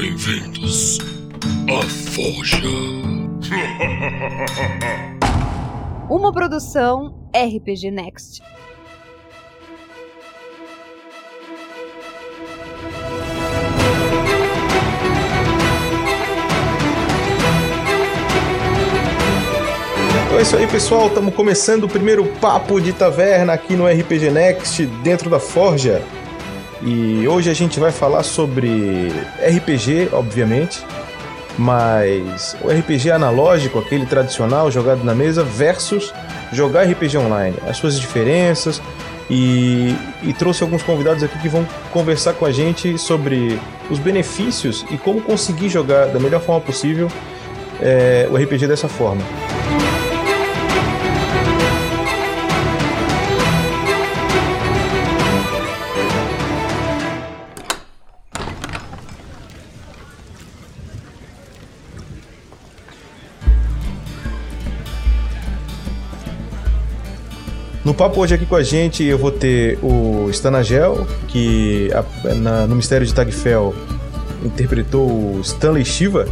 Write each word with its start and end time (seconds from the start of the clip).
bem-vindos 0.00 0.98
à 1.68 1.82
Forja. 2.12 2.56
Uma 6.08 6.32
produção 6.32 7.14
RPG 7.36 7.90
Next. 7.90 8.40
Então 20.24 20.38
é 20.38 20.42
isso 20.42 20.56
aí, 20.56 20.66
pessoal. 20.66 21.08
Estamos 21.08 21.34
começando 21.34 21.84
o 21.84 21.88
primeiro 21.88 22.24
papo 22.40 22.80
de 22.80 22.94
taverna 22.94 23.52
aqui 23.52 23.76
no 23.76 23.86
RPG 23.86 24.30
Next, 24.30 24.86
dentro 25.02 25.28
da 25.28 25.38
Forja. 25.38 26.02
E 26.82 27.28
hoje 27.28 27.50
a 27.50 27.54
gente 27.54 27.78
vai 27.78 27.92
falar 27.92 28.22
sobre 28.22 29.08
RPG, 29.38 30.08
obviamente, 30.12 30.82
mas 31.58 32.56
o 32.62 32.68
RPG 32.68 33.10
analógico, 33.10 33.78
aquele 33.78 34.06
tradicional 34.06 34.70
jogado 34.70 35.04
na 35.04 35.14
mesa, 35.14 35.44
versus 35.44 36.12
jogar 36.52 36.84
RPG 36.84 37.18
online, 37.18 37.56
as 37.68 37.76
suas 37.76 37.98
diferenças. 37.98 38.80
E, 39.32 39.94
e 40.24 40.32
trouxe 40.32 40.60
alguns 40.64 40.82
convidados 40.82 41.22
aqui 41.22 41.38
que 41.38 41.48
vão 41.48 41.64
conversar 41.92 42.32
com 42.32 42.44
a 42.44 42.50
gente 42.50 42.98
sobre 42.98 43.60
os 43.88 44.00
benefícios 44.00 44.84
e 44.90 44.98
como 44.98 45.20
conseguir 45.20 45.68
jogar 45.68 46.06
da 46.06 46.18
melhor 46.18 46.40
forma 46.40 46.60
possível 46.60 47.06
é, 47.80 48.28
o 48.28 48.36
RPG 48.36 48.66
dessa 48.66 48.88
forma. 48.88 49.22
Papo 68.00 68.18
hoje 68.18 68.34
aqui 68.34 68.46
com 68.46 68.56
a 68.56 68.62
gente 68.62 69.04
eu 69.04 69.18
vou 69.18 69.30
ter 69.30 69.78
o 69.82 70.30
Stanagel, 70.30 71.06
que 71.28 71.90
a, 71.92 72.34
na, 72.34 72.66
no 72.66 72.74
Mistério 72.74 73.06
de 73.06 73.12
Tagfel 73.12 73.74
interpretou 74.42 75.06
o 75.06 75.40
Stanley 75.42 75.84
Shiva, 75.84 76.26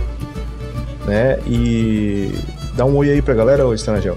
né? 1.05 1.39
E 1.47 2.33
dá 2.75 2.87
um 2.87 2.97
oi 2.97 3.11
aí 3.11 3.21
pra 3.21 3.35
galera, 3.35 3.67
ô 3.67 3.75
Stanagel. 3.75 4.17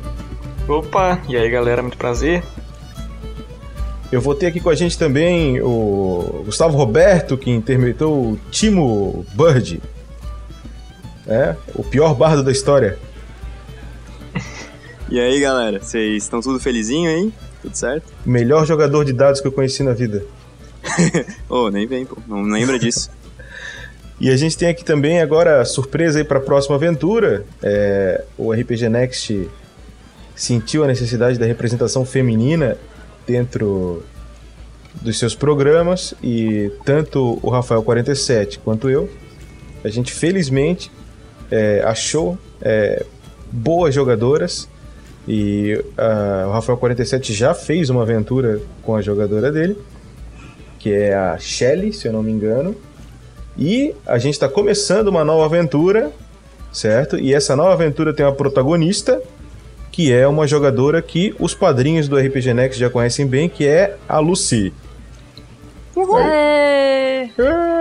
Opa, 0.66 1.20
e 1.28 1.36
aí 1.36 1.50
galera, 1.50 1.82
muito 1.82 1.98
prazer. 1.98 2.42
Eu 4.10 4.22
vou 4.22 4.34
ter 4.34 4.46
aqui 4.46 4.62
com 4.62 4.70
a 4.70 4.76
gente 4.76 4.98
também 4.98 5.60
o 5.60 6.44
Gustavo 6.46 6.78
Roberto, 6.78 7.38
que 7.38 7.52
interpretou 7.52 8.32
o 8.32 8.40
Timo 8.50 9.26
Bird, 9.34 9.82
né? 11.26 11.58
O 11.76 11.84
pior 11.84 12.16
bardo 12.16 12.44
da 12.44 12.52
história. 12.54 12.98
E 15.12 15.20
aí, 15.20 15.42
galera, 15.42 15.78
vocês 15.78 16.24
estão 16.24 16.40
tudo 16.40 16.58
felizinho 16.58 17.10
aí? 17.10 17.34
Tudo 17.62 17.76
certo? 17.76 18.14
Melhor 18.26 18.66
jogador 18.66 19.04
de 19.04 19.12
dados 19.12 19.42
que 19.42 19.48
eu 19.48 19.52
conheci 19.52 19.84
na 19.84 19.92
vida. 19.92 20.24
Oh, 21.50 21.70
nem 21.70 21.86
vem, 21.86 22.06
pô. 22.06 22.16
Não 22.26 22.44
lembra 22.44 22.80
disso. 22.80 23.12
e 24.22 24.30
a 24.30 24.38
gente 24.38 24.58
tem 24.58 24.70
aqui 24.70 24.86
também 24.86 25.20
agora 25.20 25.66
surpresa 25.66 26.20
aí 26.20 26.24
para 26.24 26.38
a 26.38 26.42
próxima 26.42 26.78
aventura. 26.78 27.44
É, 27.62 28.24
o 28.38 28.54
RPG 28.54 28.88
Next 28.88 29.50
sentiu 30.34 30.86
a 30.86 30.88
necessidade 30.88 31.38
da 31.38 31.46
representação 31.46 32.06
feminina 32.06 32.78
dentro 33.28 34.02
dos 35.02 35.20
seus 35.20 35.36
programas 35.36 36.14
e 36.24 36.72
tanto 36.86 37.38
o 37.44 37.50
Rafael 37.50 37.84
47 37.84 38.60
quanto 38.60 38.90
eu, 38.90 39.10
a 39.84 39.90
gente 39.90 40.14
felizmente 40.14 40.90
é, 41.52 41.84
achou 41.86 42.38
é, 42.62 43.06
boas 43.52 43.94
jogadoras 43.94 44.71
e 45.34 45.82
uh, 45.98 46.50
o 46.50 46.52
Rafael 46.52 46.78
47 46.78 47.34
já 47.34 47.54
fez 47.54 47.90
uma 47.90 48.02
aventura 48.02 48.62
com 48.84 48.98
a 48.98 49.02
jogadora 49.02 49.50
dele, 49.50 49.78
que 50.78 50.92
é 50.92 51.16
a 51.16 51.38
Shelly, 51.38 51.94
se 51.94 52.06
eu 52.06 52.12
não 52.12 52.22
me 52.22 52.30
engano. 52.30 52.76
E 53.58 53.96
a 54.06 54.18
gente 54.18 54.34
está 54.34 54.50
começando 54.50 55.08
uma 55.08 55.24
nova 55.24 55.46
aventura, 55.46 56.12
certo? 56.74 57.18
E 57.18 57.34
essa 57.34 57.56
nova 57.56 57.72
aventura 57.72 58.14
tem 58.14 58.26
uma 58.26 58.36
protagonista, 58.36 59.22
que 59.90 60.12
é 60.12 60.28
uma 60.28 60.46
jogadora 60.46 61.02
que 61.02 61.34
os 61.40 61.56
padrinhos 61.56 62.10
do 62.10 62.18
RPG 62.18 62.54
Next 62.54 62.78
já 62.78 62.90
conhecem 62.90 63.26
bem, 63.26 63.48
que 63.48 63.66
é 63.66 63.96
a 64.10 64.20
Lucy. 64.20 64.74
Uhul. 65.96 66.20
É. 66.20 67.30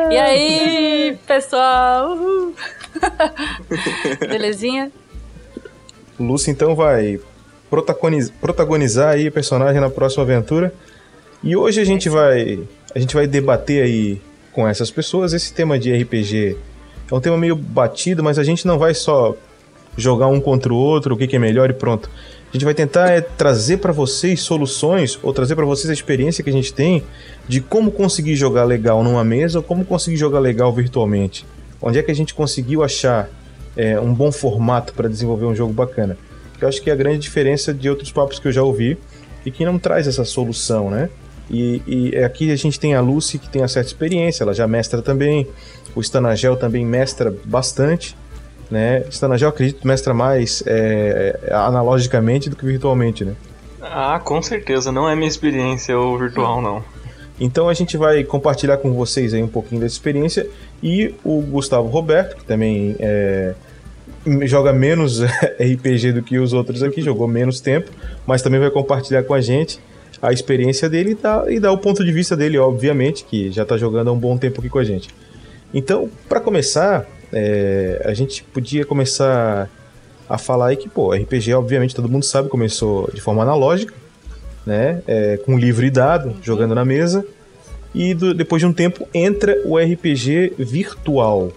E 0.09 0.17
aí, 0.17 1.19
pessoal? 1.27 2.13
Uhul. 2.13 2.55
Belezinha? 4.31 4.93
Lucy 6.17 6.53
então 6.53 6.77
vai 6.77 7.19
protagonizar, 7.71 8.35
protagonizar 8.41 9.09
aí 9.11 9.29
o 9.29 9.33
personagem 9.33 9.81
na 9.81 9.89
próxima 9.89 10.25
aventura. 10.25 10.75
E 11.43 11.57
hoje 11.57 11.81
a 11.81 11.85
gente 11.85 12.09
vai 12.09 12.61
a 12.95 12.99
gente 12.99 13.15
vai 13.15 13.27
debater 13.27 13.85
aí 13.85 14.21
com 14.53 14.67
essas 14.67 14.91
pessoas 14.91 15.33
esse 15.33 15.55
tema 15.55 15.79
de 15.79 15.97
RPG. 15.97 16.57
É 17.11 17.15
um 17.15 17.21
tema 17.21 17.39
meio 17.39 17.55
batido, 17.55 18.23
mas 18.23 18.39
a 18.39 18.43
gente 18.43 18.67
não 18.67 18.79
vai 18.79 18.93
só 18.93 19.37
jogar 19.97 20.27
um 20.27 20.41
contra 20.41 20.73
o 20.73 20.77
outro, 20.77 21.15
o 21.15 21.19
que, 21.19 21.27
que 21.27 21.37
é 21.37 21.39
melhor 21.39 21.71
e 21.71 21.73
pronto. 21.73 22.11
A 22.49 22.53
gente 22.53 22.65
vai 22.65 22.75
tentar 22.75 23.09
é, 23.11 23.21
trazer 23.21 23.77
para 23.77 23.93
vocês 23.93 24.41
soluções 24.41 25.19
ou 25.23 25.33
trazer 25.33 25.55
para 25.55 25.65
vocês 25.65 25.89
a 25.89 25.93
experiência 25.93 26.43
que 26.43 26.51
a 26.51 26.53
gente 26.53 26.73
tem 26.73 27.05
de 27.47 27.61
como 27.61 27.93
conseguir 27.93 28.35
jogar 28.35 28.65
legal 28.65 29.05
numa 29.05 29.23
mesa 29.23 29.59
ou 29.59 29.63
como 29.63 29.85
conseguir 29.85 30.17
jogar 30.17 30.41
legal 30.41 30.73
virtualmente. 30.73 31.47
Onde 31.81 31.99
é 31.99 32.03
que 32.03 32.11
a 32.11 32.15
gente 32.15 32.35
conseguiu 32.35 32.83
achar 32.83 33.31
é, 33.77 34.01
um 34.01 34.13
bom 34.13 34.33
formato 34.33 34.93
para 34.93 35.09
desenvolver 35.09 35.47
um 35.47 35.55
jogo 35.55 35.73
bacana 35.73 36.17
que 36.61 36.65
eu 36.65 36.69
acho 36.69 36.83
que 36.83 36.91
é 36.91 36.93
a 36.93 36.97
grande 36.97 37.19
diferença 37.19 37.73
de 37.73 37.89
outros 37.89 38.13
papos 38.13 38.39
que 38.39 38.47
eu 38.47 38.53
já 38.53 38.63
ouvi 38.63 38.99
e 39.45 39.51
que 39.51 39.65
não 39.65 39.79
traz 39.79 40.07
essa 40.07 40.25
solução, 40.25 40.91
né? 40.91 41.09
E, 41.51 41.83
e 41.87 42.17
aqui 42.19 42.53
a 42.53 42.57
gente 42.57 42.79
tem 42.79 42.95
a 42.95 43.01
Lucy, 43.01 43.39
que 43.39 43.49
tem 43.49 43.63
uma 43.63 43.67
certa 43.67 43.89
experiência, 43.89 44.45
ela 44.45 44.53
já 44.53 44.69
mestra 44.69 45.01
também, 45.03 45.49
o 45.97 46.01
Stanagel 46.01 46.57
também 46.57 46.85
mestra 46.85 47.35
bastante, 47.45 48.17
né? 48.71 49.05
Stanagel, 49.09 49.49
acredito, 49.49 49.85
mestra 49.87 50.13
mais 50.13 50.63
é, 50.67 51.41
analogicamente 51.51 52.51
do 52.51 52.55
que 52.55 52.65
virtualmente, 52.65 53.25
né? 53.25 53.35
Ah, 53.81 54.21
com 54.23 54.41
certeza, 54.43 54.93
não 54.93 55.09
é 55.09 55.17
minha 55.17 55.27
experiência 55.27 55.99
o 55.99 56.17
virtual, 56.19 56.61
não. 56.61 56.85
Então 57.41 57.71
a 57.71 57.75
gente 57.75 57.97
vai 57.97 58.23
compartilhar 58.23 58.77
com 58.77 58.93
vocês 58.93 59.33
aí 59.33 59.43
um 59.43 59.49
pouquinho 59.49 59.81
dessa 59.81 59.95
experiência 59.95 60.47
e 60.83 61.15
o 61.25 61.41
Gustavo 61.41 61.89
Roberto, 61.89 62.37
que 62.37 62.45
também 62.45 62.95
é, 63.01 63.55
joga 64.45 64.73
menos 64.73 65.23
RPG 65.59 66.13
do 66.13 66.23
que 66.23 66.39
os 66.39 66.53
outros 66.53 66.83
aqui, 66.83 67.01
jogou 67.01 67.27
menos 67.27 67.61
tempo, 67.61 67.91
mas 68.27 68.43
também 68.43 68.61
vai 68.61 68.71
compartilhar 68.71 69.23
com 69.23 69.35
a 69.35 69.41
gente 69.41 69.81
a 70.21 70.33
experiência 70.33 70.89
dele 70.89 71.13
e 71.13 71.15
dar, 71.15 71.51
e 71.51 71.59
dar 71.59 71.73
o 71.73 71.79
ponto 71.79 72.05
de 72.05 72.13
vista 72.13 72.37
dele, 72.37 72.59
obviamente, 72.59 73.25
que 73.25 73.51
já 73.51 73.63
está 73.63 73.77
jogando 73.77 74.09
há 74.09 74.13
um 74.13 74.19
bom 74.19 74.37
tempo 74.37 74.61
aqui 74.61 74.69
com 74.69 74.79
a 74.79 74.85
gente. 74.85 75.09
Então, 75.73 76.11
para 76.29 76.41
começar, 76.41 77.07
é, 77.33 78.03
a 78.05 78.13
gente 78.13 78.43
podia 78.43 78.85
começar 78.85 79.71
a 80.29 80.37
falar 80.37 80.69
aí 80.69 80.77
que, 80.77 80.89
pô, 80.89 81.13
RPG, 81.13 81.55
obviamente, 81.55 81.95
todo 81.95 82.09
mundo 82.09 82.25
sabe, 82.25 82.49
começou 82.49 83.11
de 83.15 83.21
forma 83.21 83.43
analógica, 83.43 83.95
né, 84.67 85.03
é, 85.07 85.39
com 85.39 85.59
livro 85.59 85.85
e 85.87 85.91
dado, 85.91 86.37
jogando 86.43 86.75
na 86.75 86.85
mesa, 86.85 87.25
e 87.95 88.15
do, 88.15 88.35
depois 88.35 88.61
de 88.61 88.67
um 88.67 88.73
tempo 88.73 89.09
entra 89.15 89.57
o 89.65 89.79
RPG 89.79 90.55
virtual, 90.59 91.53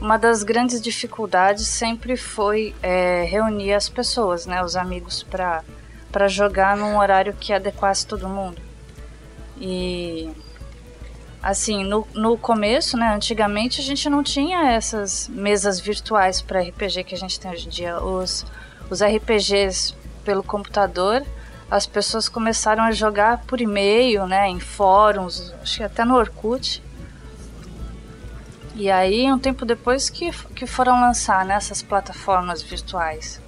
uma 0.00 0.18
das 0.18 0.42
grandes 0.42 0.80
dificuldades 0.80 1.66
sempre 1.66 2.16
foi 2.16 2.74
é, 2.82 3.24
reunir 3.24 3.72
as 3.72 3.88
pessoas, 3.88 4.46
né, 4.46 4.62
os 4.62 4.76
amigos, 4.76 5.22
para 5.22 6.28
jogar 6.28 6.76
num 6.76 6.98
horário 6.98 7.32
que 7.34 7.52
adequasse 7.52 8.06
todo 8.06 8.28
mundo. 8.28 8.60
E 9.58 10.30
assim, 11.42 11.84
no, 11.84 12.06
no 12.12 12.36
começo, 12.36 12.96
né, 12.96 13.14
antigamente 13.14 13.80
a 13.80 13.84
gente 13.84 14.10
não 14.10 14.22
tinha 14.22 14.72
essas 14.72 15.28
mesas 15.28 15.80
virtuais 15.80 16.42
para 16.42 16.60
RPG 16.60 17.04
que 17.04 17.14
a 17.14 17.18
gente 17.18 17.38
tem 17.38 17.50
hoje 17.50 17.66
em 17.66 17.70
dia. 17.70 18.02
Os, 18.02 18.44
os 18.90 19.00
RPGs 19.02 19.94
pelo 20.24 20.42
computador, 20.42 21.24
as 21.70 21.86
pessoas 21.86 22.28
começaram 22.28 22.82
a 22.82 22.92
jogar 22.92 23.38
por 23.46 23.60
e-mail, 23.60 24.26
né, 24.26 24.48
em 24.48 24.60
fóruns, 24.60 25.54
acho 25.62 25.78
que 25.78 25.82
até 25.82 26.04
no 26.04 26.16
Orkut. 26.16 26.82
E 28.76 28.90
aí, 28.90 29.32
um 29.32 29.38
tempo 29.38 29.64
depois 29.64 30.10
que, 30.10 30.30
que 30.54 30.66
foram 30.66 31.00
lançar 31.00 31.46
nessas 31.46 31.82
né, 31.82 31.88
plataformas 31.88 32.62
virtuais. 32.62 33.40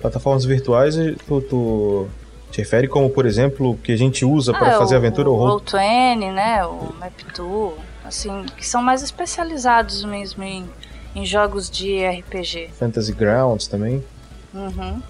Plataformas 0.00 0.44
virtuais, 0.44 0.96
tu, 1.26 1.40
tu 1.40 2.08
te 2.50 2.58
refere 2.58 2.86
como, 2.86 3.08
por 3.08 3.24
exemplo, 3.24 3.70
o 3.70 3.76
que 3.76 3.90
a 3.90 3.96
gente 3.96 4.22
usa 4.22 4.52
ah, 4.52 4.58
para 4.58 4.78
fazer 4.78 4.96
o, 4.96 4.98
aventura? 4.98 5.30
O 5.30 5.36
Roll20, 5.36 6.30
né? 6.30 6.66
O 6.66 6.92
Map2, 7.00 7.72
assim, 8.04 8.44
que 8.54 8.66
são 8.66 8.82
mais 8.82 9.02
especializados 9.02 10.04
mesmo 10.04 10.42
em, 10.42 10.68
em 11.16 11.24
jogos 11.24 11.70
de 11.70 12.06
RPG. 12.06 12.68
Fantasy 12.78 13.14
Grounds 13.14 13.66
também. 13.66 14.04
Uhum. 14.52 15.00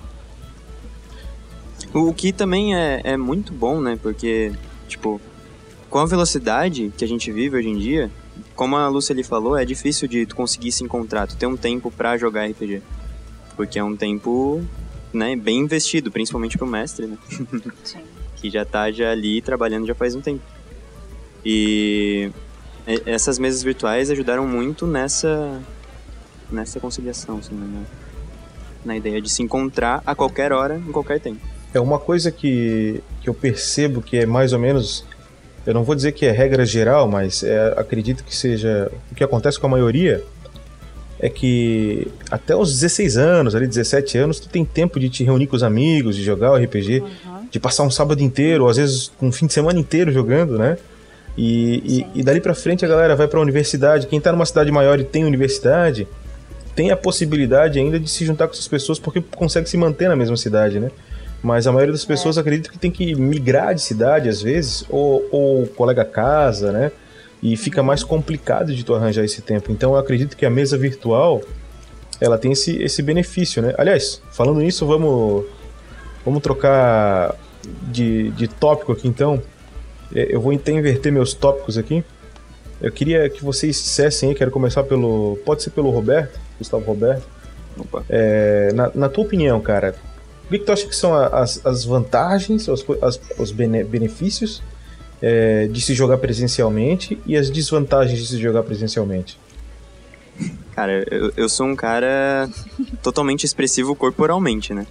O 1.92 2.14
que 2.14 2.32
também 2.32 2.76
é, 2.76 3.00
é 3.02 3.16
muito 3.16 3.52
bom, 3.52 3.80
né? 3.80 3.98
Porque, 4.00 4.52
tipo, 4.86 5.20
com 5.90 5.98
a 5.98 6.06
velocidade 6.06 6.92
que 6.96 7.04
a 7.04 7.08
gente 7.08 7.32
vive 7.32 7.56
hoje 7.56 7.68
em 7.68 7.78
dia, 7.78 8.10
como 8.54 8.76
a 8.76 8.88
Lúcia 8.88 9.12
ali 9.12 9.22
falou, 9.22 9.56
é 9.56 9.64
difícil 9.64 10.06
de 10.08 10.26
tu 10.26 10.34
conseguir 10.36 10.72
se 10.72 10.82
encontrar, 10.84 11.26
tu 11.26 11.36
ter 11.36 11.46
um 11.46 11.56
tempo 11.56 11.90
pra 11.90 12.16
jogar 12.16 12.46
RPG. 12.48 12.82
Porque 13.56 13.78
é 13.78 13.84
um 13.84 13.96
tempo, 13.96 14.62
né, 15.12 15.36
bem 15.36 15.58
investido, 15.60 16.10
principalmente 16.10 16.58
pro 16.58 16.66
mestre, 16.66 17.06
né? 17.06 17.16
Sim. 17.84 18.00
que 18.36 18.50
já 18.50 18.64
tá 18.64 18.90
já 18.90 19.10
ali 19.10 19.40
trabalhando 19.40 19.86
já 19.86 19.94
faz 19.94 20.14
um 20.14 20.20
tempo. 20.20 20.42
E 21.44 22.30
e- 22.86 23.02
essas 23.06 23.38
mesas 23.38 23.62
virtuais 23.62 24.10
ajudaram 24.10 24.46
muito 24.46 24.86
nessa 24.86 25.60
nessa 26.50 26.78
conciliação, 26.78 27.38
assim, 27.38 27.54
né? 27.54 27.84
na 28.84 28.96
ideia 28.96 29.20
de 29.20 29.30
se 29.30 29.42
encontrar 29.42 30.02
a 30.04 30.14
qualquer 30.14 30.52
hora, 30.52 30.76
em 30.76 30.92
qualquer 30.92 31.18
tempo. 31.18 31.40
É 31.72 31.80
uma 31.80 31.98
coisa 31.98 32.30
que, 32.30 33.02
que 33.22 33.28
eu 33.28 33.34
percebo 33.34 34.02
que 34.02 34.18
é 34.18 34.26
mais 34.26 34.52
ou 34.52 34.58
menos. 34.58 35.04
Eu 35.66 35.72
não 35.72 35.82
vou 35.82 35.94
dizer 35.94 36.12
que 36.12 36.26
é 36.26 36.30
regra 36.30 36.66
geral, 36.66 37.08
mas 37.08 37.42
é, 37.42 37.74
acredito 37.76 38.22
que 38.24 38.34
seja. 38.34 38.90
O 39.10 39.14
que 39.14 39.24
acontece 39.24 39.58
com 39.58 39.66
a 39.66 39.70
maioria 39.70 40.22
é 41.18 41.28
que 41.28 42.06
até 42.30 42.54
os 42.54 42.72
16 42.72 43.16
anos, 43.16 43.54
ali 43.54 43.66
17 43.66 44.18
anos, 44.18 44.38
tu 44.38 44.48
tem 44.48 44.64
tempo 44.64 45.00
de 45.00 45.08
te 45.08 45.24
reunir 45.24 45.46
com 45.46 45.56
os 45.56 45.62
amigos, 45.62 46.16
de 46.16 46.22
jogar 46.22 46.52
o 46.52 46.56
RPG, 46.56 47.02
de 47.50 47.58
passar 47.58 47.84
um 47.84 47.90
sábado 47.90 48.22
inteiro, 48.22 48.64
ou 48.64 48.70
às 48.70 48.76
vezes 48.76 49.10
um 49.22 49.32
fim 49.32 49.46
de 49.46 49.54
semana 49.54 49.78
inteiro 49.78 50.12
jogando, 50.12 50.58
né? 50.58 50.76
E, 51.36 52.04
e, 52.14 52.20
e 52.20 52.22
dali 52.22 52.40
pra 52.40 52.54
frente 52.54 52.84
a 52.84 52.88
galera 52.88 53.16
vai 53.16 53.26
pra 53.26 53.40
universidade. 53.40 54.06
Quem 54.06 54.20
tá 54.20 54.32
numa 54.32 54.44
cidade 54.44 54.70
maior 54.70 55.00
e 55.00 55.04
tem 55.04 55.24
universidade, 55.24 56.06
tem 56.76 56.90
a 56.90 56.96
possibilidade 56.96 57.78
ainda 57.78 57.98
de 57.98 58.10
se 58.10 58.24
juntar 58.24 58.46
com 58.46 58.52
essas 58.52 58.68
pessoas 58.68 58.98
porque 58.98 59.22
consegue 59.34 59.68
se 59.68 59.76
manter 59.76 60.08
na 60.08 60.16
mesma 60.16 60.36
cidade, 60.36 60.78
né? 60.78 60.90
Mas 61.44 61.66
a 61.66 61.72
maioria 61.72 61.92
das 61.92 62.06
pessoas 62.06 62.38
acredita 62.38 62.70
que 62.70 62.78
tem 62.78 62.90
que 62.90 63.14
migrar 63.14 63.74
de 63.74 63.82
cidade 63.82 64.30
às 64.30 64.40
vezes, 64.40 64.82
ou, 64.88 65.28
ou 65.30 65.66
colega 65.66 66.02
casa, 66.02 66.72
né? 66.72 66.90
E 67.42 67.54
fica 67.54 67.82
mais 67.82 68.02
complicado 68.02 68.74
de 68.74 68.82
tu 68.82 68.94
arranjar 68.94 69.22
esse 69.22 69.42
tempo. 69.42 69.70
Então 69.70 69.92
eu 69.92 69.98
acredito 69.98 70.38
que 70.38 70.46
a 70.46 70.50
mesa 70.50 70.78
virtual 70.78 71.42
ela 72.18 72.38
tem 72.38 72.52
esse, 72.52 72.82
esse 72.82 73.02
benefício, 73.02 73.60
né? 73.60 73.74
Aliás, 73.76 74.22
falando 74.32 74.60
nisso, 74.60 74.86
vamos, 74.86 75.44
vamos 76.24 76.42
trocar 76.42 77.36
de, 77.92 78.30
de 78.30 78.48
tópico 78.48 78.92
aqui 78.92 79.06
então. 79.06 79.42
É, 80.14 80.34
Eu 80.34 80.40
vou 80.40 80.50
até 80.50 80.72
inverter 80.72 81.12
meus 81.12 81.34
tópicos 81.34 81.76
aqui. 81.76 82.02
Eu 82.80 82.90
queria 82.90 83.28
que 83.28 83.44
vocês 83.44 83.76
dissessem 83.76 84.30
aí, 84.30 84.34
quero 84.34 84.50
começar 84.50 84.82
pelo. 84.82 85.38
Pode 85.44 85.62
ser 85.62 85.70
pelo 85.70 85.90
Roberto, 85.90 86.40
Gustavo 86.58 86.86
Roberto. 86.86 87.28
Opa. 87.78 88.02
É, 88.08 88.72
na, 88.72 88.90
na 88.94 89.08
tua 89.10 89.24
opinião, 89.24 89.60
cara, 89.60 89.94
o 90.46 90.48
que, 90.48 90.58
tu 90.58 90.72
acha 90.72 90.86
que 90.86 90.94
são 90.94 91.14
as, 91.14 91.64
as 91.64 91.84
vantagens, 91.84 92.68
as, 92.68 92.84
as- 93.02 93.20
os 93.38 93.50
bene- 93.50 93.84
benefícios 93.84 94.62
é, 95.22 95.66
de 95.68 95.80
se 95.80 95.94
jogar 95.94 96.18
presencialmente 96.18 97.18
e 97.26 97.36
as 97.36 97.50
desvantagens 97.50 98.18
de 98.20 98.26
se 98.26 98.38
jogar 98.40 98.62
presencialmente? 98.62 99.38
Cara, 100.74 101.04
eu, 101.10 101.32
eu 101.36 101.48
sou 101.48 101.66
um 101.66 101.76
cara 101.76 102.48
totalmente 103.02 103.44
expressivo 103.44 103.94
corporalmente, 103.94 104.74
né? 104.74 104.86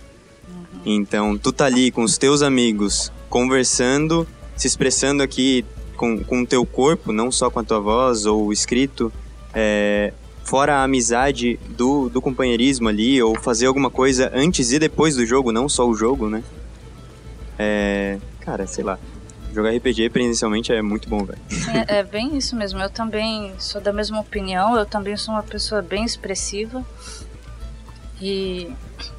Então, 0.86 1.38
tu 1.38 1.52
tá 1.52 1.66
ali 1.66 1.92
com 1.92 2.04
os 2.04 2.18
teus 2.18 2.42
amigos, 2.42 3.12
conversando, 3.30 4.28
se 4.56 4.68
expressando 4.68 5.22
aqui 5.24 5.64
com, 5.96 6.24
com 6.24 6.42
o 6.42 6.48
teu 6.48 6.66
corpo, 6.66 7.12
não 7.12 7.32
só 7.32 7.50
com 7.50 7.60
a 7.60 7.64
tua 7.64 7.80
voz 7.80 8.26
ou 8.26 8.52
escrito, 8.52 9.12
é, 9.54 10.14
fora 10.54 10.76
a 10.76 10.84
amizade 10.84 11.60
do, 11.70 12.10
do 12.10 12.22
companheirismo 12.22 12.88
ali, 12.88 13.20
ou 13.24 13.34
fazer 13.34 13.66
alguma 13.66 13.90
coisa 13.90 14.32
antes 14.36 14.72
e 14.72 14.78
depois 14.78 15.16
do 15.16 15.26
jogo, 15.26 15.52
não 15.52 15.68
só 15.68 15.90
o 15.90 15.96
jogo, 15.96 16.30
né? 16.30 16.44
É, 17.58 18.20
cara, 18.40 18.68
sei 18.68 18.84
lá. 18.84 19.00
Jogar 19.52 19.72
RPG 19.76 20.12
presencialmente 20.12 20.72
é 20.72 20.80
muito 20.80 21.10
bom, 21.10 21.26
velho. 21.26 21.40
É 21.88 21.98
é 21.98 22.04
bem 22.04 22.38
isso 22.38 22.56
mesmo. 22.56 22.80
Eu 22.80 22.92
também 22.92 23.52
sou 23.58 23.82
da 23.82 23.92
mesma 23.92 24.20
opinião. 24.20 24.78
Eu 24.78 24.86
também 24.86 25.18
sou 25.18 25.34
uma 25.34 25.42
pessoa 25.42 25.82
bem 25.82 26.06
expressiva. 26.06 26.86
E 28.22 28.72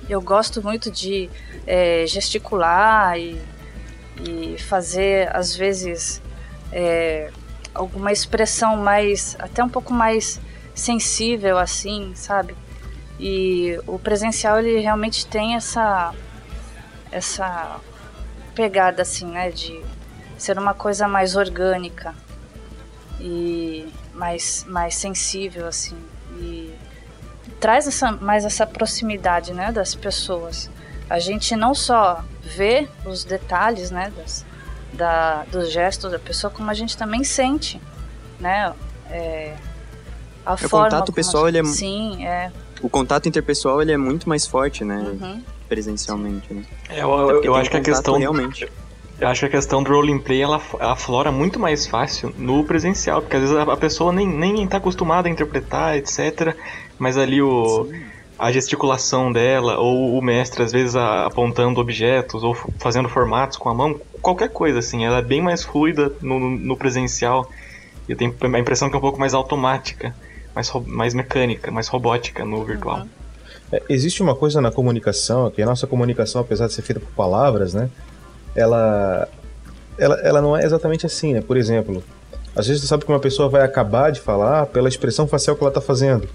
eu 0.09 0.23
gosto 0.23 0.63
muito 0.63 0.89
de 0.89 1.29
é, 1.67 2.05
gesticular 2.07 3.19
e, 3.19 3.41
e 4.23 4.57
fazer, 4.57 5.35
às 5.35 5.57
vezes, 5.57 6.23
é, 6.71 7.29
alguma 7.75 8.13
expressão 8.13 8.77
mais. 8.77 9.35
até 9.41 9.65
um 9.65 9.69
pouco 9.69 9.93
mais 9.93 10.41
sensível, 10.75 11.59
assim, 11.59 12.15
sabe? 12.15 12.57
E 13.19 13.79
o 13.87 13.99
presencial, 13.99 14.59
ele 14.59 14.81
realmente 14.81 15.27
tem 15.27 15.55
essa. 15.55 16.13
essa 17.13 17.81
pegada, 18.55 19.03
assim, 19.03 19.27
né? 19.27 19.51
De 19.51 19.81
ser 20.37 20.59
uma 20.59 20.75
coisa 20.75 21.07
mais 21.07 21.37
orgânica 21.37 22.15
e 23.21 23.87
mais, 24.13 24.65
mais 24.69 24.95
sensível, 24.97 25.67
assim. 25.67 25.97
E 26.37 26.75
traz 27.61 27.87
essa, 27.87 28.13
mais 28.13 28.45
essa 28.45 28.67
proximidade, 28.67 29.53
né, 29.53 29.73
das 29.73 29.95
pessoas. 29.95 30.71
A 31.09 31.19
gente 31.19 31.55
não 31.57 31.75
só 31.75 32.25
vê 32.43 32.89
os 33.05 33.25
detalhes, 33.25 33.91
né, 33.91 34.13
das, 34.17 34.45
da, 34.93 35.45
dos 35.45 35.71
gestos 35.71 36.11
da 36.11 36.19
pessoa, 36.19 36.51
como 36.51 36.71
a 36.71 36.75
gente 36.75 36.97
também 36.97 37.25
sente, 37.25 37.81
né, 38.41 38.73
é, 39.11 39.55
a 40.45 40.57
forma 40.57 40.85
contato 40.85 41.07
como 41.07 41.17
pessoal, 41.17 41.49
ele 41.49 41.59
é 41.59 41.65
Sim, 41.65 42.25
é. 42.27 42.53
O 42.83 42.89
contato 42.91 43.29
interpessoal, 43.29 43.81
ele 43.81 43.93
é 43.93 43.97
muito 43.97 44.29
mais 44.29 44.47
forte, 44.47 44.85
né? 44.85 44.97
uhum. 44.97 45.43
Presencialmente, 45.69 46.53
né? 46.53 46.63
É, 46.91 47.03
eu, 47.03 47.11
eu, 47.11 47.43
eu 47.45 47.55
acho 47.55 47.71
que 47.71 47.77
a 47.77 47.81
contato 47.81 47.95
questão. 47.95 48.19
Realmente. 48.19 48.69
Eu 49.19 49.29
acho 49.29 49.41
que 49.41 49.47
a 49.47 49.51
questão 49.51 49.83
do 49.83 49.93
role 49.93 50.19
play 50.23 50.43
ela, 50.43 50.61
ela 50.81 50.93
aflora 50.93 51.31
muito 51.31 51.59
mais 51.61 51.87
fácil 51.87 52.33
no 52.37 52.65
presencial, 52.65 53.23
porque 53.23 53.37
às 53.37 53.43
vezes 53.43 53.57
a, 53.57 53.77
pessoa 53.77 54.13
nem, 54.13 54.27
nem 54.27 54.67
tá 54.67 54.79
acostumada 54.79 55.29
a 55.29 55.31
interpretar, 55.31 55.97
etc. 55.97 56.55
Mas 56.99 57.17
ali 57.17 57.41
o, 57.41 57.89
a 58.37 58.51
gesticulação 58.51 59.31
dela, 59.31 59.79
ou 59.79 60.19
o 60.19 60.23
mestre 60.23 60.65
às 60.65 60.73
vezes 60.73 60.97
a- 60.97 61.27
apontando 61.27 61.81
objetos, 61.81 62.43
ou 62.43 62.57
fazendo 62.81 63.09
formatos 63.09 63.57
com 63.57 63.69
a 63.69 63.75
mão, 63.75 63.95
qualquer 64.21 64.49
coisa 64.53 64.81
assim, 64.81 65.05
ela 65.05 65.19
é 65.19 65.23
bem 65.23 65.41
mais 65.41 65.63
fluida 65.63 66.11
no, 66.21 66.41
no- 66.41 66.59
no 66.59 66.77
presencial. 66.77 67.49
Eu 68.09 68.17
tenho 68.17 68.37
a 68.43 68.59
impressão 68.59 68.91
que 68.91 68.97
é 68.97 68.99
um 68.99 69.03
pouco 69.03 69.21
mais 69.21 69.33
automática, 69.33 70.13
mais, 70.55 70.71
mais 70.87 71.15
mecânica, 71.15 71.71
mais 71.71 71.89
robótica 71.89 72.45
no 72.45 72.65
virtual. 72.65 73.07
É, 73.73 73.83
existe 73.89 74.23
uma 74.23 74.35
coisa 74.35 74.61
na 74.61 74.71
comunicação, 74.71 75.51
que 75.51 75.61
a 75.63 75.67
nossa 75.67 75.87
comunicação, 75.87 76.41
apesar 76.41 76.67
de 76.67 76.73
ser 76.73 76.83
feita 76.83 77.01
por 77.01 77.11
palavras, 77.11 77.75
né? 77.75 77.89
Ela, 78.55 79.29
ela, 79.99 80.15
ela 80.21 80.41
não 80.41 80.57
é 80.57 80.65
exatamente 80.65 81.07
assim, 81.07 81.35
né? 81.35 81.41
Por 81.41 81.57
exemplo, 81.57 82.03
às 82.55 82.67
vezes 82.67 82.83
você 82.83 82.89
sabe 82.89 83.05
que 83.05 83.11
uma 83.11 83.19
pessoa 83.21 83.49
vai 83.49 83.63
acabar 83.63 84.13
de 84.13 84.21
falar 84.21 84.67
pela 84.67 84.89
expressão 84.89 85.27
facial 85.27 85.57
que 85.57 85.63
ela 85.63 85.71
está 85.71 85.81
fazendo. 85.81 86.29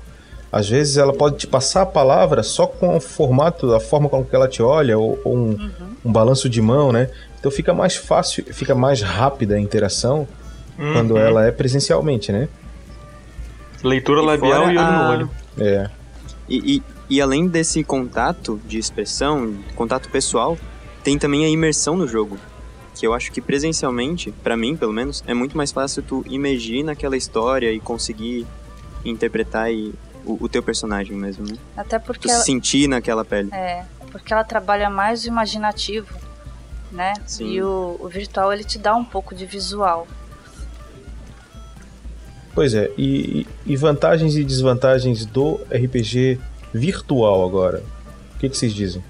Às 0.51 0.67
vezes 0.67 0.97
ela 0.97 1.13
pode 1.13 1.37
te 1.37 1.47
passar 1.47 1.83
a 1.83 1.85
palavra 1.85 2.41
só 2.41 2.65
com 2.65 2.97
o 2.97 2.99
formato, 2.99 3.73
a 3.73 3.79
forma 3.79 4.09
com 4.09 4.25
que 4.25 4.35
ela 4.35 4.47
te 4.47 4.63
olha, 4.63 4.97
ou, 4.97 5.19
ou 5.23 5.37
um, 5.37 5.69
um 6.03 6.11
balanço 6.11 6.49
de 6.49 6.61
mão, 6.61 6.91
né? 6.91 7.09
Então 7.39 7.51
fica 7.51 7.73
mais 7.73 7.95
fácil, 7.95 8.43
fica 8.51 8.73
mais 8.75 9.01
rápida 9.01 9.55
a 9.55 9.59
interação 9.59 10.27
quando 10.93 11.11
Uhum. 11.11 11.17
ela 11.17 11.45
é 11.45 11.51
presencialmente, 11.51 12.31
né? 12.31 12.47
Leitura 13.83 14.21
E 14.21 14.25
labial 14.25 14.63
e 14.63 14.65
olho 14.67 14.73
no 14.75 14.81
a- 14.81 15.09
olho. 15.09 15.29
É. 15.57 15.89
E, 16.47 16.75
e, 16.77 16.83
e 17.09 17.21
além 17.21 17.47
desse 17.47 17.83
contato 17.83 18.59
de 18.65 18.77
expressão, 18.77 19.55
contato 19.75 20.09
pessoal, 20.09 20.57
tem 21.03 21.17
também 21.17 21.45
a 21.45 21.49
imersão 21.49 21.95
no 21.95 22.07
jogo. 22.07 22.37
Que 22.95 23.07
eu 23.07 23.13
acho 23.13 23.31
que 23.31 23.39
presencialmente, 23.39 24.31
pra 24.43 24.57
mim 24.57 24.75
pelo 24.75 24.91
menos, 24.91 25.23
é 25.25 25.33
muito 25.33 25.55
mais 25.55 25.71
fácil 25.71 26.03
tu 26.03 26.23
imergir 26.27 26.83
naquela 26.83 27.15
história 27.15 27.71
e 27.71 27.79
conseguir 27.79 28.45
interpretar 29.05 29.71
e, 29.71 29.93
o, 30.25 30.37
o 30.43 30.49
teu 30.49 30.61
personagem 30.61 31.15
mesmo, 31.15 31.45
né? 31.47 31.55
Até 31.77 31.97
Tu 31.97 32.05
porque 32.05 32.27
se 32.27 32.33
ela, 32.35 32.43
sentir 32.43 32.87
naquela 32.89 33.23
pele. 33.23 33.49
É, 33.53 33.85
porque 34.11 34.33
ela 34.33 34.43
trabalha 34.43 34.89
mais 34.89 35.23
o 35.23 35.27
imaginativo, 35.27 36.13
né? 36.91 37.13
Sim. 37.25 37.51
E 37.51 37.61
o, 37.63 37.95
o 37.99 38.07
virtual 38.09 38.51
ele 38.51 38.63
te 38.65 38.77
dá 38.77 38.93
um 38.95 39.05
pouco 39.05 39.33
de 39.33 39.45
visual. 39.45 40.05
Pois 42.53 42.73
é, 42.73 42.91
e, 42.97 43.45
e 43.65 43.75
vantagens 43.75 44.35
e 44.35 44.43
desvantagens 44.43 45.25
do 45.25 45.59
RPG 45.71 46.39
virtual 46.73 47.45
agora? 47.45 47.83
O 48.35 48.39
que, 48.39 48.49
que 48.49 48.57
vocês 48.57 48.73
dizem? 48.73 49.03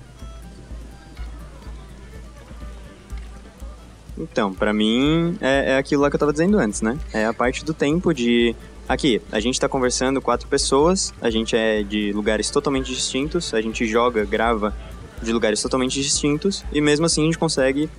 Então, 4.19 4.53
pra 4.53 4.74
mim, 4.74 5.38
é, 5.39 5.72
é 5.72 5.77
aquilo 5.77 6.01
lá 6.01 6.10
que 6.10 6.15
eu 6.15 6.19
tava 6.19 6.34
dizendo 6.34 6.60
antes, 6.60 6.81
né? 6.81 7.00
É 7.13 7.25
a 7.25 7.34
parte 7.34 7.63
do 7.63 7.74
tempo 7.74 8.13
de. 8.13 8.53
Aqui, 8.88 9.22
a 9.31 9.39
gente 9.39 9.60
tá 9.60 9.69
conversando 9.69 10.19
quatro 10.19 10.48
pessoas, 10.48 11.13
a 11.22 11.29
gente 11.29 11.55
é 11.55 11.84
de 11.84 12.12
lugares 12.12 12.50
totalmente 12.50 12.93
distintos, 12.93 13.53
a 13.53 13.62
gente 13.62 13.88
joga, 13.88 14.25
grava 14.25 14.75
de 15.22 15.31
lugares 15.31 15.62
totalmente 15.62 16.01
distintos, 16.01 16.65
e 16.74 16.81
mesmo 16.81 17.05
assim 17.05 17.22
a 17.22 17.25
gente 17.25 17.38
consegue 17.38 17.89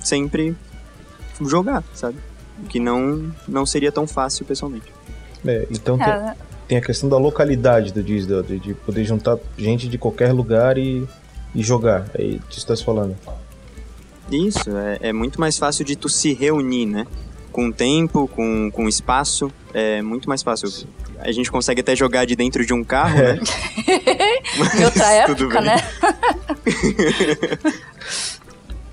sempre 0.00 0.56
jogar, 1.40 1.84
sabe? 1.92 2.16
O 2.62 2.66
que 2.66 2.80
não, 2.80 3.30
não 3.46 3.64
seria 3.64 3.92
tão 3.92 4.06
fácil 4.06 4.44
pessoalmente. 4.44 4.92
É, 5.46 5.66
então 5.70 5.96
tem, 5.96 6.06
É, 6.06 6.34
tem 6.66 6.78
a 6.78 6.80
questão 6.80 7.08
da 7.08 7.16
localidade 7.16 7.92
do 7.92 8.02
Disney, 8.02 8.42
de, 8.42 8.58
de 8.58 8.74
poder 8.74 9.04
juntar 9.04 9.38
gente 9.56 9.88
de 9.88 9.96
qualquer 9.98 10.32
lugar 10.32 10.76
e, 10.76 11.06
e 11.54 11.62
jogar. 11.62 12.06
É 12.14 12.22
isso 12.22 12.42
que 12.48 12.60
você 12.60 12.66
tá 12.66 12.76
falando. 12.76 13.16
Isso, 14.30 14.76
é, 14.76 15.08
é 15.08 15.12
muito 15.12 15.40
mais 15.40 15.56
fácil 15.56 15.84
de 15.84 15.96
tu 15.96 16.08
se 16.08 16.34
reunir, 16.34 16.86
né? 16.86 17.06
com 17.58 17.72
tempo, 17.72 18.28
com, 18.28 18.70
com 18.70 18.88
espaço, 18.88 19.50
é 19.74 20.00
muito 20.00 20.28
mais 20.28 20.44
fácil. 20.44 20.68
A 21.18 21.32
gente 21.32 21.50
consegue 21.50 21.80
até 21.80 21.96
jogar 21.96 22.24
de 22.24 22.36
dentro 22.36 22.64
de 22.64 22.72
um 22.72 22.84
carro, 22.84 23.18
né? 23.18 23.40
Em 24.78 24.84
outra 24.84 25.26
tudo 25.26 25.46
época, 25.46 25.60
bem. 25.60 25.70
né? 25.70 25.76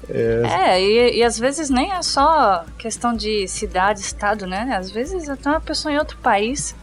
É, 0.09 0.81
e, 0.81 1.17
e 1.17 1.23
às 1.23 1.39
vezes 1.39 1.69
nem 1.69 1.91
é 1.91 2.01
só 2.01 2.65
questão 2.77 3.13
de 3.13 3.47
cidade, 3.47 3.99
estado, 3.99 4.45
né? 4.45 4.75
Às 4.77 4.91
vezes 4.91 5.29
até 5.29 5.49
uma 5.49 5.61
pessoa 5.61 5.93
em 5.93 5.97
outro 5.97 6.17
país 6.17 6.75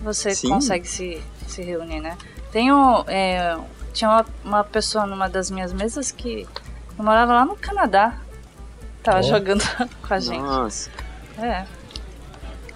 você 0.00 0.34
Sim. 0.34 0.48
consegue 0.48 0.86
se, 0.88 1.20
se 1.46 1.62
reunir, 1.62 2.00
né? 2.00 2.16
Um, 2.54 3.04
é, 3.06 3.56
tinha 3.92 4.10
uma, 4.10 4.26
uma 4.44 4.64
pessoa 4.64 5.06
numa 5.06 5.28
das 5.28 5.50
minhas 5.50 5.72
mesas 5.72 6.10
que 6.10 6.46
morava 6.96 7.32
lá 7.32 7.44
no 7.44 7.56
Canadá. 7.56 8.18
Tava 9.02 9.18
Ó. 9.18 9.22
jogando 9.22 9.62
com 10.06 10.14
a 10.14 10.20
gente. 10.20 10.40
Nossa. 10.40 10.90
É. 11.38 11.64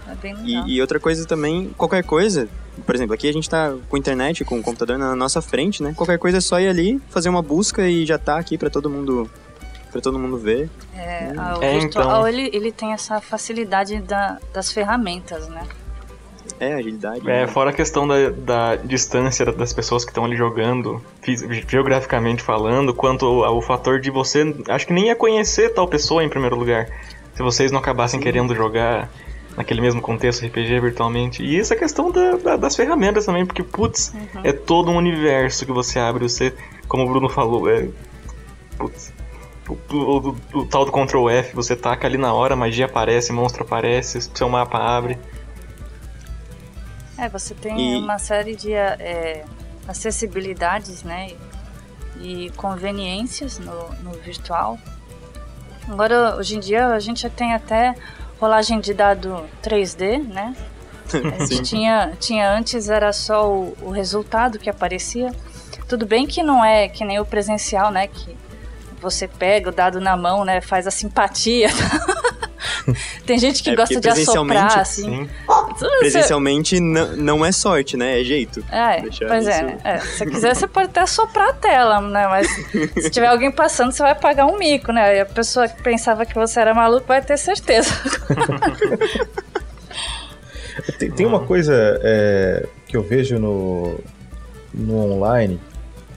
É 0.09 0.15
bem 0.21 0.35
legal. 0.35 0.67
E, 0.67 0.75
e 0.77 0.81
outra 0.81 1.01
coisa 1.01 1.27
também, 1.27 1.73
qualquer 1.77 2.05
coisa, 2.05 2.49
por 2.85 2.95
exemplo, 2.95 3.15
aqui 3.15 3.29
a 3.29 3.33
gente 3.33 3.49
tá 3.49 3.75
com 3.89 3.97
internet, 3.97 4.45
com 4.45 4.59
o 4.59 4.62
computador 4.62 4.99
na 4.99 5.15
nossa 5.15 5.41
frente, 5.41 5.83
né? 5.83 5.95
Qualquer 5.97 6.19
coisa 6.19 6.39
é 6.39 6.41
só 6.41 6.61
ir 6.61 6.69
ali, 6.69 7.01
fazer 7.09 7.29
uma 7.29 7.43
busca 7.43 7.89
e 7.89 8.05
já 8.05 8.19
tá 8.19 8.39
aqui 8.39 8.59
pra 8.59 8.71
todo 8.71 8.91
mundo 8.91 9.31
para 9.93 10.01
todo 10.01 10.19
mundo 10.19 10.37
ver. 10.39 10.69
É, 10.97 11.33
a- 11.37 11.59
o 11.59 11.63
É, 11.63 11.79
virtual, 11.79 12.07
então. 12.07 12.29
ele, 12.29 12.51
ele 12.53 12.73
tem 12.73 12.93
essa 12.93 13.21
facilidade 13.21 14.01
da, 14.01 14.39
das 14.53 14.73
ferramentas, 14.73 15.49
né? 15.49 15.63
É, 16.59 16.75
agilidade. 16.75 17.21
É, 17.29 17.41
né? 17.43 17.47
fora 17.47 17.71
a 17.71 17.73
questão 17.73 18.07
da, 18.07 18.31
da 18.31 18.77
distância 18.77 19.45
das 19.47 19.73
pessoas 19.73 20.05
que 20.05 20.11
estão 20.11 20.25
ali 20.25 20.37
jogando, 20.37 21.01
geograficamente 21.69 22.43
falando, 22.43 22.95
quanto 22.95 23.27
ao, 23.27 23.45
ao 23.45 23.63
fator 23.63 24.01
de 24.01 24.11
você, 24.11 24.55
acho 24.69 24.87
que 24.87 24.93
nem 24.93 25.07
ia 25.07 25.17
conhecer 25.17 25.71
tal 25.75 25.87
pessoa 25.89 26.23
em 26.25 26.29
primeiro 26.29 26.57
lugar, 26.57 26.89
se 27.35 27.43
vocês 27.43 27.71
não 27.73 27.79
acabassem 27.81 28.21
querendo 28.21 28.55
jogar 28.55 29.11
naquele 29.57 29.81
mesmo 29.81 30.01
contexto 30.01 30.45
RPG 30.47 30.81
virtualmente. 30.81 31.43
E 31.43 31.59
essa 31.59 31.77
questão 31.77 32.11
da- 32.11 32.37
da- 32.37 32.57
das 32.57 32.75
ferramentas 32.77 33.27
também, 33.27 33.45
porque, 33.45 33.63
putz, 33.63 34.13
é 34.45 34.53
todo 34.53 34.91
um 34.91 34.97
universo 34.97 35.67
que 35.67 35.73
você 35.73 35.99
abre, 35.99 36.23
você, 36.29 36.55
como 36.89 37.05
o 37.05 37.09
Bruno 37.09 37.29
falou, 37.29 37.69
é... 37.69 37.89
Putz, 38.79 39.12
o, 39.69 39.73
o- 39.95 40.28
o- 40.54 40.59
o 40.59 40.66
tal 40.66 40.85
do 40.85 40.92
Ctrl 40.92 41.28
F, 41.31 41.54
você 41.54 41.75
taca 41.76 42.07
ali 42.07 42.16
na 42.19 42.33
hora, 42.33 42.54
magia 42.57 42.87
aparece, 42.87 43.33
monstro 43.33 43.62
aparece, 43.64 44.21
seu 44.35 44.49
mapa 44.49 44.78
abre. 44.78 45.19
É, 47.19 47.28
você 47.28 47.54
tem 47.54 47.95
E- 47.95 47.99
uma 47.99 48.19
série 48.19 48.57
de 48.57 48.73
é, 48.73 49.45
acessibilidades, 49.87 51.02
né? 51.02 51.33
E 52.21 52.50
conveniências 52.57 53.59
no, 53.59 53.88
no 54.02 54.12
virtual. 54.12 54.78
Agora, 55.88 56.37
hoje 56.37 56.57
em 56.57 56.61
dia, 56.61 56.88
a 56.88 56.99
gente 57.00 57.23
já 57.23 57.31
tem 57.31 57.52
até 57.54 57.95
rolagem 58.40 58.81
de 58.81 58.92
dado 58.95 59.45
3D, 59.62 60.19
né? 60.23 60.54
A 61.38 61.45
gente 61.45 61.62
tinha, 61.62 62.12
tinha 62.19 62.50
antes, 62.50 62.88
era 62.88 63.12
só 63.12 63.47
o, 63.50 63.76
o 63.83 63.90
resultado 63.90 64.59
que 64.59 64.71
aparecia. 64.71 65.31
Tudo 65.88 66.07
bem 66.07 66.26
que 66.26 66.42
não 66.42 66.64
é 66.64 66.88
que 66.88 67.04
nem 67.04 67.19
o 67.21 67.25
presencial, 67.25 67.90
né? 67.90 68.07
Que 68.07 68.37
você 69.03 69.27
pega 69.29 69.69
o 69.69 69.73
dado 69.73 70.01
na 70.01 70.17
mão, 70.17 70.45
né? 70.45 70.61
Faz 70.61 70.87
a 70.87 70.91
simpatia. 70.91 71.69
Tem 73.27 73.39
gente 73.39 73.63
que 73.63 73.71
É, 73.71 73.77
gosta 73.77 73.95
de 73.95 74.01
presencialmente, 74.01 74.59
assoprar, 74.61 74.81
assim. 74.81 75.03
Sim. 75.05 75.29
Presencialmente 76.01 76.81
não, 76.81 77.17
não 77.17 77.45
é 77.45 77.53
sorte, 77.53 77.97
né? 77.97 78.21
É 78.21 78.25
jeito. 78.25 78.65
É, 78.71 79.01
Deixar 79.03 79.27
pois 79.29 79.47
é, 79.47 79.61
isso- 79.67 79.77
é. 79.85 79.99
Se 79.99 80.19
você 80.19 80.27
quiser, 80.27 80.55
você 80.57 80.67
pode 80.67 80.87
até 80.89 81.07
soprar 81.07 81.51
a 81.51 81.53
tela, 81.53 82.01
né? 82.01 82.27
Mas 82.29 82.49
se 83.03 83.11
tiver 83.11 83.27
alguém 83.29 83.51
passando, 83.53 83.93
você 83.93 84.03
vai 84.03 84.15
pagar 84.15 84.47
um 84.47 84.59
mico, 84.59 84.93
né? 84.93 85.17
E 85.17 85.21
a 85.21 85.27
pessoa 85.27 85.69
que 85.69 85.81
pensava 85.83 86.25
que 86.27 86.35
você 86.35 86.61
era 86.61 86.75
maluco 86.75 87.07
vai 87.07 87.21
ter 87.23 87.37
certeza. 87.37 87.91
Tem, 90.99 91.11
tem 91.11 91.27
uma 91.27 91.41
coisa 91.41 91.75
é, 92.03 92.67
que 92.87 92.97
eu 92.97 93.03
vejo 93.03 93.39
no, 93.39 94.01
no 94.73 94.97
online, 95.13 95.61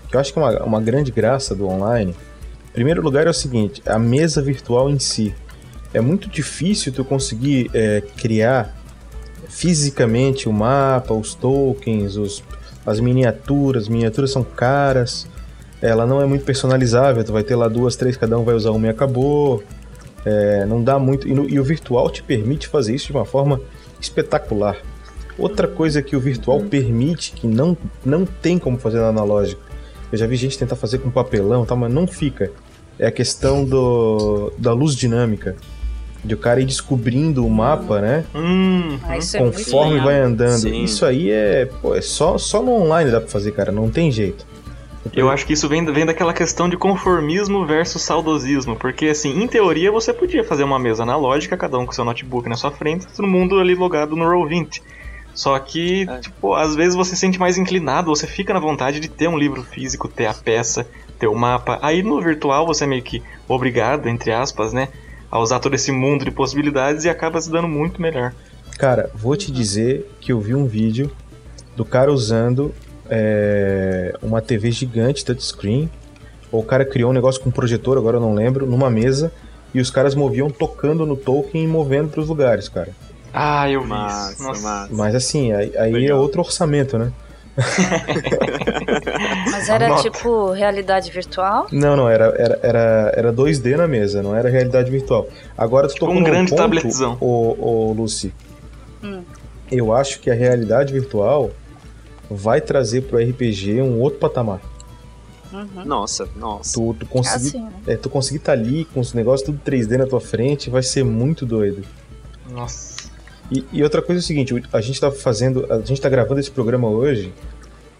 que 0.09 0.15
eu 0.15 0.19
acho 0.19 0.31
que 0.31 0.39
é 0.39 0.41
uma, 0.41 0.63
uma 0.63 0.81
grande 0.81 1.11
graça 1.11 1.53
do 1.53 1.67
online. 1.67 2.15
Primeiro 2.75 3.01
lugar 3.01 3.25
é 3.25 3.29
o 3.29 3.33
seguinte, 3.33 3.81
a 3.85 3.97
mesa 3.97 4.41
virtual 4.41 4.89
em 4.89 4.99
si. 4.99 5.33
É 5.93 6.01
muito 6.01 6.27
difícil 6.29 6.91
tu 6.91 7.05
conseguir 7.05 7.71
é, 7.73 8.01
criar 8.17 8.75
fisicamente 9.47 10.49
o 10.49 10.53
mapa, 10.53 11.13
os 11.13 11.33
tokens, 11.33 12.17
os, 12.17 12.43
as 12.85 12.99
miniaturas. 12.99 13.83
As 13.83 13.89
miniaturas 13.89 14.31
são 14.31 14.43
caras, 14.43 15.25
ela 15.81 16.05
não 16.05 16.21
é 16.21 16.25
muito 16.25 16.43
personalizável, 16.43 17.23
tu 17.23 17.31
vai 17.31 17.43
ter 17.43 17.55
lá 17.55 17.69
duas, 17.69 17.95
três, 17.95 18.17
cada 18.17 18.37
um 18.37 18.43
vai 18.43 18.55
usar 18.55 18.71
uma 18.71 18.87
e 18.87 18.89
acabou. 18.89 19.63
É, 20.25 20.65
não 20.65 20.83
dá 20.83 20.99
muito. 20.99 21.27
E, 21.29 21.33
no- 21.33 21.47
e 21.49 21.57
o 21.59 21.63
virtual 21.63 22.09
te 22.09 22.21
permite 22.21 22.67
fazer 22.67 22.93
isso 22.93 23.07
de 23.07 23.13
uma 23.13 23.25
forma 23.25 23.61
espetacular. 24.01 24.75
Outra 25.37 25.67
coisa 25.67 26.01
que 26.01 26.15
o 26.15 26.19
virtual 26.19 26.59
permite, 26.61 27.31
que 27.31 27.47
não, 27.47 27.77
não 28.03 28.25
tem 28.25 28.57
como 28.59 28.77
fazer 28.77 28.97
no 28.97 29.05
analógico, 29.05 29.61
eu 30.11 30.17
já 30.17 30.25
vi 30.27 30.35
gente 30.35 30.57
tentar 30.57 30.75
fazer 30.75 30.97
com 30.97 31.09
papelão 31.09 31.65
tal, 31.65 31.77
mas 31.77 31.93
não 31.93 32.05
fica. 32.07 32.51
É 32.97 33.07
a 33.07 33.11
questão 33.11 33.65
do, 33.65 34.51
da 34.57 34.73
luz 34.73 34.95
dinâmica. 34.95 35.55
De 36.23 36.33
o 36.33 36.37
cara 36.37 36.59
ir 36.59 36.65
descobrindo 36.65 37.45
o 37.45 37.49
mapa, 37.49 38.01
né? 38.01 38.25
Hum, 38.33 38.97
Ah, 39.03 39.15
é 39.17 39.37
Conforme 39.37 39.91
legal. 39.91 40.05
vai 40.07 40.19
andando. 40.21 40.57
Sim. 40.57 40.83
Isso 40.83 41.05
aí 41.05 41.29
é, 41.29 41.65
pô, 41.81 41.93
é 41.93 42.01
só, 42.01 42.37
só 42.37 42.63
no 42.63 42.71
online 42.71 43.11
dá 43.11 43.19
pra 43.21 43.29
fazer, 43.29 43.51
cara. 43.51 43.71
Não 43.71 43.91
tem 43.91 44.11
jeito. 44.11 44.45
Eu 45.13 45.29
acho 45.29 45.45
que 45.45 45.53
isso 45.53 45.69
vem, 45.69 45.85
vem 45.85 46.03
daquela 46.03 46.33
questão 46.33 46.67
de 46.67 46.75
conformismo 46.77 47.63
versus 47.63 48.01
saudosismo. 48.01 48.75
Porque, 48.75 49.05
assim, 49.05 49.39
em 49.39 49.47
teoria 49.47 49.91
você 49.91 50.11
podia 50.11 50.43
fazer 50.43 50.63
uma 50.63 50.79
mesa 50.79 51.03
analógica, 51.03 51.55
cada 51.55 51.77
um 51.77 51.85
com 51.85 51.91
seu 51.91 52.03
notebook 52.03 52.49
na 52.49 52.55
sua 52.55 52.71
frente, 52.71 53.05
todo 53.15 53.27
mundo 53.27 53.59
ali 53.59 53.75
logado 53.75 54.15
no 54.15 54.25
Roll20. 54.25 54.81
Só 55.35 55.59
que, 55.59 56.07
É. 56.09 56.19
tipo, 56.19 56.55
às 56.55 56.75
vezes 56.75 56.95
você 56.95 57.11
se 57.11 57.17
sente 57.17 57.37
mais 57.37 57.57
inclinado, 57.57 58.07
você 58.09 58.25
fica 58.25 58.53
na 58.53 58.59
vontade 58.59 58.99
de 58.99 59.09
ter 59.09 59.27
um 59.27 59.37
livro 59.37 59.61
físico, 59.63 60.07
ter 60.07 60.25
a 60.25 60.33
peça, 60.33 60.87
ter 61.19 61.27
o 61.27 61.35
mapa. 61.35 61.77
Aí 61.81 62.01
no 62.01 62.19
virtual 62.21 62.65
você 62.65 62.85
é 62.85 62.87
meio 62.87 63.03
que 63.03 63.21
obrigado, 63.47 64.07
entre 64.07 64.31
aspas, 64.31 64.71
né? 64.71 64.87
A 65.29 65.37
usar 65.39 65.59
todo 65.59 65.75
esse 65.75 65.91
mundo 65.91 66.23
de 66.23 66.31
possibilidades 66.31 67.03
e 67.03 67.09
acaba 67.09 67.39
se 67.41 67.51
dando 67.51 67.67
muito 67.67 68.01
melhor. 68.01 68.33
Cara, 68.79 69.11
vou 69.13 69.35
te 69.35 69.51
dizer 69.51 70.09
que 70.21 70.31
eu 70.31 70.39
vi 70.39 70.55
um 70.55 70.65
vídeo 70.65 71.11
do 71.75 71.83
cara 71.83 72.11
usando 72.11 72.73
é, 73.09 74.17
uma 74.21 74.41
TV 74.41 74.71
gigante 74.71 75.23
touchscreen. 75.25 75.89
O 76.51 76.63
cara 76.63 76.85
criou 76.85 77.11
um 77.11 77.13
negócio 77.13 77.41
com 77.41 77.51
projetor, 77.51 77.97
agora 77.97 78.17
eu 78.17 78.21
não 78.21 78.33
lembro, 78.33 78.65
numa 78.65 78.89
mesa. 78.89 79.31
E 79.73 79.81
os 79.81 79.91
caras 79.91 80.15
moviam 80.15 80.49
tocando 80.49 81.05
no 81.05 81.17
token 81.17 81.63
e 81.63 81.67
movendo 81.67 82.09
pros 82.09 82.29
lugares, 82.29 82.69
cara. 82.69 82.89
Ah, 83.37 83.69
eu 83.69 83.81
vi 83.81 83.89
Massa, 83.89 84.31
isso. 84.31 84.43
Nossa. 84.43 84.61
massa. 84.61 84.93
Mas 84.93 85.13
assim, 85.13 85.51
aí, 85.51 85.77
aí 85.77 86.07
é 86.07 86.15
outro 86.15 86.41
orçamento, 86.41 86.97
né? 86.97 87.11
Mas 89.51 89.69
era 89.69 89.87
Anota. 89.87 90.03
tipo 90.03 90.51
realidade 90.51 91.11
virtual. 91.11 91.67
Não, 91.71 91.97
não, 91.97 92.09
era, 92.09 92.33
era, 92.37 92.59
era, 92.63 93.13
era 93.15 93.33
2D 93.33 93.75
na 93.75 93.87
mesa, 93.87 94.23
não 94.23 94.33
era 94.35 94.49
realidade 94.49 94.89
virtual. 94.89 95.27
Agora 95.57 95.87
tu 95.87 95.95
tocou 95.95 96.15
um 96.15 96.19
num 96.19 96.23
grande 96.23 96.51
ponto, 96.51 96.61
tabletzão. 96.61 97.17
ô, 97.19 97.55
ô, 97.59 97.93
Lucy. 97.93 98.33
Hum. 99.03 99.21
Eu 99.71 99.93
acho 99.93 100.19
que 100.19 100.29
a 100.31 100.33
realidade 100.33 100.93
virtual 100.93 101.51
vai 102.29 102.61
trazer 102.61 103.01
pro 103.01 103.17
RPG 103.17 103.81
um 103.81 103.99
outro 103.99 104.19
patamar. 104.19 104.61
Uhum. 105.51 105.85
Nossa, 105.85 106.27
nossa. 106.35 106.73
Tu, 106.73 106.93
tu 106.99 107.05
conseguir 107.05 107.47
Assim, 107.47 107.61
né? 107.63 107.71
É, 107.87 107.95
tu 107.95 108.09
conseguir 108.09 108.37
estar 108.37 108.51
ali 108.53 108.85
com 108.85 108.99
os 108.99 109.13
negócios 109.13 109.45
tudo 109.45 109.59
3D 109.65 109.97
na 109.97 110.05
tua 110.05 110.19
frente 110.19 110.69
vai 110.69 110.83
ser 110.83 111.03
muito 111.03 111.45
doido. 111.45 111.83
Nossa. 112.49 112.94
E, 113.51 113.63
e 113.71 113.83
outra 113.83 114.01
coisa 114.01 114.19
é 114.19 114.23
o 114.23 114.25
seguinte, 114.25 114.53
a 114.73 114.81
gente 114.81 114.99
tá 114.99 115.11
fazendo, 115.11 115.65
a 115.71 115.79
gente 115.81 116.01
tá 116.01 116.09
gravando 116.09 116.39
esse 116.39 116.49
programa 116.51 116.87
hoje 116.89 117.31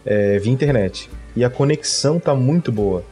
é, 0.05 0.39
via 0.39 0.51
internet 0.51 1.09
e 1.35 1.43
a 1.43 1.49
conexão 1.49 2.19
tá 2.19 2.33
muito 2.33 2.71
boa. 2.71 3.03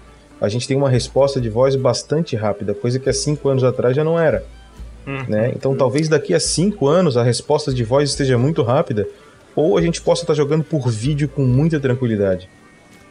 A 0.42 0.50
gente 0.50 0.68
tem 0.68 0.76
uma 0.76 0.90
resposta 0.90 1.40
de 1.40 1.50
voz 1.50 1.76
bastante 1.76 2.36
rápida, 2.36 2.74
coisa 2.74 3.00
que 3.00 3.10
há 3.10 3.14
cinco 3.14 3.50
anos 3.50 3.64
atrás 3.64 3.96
já 3.96 4.04
não 4.04 4.20
era, 4.20 4.44
Hum. 5.06 5.24
né? 5.28 5.52
Então 5.56 5.76
talvez 5.76 6.08
daqui 6.08 6.34
a 6.34 6.40
cinco 6.40 6.88
anos 6.88 7.18
a 7.18 7.24
resposta 7.24 7.74
de 7.74 7.84
voz 7.84 8.10
esteja 8.10 8.38
muito 8.38 8.62
rápida 8.64 9.06
ou 9.56 9.78
a 9.78 9.82
gente 9.82 10.02
possa 10.02 10.24
estar 10.24 10.34
jogando 10.34 10.64
por 10.64 10.90
vídeo 10.90 11.28
com 11.28 11.44
muita 11.44 11.80
tranquilidade 11.80 12.50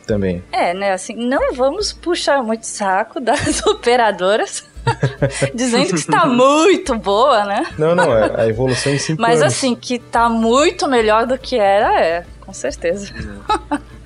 também. 0.06 0.42
É, 0.50 0.74
né? 0.74 0.92
Assim, 0.92 1.14
não 1.14 1.52
vamos 1.54 1.92
puxar 1.92 2.42
muito 2.42 2.66
saco 2.66 3.20
das 3.20 3.60
operadoras. 3.66 4.64
dizendo 5.54 5.88
que 5.88 5.94
está 5.94 6.26
muito 6.26 6.96
boa, 6.96 7.44
né? 7.44 7.66
Não, 7.78 7.94
não, 7.94 8.16
é 8.16 8.42
a 8.42 8.48
evolução 8.48 8.92
em 8.92 8.98
cinco 8.98 9.20
Mas 9.20 9.40
anos. 9.40 9.54
assim, 9.54 9.74
que 9.74 9.98
tá 9.98 10.28
muito 10.28 10.88
melhor 10.88 11.26
do 11.26 11.38
que 11.38 11.56
era, 11.56 12.00
é, 12.00 12.24
com 12.40 12.52
certeza. 12.52 13.12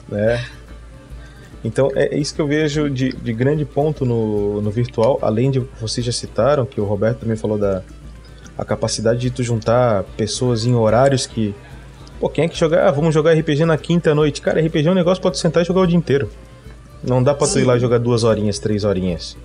né? 0.08 0.44
Então 1.64 1.90
é 1.94 2.16
isso 2.16 2.34
que 2.34 2.40
eu 2.40 2.46
vejo 2.46 2.88
de, 2.88 3.12
de 3.12 3.32
grande 3.32 3.64
ponto 3.64 4.04
no, 4.04 4.60
no 4.60 4.70
virtual, 4.70 5.18
além 5.20 5.50
de 5.50 5.58
vocês 5.80 6.04
já 6.04 6.12
citaram, 6.12 6.64
que 6.64 6.80
o 6.80 6.84
Roberto 6.84 7.20
também 7.20 7.36
falou 7.36 7.58
da 7.58 7.82
a 8.56 8.64
capacidade 8.64 9.20
de 9.20 9.30
tu 9.30 9.42
juntar 9.42 10.04
pessoas 10.16 10.64
em 10.64 10.74
horários 10.74 11.26
que. 11.26 11.54
Pô, 12.18 12.28
quem 12.30 12.44
é 12.44 12.48
que 12.48 12.56
jogar? 12.56 12.88
Ah, 12.88 12.90
vamos 12.90 13.12
jogar 13.12 13.34
RPG 13.34 13.64
na 13.66 13.76
quinta 13.76 14.14
noite. 14.14 14.40
Cara, 14.40 14.60
RPG 14.64 14.88
é 14.88 14.90
um 14.90 14.94
negócio 14.94 15.20
pra 15.20 15.30
tu 15.30 15.36
sentar 15.36 15.62
e 15.62 15.66
jogar 15.66 15.82
o 15.82 15.86
dia 15.86 15.98
inteiro. 15.98 16.30
Não 17.02 17.22
dá 17.22 17.34
pra 17.34 17.46
tu 17.46 17.58
ir 17.58 17.64
lá 17.64 17.78
jogar 17.78 17.98
duas 17.98 18.24
horinhas, 18.24 18.58
três 18.58 18.84
horinhas. 18.84 19.36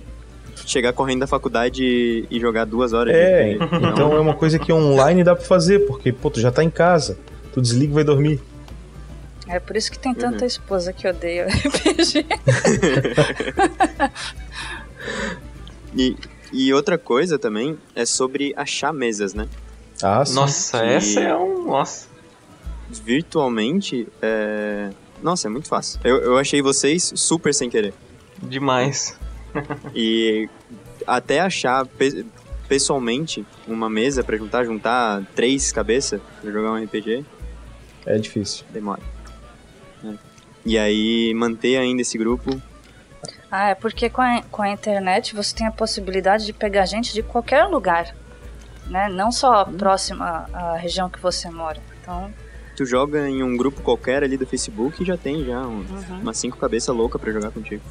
Chegar 0.66 0.92
correndo 0.92 1.20
da 1.20 1.26
faculdade 1.26 1.84
e, 1.84 2.26
e 2.30 2.40
jogar 2.40 2.64
duas 2.64 2.92
horas. 2.92 3.14
É, 3.14 3.54
de 3.54 3.56
RPG. 3.64 3.86
então 3.86 4.12
é 4.16 4.20
uma 4.20 4.34
coisa 4.34 4.58
que 4.58 4.72
online 4.72 5.22
dá 5.24 5.34
pra 5.34 5.44
fazer, 5.44 5.80
porque, 5.86 6.12
pô, 6.12 6.30
tu 6.30 6.40
já 6.40 6.50
tá 6.52 6.62
em 6.64 6.70
casa. 6.70 7.18
Tu 7.52 7.60
desliga 7.60 7.92
e 7.92 7.94
vai 7.94 8.04
dormir. 8.04 8.40
É 9.48 9.58
por 9.60 9.76
isso 9.76 9.90
que 9.90 9.98
tem 9.98 10.14
tanta 10.14 10.46
esposa 10.46 10.92
que 10.92 11.06
odeia 11.06 11.46
RPG. 11.46 12.24
E, 15.94 16.16
e 16.52 16.72
outra 16.72 16.96
coisa 16.96 17.38
também 17.38 17.76
é 17.94 18.06
sobre 18.06 18.54
achar 18.56 18.92
mesas, 18.92 19.34
né? 19.34 19.46
Ah, 20.02 20.24
sim. 20.24 20.34
Nossa, 20.34 20.78
que- 20.80 20.84
essa 20.86 21.20
é 21.20 21.36
um. 21.36 21.66
Nossa. 21.66 22.06
Virtualmente, 23.04 24.08
é... 24.20 24.90
Nossa, 25.22 25.48
é 25.48 25.50
muito 25.50 25.68
fácil. 25.68 26.00
Eu, 26.02 26.16
eu 26.18 26.38
achei 26.38 26.60
vocês 26.62 27.12
super 27.14 27.54
sem 27.54 27.70
querer. 27.70 27.94
Demais. 28.42 29.16
E 29.94 30.48
até 31.06 31.40
achar 31.40 31.84
pe- 31.86 32.24
pessoalmente 32.68 33.44
uma 33.66 33.88
mesa 33.90 34.22
pra 34.24 34.36
juntar, 34.36 34.64
juntar 34.64 35.22
três 35.34 35.70
cabeças 35.72 36.20
pra 36.40 36.50
jogar 36.50 36.72
um 36.72 36.82
RPG, 36.84 37.24
É 38.06 38.18
difícil. 38.18 38.64
demora. 38.70 39.00
É. 40.04 40.14
E 40.64 40.78
aí 40.78 41.34
manter 41.34 41.76
ainda 41.76 42.02
esse 42.02 42.16
grupo. 42.16 42.60
ah, 43.50 43.68
é 43.70 43.74
porque 43.74 44.08
com 44.08 44.22
a, 44.22 44.42
com 44.50 44.62
a 44.62 44.70
internet 44.70 45.34
você 45.34 45.54
tem 45.54 45.66
a 45.66 45.72
possibilidade 45.72 46.46
de 46.46 46.52
pegar 46.52 46.86
gente 46.86 47.12
de 47.12 47.22
qualquer 47.22 47.64
lugar. 47.64 48.14
Né? 48.86 49.08
Não 49.08 49.30
só 49.30 49.64
próxima 49.64 50.48
à 50.52 50.76
região 50.76 51.08
que 51.08 51.20
você 51.20 51.48
mora. 51.50 51.80
Então, 52.00 52.32
Tu 52.76 52.86
joga 52.86 53.28
em 53.28 53.42
um 53.42 53.54
grupo 53.56 53.82
qualquer 53.82 54.24
ali 54.24 54.36
do 54.36 54.46
Facebook 54.46 55.02
e 55.02 55.06
já 55.06 55.16
tem 55.16 55.44
já 55.44 55.60
um- 55.60 55.84
umas 56.22 56.38
cinco 56.38 56.56
cabeças 56.56 56.94
loucas 56.96 57.20
pra 57.20 57.30
jogar 57.30 57.50
contigo. 57.50 57.82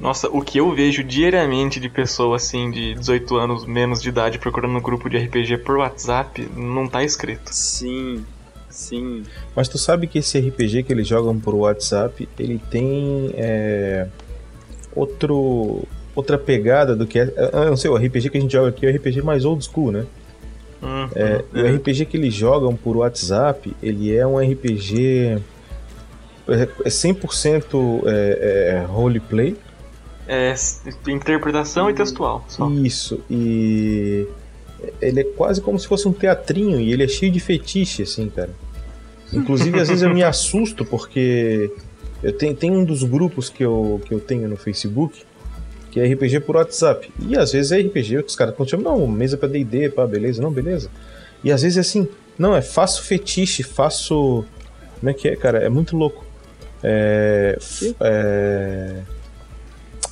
Nossa, 0.00 0.28
o 0.28 0.40
que 0.42 0.58
eu 0.58 0.72
vejo 0.72 1.02
diariamente 1.02 1.80
de 1.80 1.88
pessoa 1.88 2.36
assim 2.36 2.70
de 2.70 2.94
18 2.94 3.36
anos 3.36 3.66
menos 3.66 4.00
de 4.00 4.08
idade 4.08 4.38
procurando 4.38 4.76
um 4.76 4.80
grupo 4.80 5.10
de 5.10 5.18
RPG 5.18 5.58
por 5.58 5.78
WhatsApp 5.78 6.48
não 6.56 6.86
tá 6.86 7.02
escrito. 7.02 7.52
Sim, 7.52 8.24
sim. 8.70 9.24
Mas 9.56 9.68
tu 9.68 9.76
sabe 9.76 10.06
que 10.06 10.18
esse 10.18 10.38
RPG 10.38 10.84
que 10.84 10.92
eles 10.92 11.06
jogam 11.06 11.38
por 11.38 11.54
WhatsApp, 11.54 12.28
ele 12.38 12.60
tem 12.70 13.30
é, 13.34 14.06
outro, 14.94 15.82
outra 16.14 16.38
pegada 16.38 16.94
do 16.94 17.06
que 17.06 17.18
é. 17.18 17.32
Eu 17.52 17.70
não 17.70 17.76
sei, 17.76 17.90
o 17.90 17.96
RPG 17.96 18.30
que 18.30 18.38
a 18.38 18.40
gente 18.40 18.52
joga 18.52 18.68
aqui 18.68 18.86
é 18.86 18.90
o 18.90 18.94
RPG 18.94 19.22
mais 19.22 19.44
old 19.44 19.64
school, 19.64 19.90
né? 19.90 20.06
Hum, 20.80 21.08
É, 21.16 21.44
e 21.54 21.62
o 21.62 21.76
RPG 21.76 22.06
que 22.06 22.16
eles 22.16 22.32
jogam 22.32 22.76
por 22.76 22.96
WhatsApp, 22.96 23.74
ele 23.82 24.14
é 24.14 24.24
um 24.24 24.38
RPG. 24.38 25.38
É 26.48 26.68
é 26.84 26.88
100% 26.88 28.02
é, 28.06 28.78
é, 28.78 28.84
roleplay. 28.86 29.54
É 30.28 30.54
interpretação 31.08 31.88
e 31.88 31.94
textual. 31.94 32.44
Só. 32.48 32.68
Isso, 32.70 33.20
e 33.30 34.26
ele 35.00 35.20
é 35.20 35.24
quase 35.24 35.60
como 35.60 35.78
se 35.78 35.88
fosse 35.88 36.06
um 36.06 36.12
teatrinho 36.12 36.78
e 36.80 36.92
ele 36.92 37.04
é 37.04 37.08
cheio 37.08 37.32
de 37.32 37.40
fetiche, 37.40 38.02
assim, 38.02 38.28
cara. 38.28 38.50
Inclusive, 39.32 39.80
às 39.80 39.88
vezes 39.88 40.02
eu 40.02 40.12
me 40.12 40.22
assusto 40.24 40.84
porque 40.84 41.70
eu 42.22 42.32
tenho, 42.32 42.54
tem 42.54 42.70
um 42.70 42.84
dos 42.84 43.02
grupos 43.02 43.48
que 43.48 43.64
eu, 43.64 44.00
que 44.04 44.12
eu 44.12 44.20
tenho 44.20 44.48
no 44.48 44.56
Facebook 44.56 45.26
que 45.90 46.00
é 46.00 46.12
RPG 46.12 46.40
por 46.40 46.56
WhatsApp. 46.56 47.10
E 47.18 47.36
às 47.36 47.52
vezes 47.52 47.72
é 47.72 47.80
RPG, 47.80 48.18
os 48.18 48.36
caras 48.36 48.54
chamando, 48.68 48.98
não, 48.98 49.06
mesa 49.06 49.36
pra 49.36 49.48
DD, 49.48 49.90
pá, 49.90 50.06
beleza, 50.06 50.40
não, 50.40 50.50
beleza. 50.50 50.90
E 51.42 51.50
às 51.50 51.62
vezes 51.62 51.78
é 51.78 51.80
assim, 51.80 52.08
não, 52.38 52.54
é 52.54 52.62
faço 52.62 53.02
fetiche, 53.02 53.62
faço. 53.62 54.44
Como 54.98 55.10
é 55.10 55.14
que 55.14 55.28
é, 55.28 55.36
cara? 55.36 55.58
É 55.58 55.68
muito 55.68 55.96
louco. 55.96 56.24
É. 56.82 57.58
é... 58.00 59.02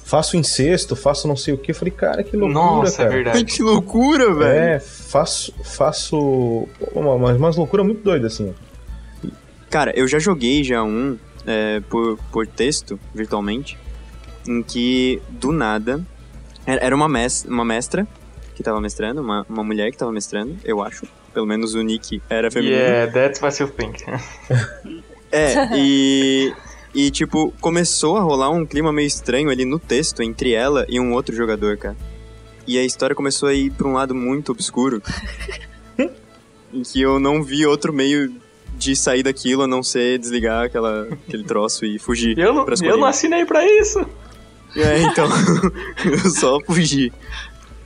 Faço 0.06 0.36
incesto, 0.36 0.94
faço 0.94 1.26
não 1.26 1.34
sei 1.34 1.52
o 1.52 1.58
que. 1.58 1.72
Eu 1.72 1.74
falei, 1.74 1.90
cara, 1.90 2.22
que 2.22 2.36
loucura, 2.36 2.60
Nossa, 2.60 2.98
cara. 2.98 3.08
é 3.08 3.12
verdade. 3.12 3.44
que 3.44 3.60
loucura, 3.60 4.32
velho. 4.32 4.58
É, 4.58 4.78
faço. 4.78 5.52
Faço. 5.64 6.68
Uma, 6.94 7.14
uma, 7.14 7.32
umas 7.32 7.56
loucura 7.56 7.82
muito 7.82 8.04
doida, 8.04 8.28
assim. 8.28 8.54
Cara, 9.68 9.92
eu 9.98 10.06
já 10.06 10.20
joguei 10.20 10.62
já 10.62 10.80
um 10.84 11.18
é, 11.44 11.80
por, 11.90 12.16
por 12.30 12.46
texto, 12.46 13.00
virtualmente, 13.12 13.76
em 14.46 14.62
que, 14.62 15.20
do 15.28 15.50
nada, 15.50 16.00
era 16.64 16.84
era 16.84 16.94
uma, 16.94 17.08
mes 17.08 17.44
uma 17.44 17.64
mestra 17.64 18.06
que 18.54 18.62
tava 18.62 18.80
mestrando, 18.80 19.20
uma, 19.20 19.44
uma 19.48 19.64
mulher 19.64 19.90
que 19.90 19.98
tava 19.98 20.12
mestrando, 20.12 20.56
eu 20.64 20.80
acho. 20.84 21.04
Pelo 21.34 21.46
menos 21.46 21.74
o 21.74 21.82
nick 21.82 22.22
era 22.30 22.48
feminino. 22.48 22.80
Yeah, 22.80 23.12
that's 23.12 23.42
what 23.42 23.60
you 23.60 23.68
think. 23.68 24.04
É, 25.32 25.76
e. 25.76 26.54
E, 26.96 27.10
tipo, 27.10 27.52
começou 27.60 28.16
a 28.16 28.22
rolar 28.22 28.48
um 28.48 28.64
clima 28.64 28.90
meio 28.90 29.06
estranho 29.06 29.50
ali 29.50 29.66
no 29.66 29.78
texto 29.78 30.22
entre 30.22 30.54
ela 30.54 30.86
e 30.88 30.98
um 30.98 31.12
outro 31.12 31.36
jogador, 31.36 31.76
cara. 31.76 31.94
E 32.66 32.78
a 32.78 32.82
história 32.82 33.14
começou 33.14 33.50
a 33.50 33.52
ir 33.52 33.70
pra 33.70 33.86
um 33.86 33.92
lado 33.92 34.14
muito 34.14 34.50
obscuro. 34.50 35.02
em 36.72 36.82
que 36.82 37.02
eu 37.02 37.18
não 37.18 37.42
vi 37.42 37.66
outro 37.66 37.92
meio 37.92 38.32
de 38.78 38.96
sair 38.96 39.22
daquilo 39.22 39.64
a 39.64 39.66
não 39.66 39.82
ser 39.82 40.18
desligar 40.18 40.64
aquela, 40.64 41.06
aquele 41.28 41.44
troço 41.44 41.84
e 41.84 41.98
fugir. 41.98 42.38
Eu 42.38 42.54
não, 42.54 42.66
eu 42.82 42.96
não 42.96 43.06
assinei 43.06 43.44
pra 43.44 43.62
isso. 43.78 44.00
É, 44.74 45.02
então. 45.04 45.28
eu 46.02 46.30
só 46.30 46.58
fugi. 46.62 47.12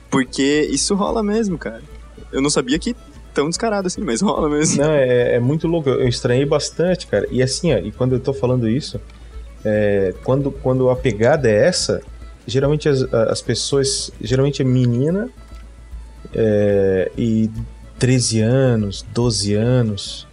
Porque 0.09 0.69
isso 0.71 0.95
rola 0.95 1.21
mesmo, 1.21 1.57
cara. 1.57 1.83
Eu 2.31 2.41
não 2.41 2.49
sabia 2.49 2.79
que 2.79 2.95
tão 3.33 3.49
descarado 3.49 3.87
assim, 3.87 4.01
mas 4.01 4.21
rola 4.21 4.49
mesmo. 4.49 4.83
Não, 4.83 4.91
é, 4.91 5.35
é 5.35 5.39
muito 5.39 5.67
louco. 5.67 5.89
Eu 5.89 6.07
estranhei 6.07 6.45
bastante, 6.45 7.07
cara. 7.07 7.27
E 7.31 7.41
assim, 7.41 7.73
ó, 7.73 7.77
e 7.77 7.91
quando 7.91 8.13
eu 8.15 8.19
tô 8.19 8.33
falando 8.33 8.67
isso, 8.69 8.99
é, 9.65 10.13
quando, 10.23 10.51
quando 10.51 10.89
a 10.89 10.95
pegada 10.95 11.49
é 11.49 11.65
essa, 11.67 12.01
geralmente 12.47 12.87
as, 12.89 13.01
as 13.13 13.41
pessoas. 13.41 14.11
Geralmente 14.21 14.61
é 14.61 14.65
menina 14.65 15.29
é, 16.33 17.11
e 17.17 17.49
13 17.99 18.41
anos, 18.41 19.05
12 19.13 19.53
anos, 19.53 20.27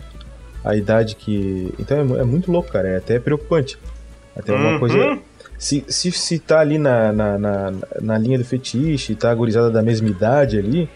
a 0.65 0.75
idade 0.77 1.15
que. 1.17 1.73
Então 1.79 2.17
é, 2.17 2.21
é 2.21 2.25
muito 2.25 2.51
louco, 2.51 2.71
cara. 2.73 2.89
É 2.89 2.97
até 2.97 3.19
preocupante. 3.19 3.79
Até 4.37 4.53
uma 4.55 4.73
Uhum. 4.73 4.79
coisa. 4.79 5.19
Se, 5.59 5.85
se, 5.89 6.13
se 6.13 6.39
tá 6.39 6.61
ali 6.61 6.79
na, 6.79 7.13
na, 7.13 7.37
na, 7.39 7.73
na 8.01 8.17
linha 8.19 8.39
do 8.39 8.45
fetiche, 8.45 9.17
tá 9.17 9.29
agorizada 9.31 9.69
da 9.71 9.83
mesma 9.83 10.09
idade 10.09 10.57
ali, 10.57 10.89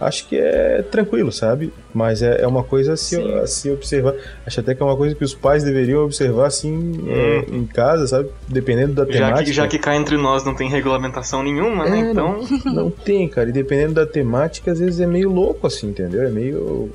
acho 0.00 0.26
que 0.26 0.36
é 0.36 0.82
tranquilo, 0.82 1.30
sabe? 1.30 1.72
Mas 1.94 2.22
é, 2.22 2.40
é 2.42 2.46
uma 2.46 2.64
coisa 2.64 2.94
a 2.94 2.96
se, 2.96 3.16
a 3.34 3.46
se 3.46 3.70
observar. 3.70 4.14
Acho 4.46 4.60
até 4.60 4.74
que 4.74 4.82
é 4.82 4.86
uma 4.86 4.96
coisa 4.96 5.14
que 5.14 5.22
os 5.22 5.34
pais 5.34 5.62
deveriam 5.62 6.02
observar 6.04 6.46
assim 6.46 7.04
é, 7.08 7.44
em 7.54 7.66
casa, 7.66 8.06
sabe? 8.06 8.30
Dependendo 8.48 8.94
da 8.94 9.04
Já 9.04 9.12
temática. 9.12 9.44
que, 9.44 9.52
já 9.52 9.68
que 9.68 9.78
cá 9.78 9.94
entre 9.94 10.16
nós 10.16 10.44
não 10.44 10.54
tem 10.54 10.68
regulamentação 10.70 11.42
nenhuma, 11.42 11.88
né? 11.88 12.00
É, 12.08 12.10
Então. 12.12 12.40
Não 12.64 12.90
tem, 12.90 13.28
cara. 13.28 13.48
E 13.48 13.52
dependendo 13.52 13.94
da 13.94 14.06
temática, 14.06 14.72
às 14.72 14.78
vezes 14.78 15.00
é 15.00 15.06
meio 15.06 15.30
louco, 15.30 15.66
assim, 15.66 15.88
entendeu? 15.88 16.22
É 16.22 16.30
meio. 16.30 16.90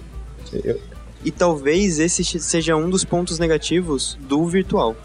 eu- 0.64 0.80
E 1.24 1.32
talvez 1.32 2.00
esse 2.00 2.24
seja 2.40 2.76
um 2.76 2.90
dos 2.90 3.04
pontos 3.04 3.40
negativos 3.40 4.18
do 4.28 4.46
virtual. 4.48 4.96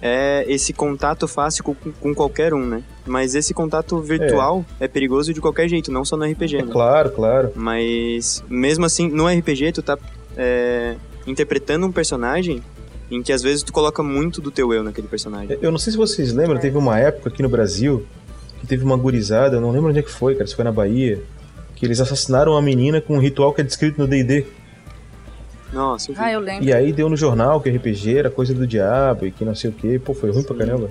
É 0.00 0.44
esse 0.46 0.72
contato 0.72 1.26
fácil 1.26 1.64
com, 1.64 1.74
com 1.74 2.14
qualquer 2.14 2.54
um, 2.54 2.64
né? 2.64 2.82
Mas 3.04 3.34
esse 3.34 3.52
contato 3.52 3.98
virtual 4.00 4.64
é. 4.78 4.86
perigoso 4.86 5.34
de 5.34 5.40
qualquer 5.40 5.68
jeito, 5.68 5.90
não 5.90 6.04
só 6.04 6.16
no 6.16 6.24
RPG, 6.24 6.58
É 6.58 6.62
né? 6.62 6.68
claro, 6.70 7.10
claro. 7.10 7.52
Mas 7.56 8.44
mesmo 8.48 8.84
assim, 8.84 9.08
no 9.08 9.26
RPG 9.26 9.72
tu 9.72 9.82
tá 9.82 9.98
é, 10.36 10.94
interpretando 11.26 11.86
um 11.86 11.92
personagem 11.92 12.62
em 13.10 13.22
que 13.22 13.32
às 13.32 13.42
vezes 13.42 13.62
tu 13.62 13.72
coloca 13.72 14.02
muito 14.02 14.40
do 14.40 14.50
teu 14.50 14.72
eu 14.72 14.84
naquele 14.84 15.08
personagem. 15.08 15.58
Eu 15.60 15.70
não 15.70 15.78
sei 15.78 15.92
se 15.92 15.96
vocês 15.96 16.32
lembram, 16.32 16.58
teve 16.58 16.76
uma 16.76 16.98
época 16.98 17.28
aqui 17.30 17.42
no 17.42 17.48
Brasil 17.48 18.06
que 18.60 18.66
teve 18.66 18.84
uma 18.84 18.96
gurizada, 18.96 19.56
eu 19.56 19.60
não 19.60 19.70
lembro 19.70 19.88
onde 19.90 19.98
é 19.98 20.02
que 20.02 20.10
foi, 20.10 20.34
cara, 20.34 20.46
se 20.46 20.54
foi 20.54 20.64
na 20.64 20.72
Bahia, 20.72 21.22
que 21.74 21.86
eles 21.86 22.00
assassinaram 22.00 22.52
uma 22.52 22.62
menina 22.62 23.00
com 23.00 23.16
um 23.16 23.20
ritual 23.20 23.52
que 23.54 23.60
é 23.60 23.64
descrito 23.64 24.00
no 24.00 24.06
D&D. 24.06 24.46
Nossa, 25.72 26.10
eu 26.10 26.14
vi. 26.14 26.20
ah, 26.22 26.32
eu 26.32 26.40
lembro. 26.40 26.64
E 26.64 26.72
aí 26.72 26.92
deu 26.92 27.08
no 27.08 27.16
jornal 27.16 27.60
que 27.60 27.68
RPG 27.70 28.18
era 28.18 28.30
coisa 28.30 28.54
do 28.54 28.66
diabo 28.66 29.26
e 29.26 29.30
que 29.30 29.44
não 29.44 29.54
sei 29.54 29.70
o 29.70 29.72
que. 29.72 29.98
Pô, 29.98 30.14
foi 30.14 30.30
ruim 30.30 30.42
pra 30.42 30.56
caramba. 30.56 30.90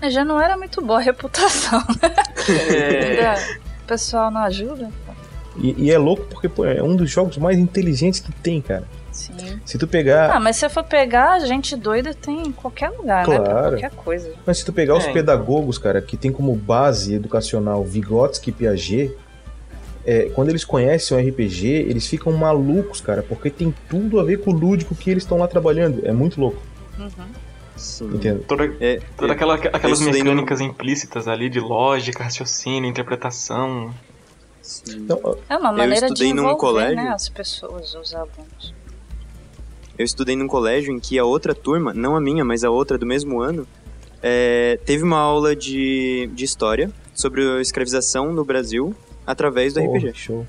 É, 0.00 0.10
Já 0.10 0.24
não 0.24 0.40
era 0.40 0.56
muito 0.56 0.80
boa 0.80 0.98
a 0.98 1.02
reputação, 1.02 1.80
né? 2.02 2.14
É, 2.74 3.34
o 3.82 3.86
pessoal 3.86 4.30
não 4.30 4.40
ajuda. 4.42 4.88
E, 5.56 5.86
e 5.86 5.90
é 5.90 5.98
louco 5.98 6.24
porque, 6.30 6.48
pô, 6.48 6.64
é 6.64 6.82
um 6.82 6.96
dos 6.96 7.10
jogos 7.10 7.36
mais 7.38 7.58
inteligentes 7.58 8.20
que 8.20 8.32
tem, 8.32 8.60
cara. 8.60 8.84
Sim. 9.10 9.34
Se 9.64 9.76
tu 9.76 9.86
pegar. 9.86 10.30
Ah, 10.34 10.40
mas 10.40 10.56
se 10.56 10.66
for 10.70 10.82
pegar, 10.82 11.38
gente 11.40 11.76
doida 11.76 12.14
tem 12.14 12.46
em 12.46 12.52
qualquer 12.52 12.88
lugar, 12.90 13.28
né? 13.28 13.36
Pra 13.38 13.44
Claro. 13.44 13.68
qualquer 13.72 13.90
coisa. 13.90 14.32
Mas 14.46 14.58
se 14.58 14.64
tu 14.64 14.72
pegar 14.72 14.94
os 14.94 15.00
É, 15.00 15.02
então. 15.02 15.12
pedagogos, 15.14 15.76
cara, 15.76 16.00
que 16.00 16.16
tem 16.16 16.32
como 16.32 16.54
base 16.56 17.14
educacional 17.14 17.84
Vygotsky 17.84 18.48
e 18.48 18.52
Piaget, 18.54 19.14
é, 20.06 20.30
quando 20.34 20.48
eles 20.50 20.64
conhecem 20.64 21.16
o 21.16 21.20
RPG, 21.28 21.66
eles 21.68 22.06
ficam 22.06 22.32
malucos, 22.32 23.00
cara, 23.00 23.22
porque 23.22 23.50
tem 23.50 23.74
tudo 23.88 24.18
a 24.20 24.24
ver 24.24 24.40
com 24.40 24.50
o 24.50 24.54
lúdico 24.54 24.94
que 24.94 25.10
eles 25.10 25.22
estão 25.22 25.38
lá 25.38 25.46
trabalhando. 25.48 26.00
É 26.04 26.12
muito 26.12 26.40
louco, 26.40 26.58
Uhum. 26.98 27.08
Sim. 27.76 28.06
entende? 28.14 28.40
toda, 28.46 28.64
É, 28.80 29.00
toda 29.16 29.32
aquela, 29.32 29.54
aquelas 29.54 30.00
mecânicas 30.00 30.60
implícitas 30.60 31.26
ali 31.26 31.48
de 31.48 31.58
lógica, 31.58 32.22
raciocínio, 32.24 32.88
interpretação. 32.88 33.92
sim. 34.60 34.98
Então, 34.98 35.18
É 35.48 35.56
uma 35.56 35.72
maneira 35.72 36.06
de 36.06 36.12
estudei 36.12 36.32
num 36.32 36.42
envolver, 36.42 36.58
colégio. 36.58 36.96
né, 36.96 37.08
as 37.08 37.28
pessoas, 37.28 37.94
os 37.94 38.14
alunos. 38.14 38.74
Eu 39.98 40.04
estudei 40.04 40.36
num 40.36 40.46
colégio 40.48 40.92
em 40.92 40.98
que 40.98 41.18
a 41.18 41.24
outra 41.24 41.54
turma, 41.54 41.92
não 41.92 42.16
a 42.16 42.20
minha, 42.20 42.44
mas 42.44 42.64
a 42.64 42.70
outra 42.70 42.96
do 42.98 43.06
mesmo 43.06 43.40
ano, 43.40 43.66
é, 44.22 44.78
teve 44.84 45.02
uma 45.02 45.18
aula 45.18 45.54
de, 45.54 46.30
de 46.34 46.44
história 46.44 46.90
sobre 47.14 47.42
a 47.42 47.60
escravização 47.60 48.32
no 48.32 48.44
Brasil 48.44 48.94
através 49.26 49.72
do 49.74 49.80
Porra, 49.80 49.98
RPG, 49.98 50.14
show. 50.14 50.46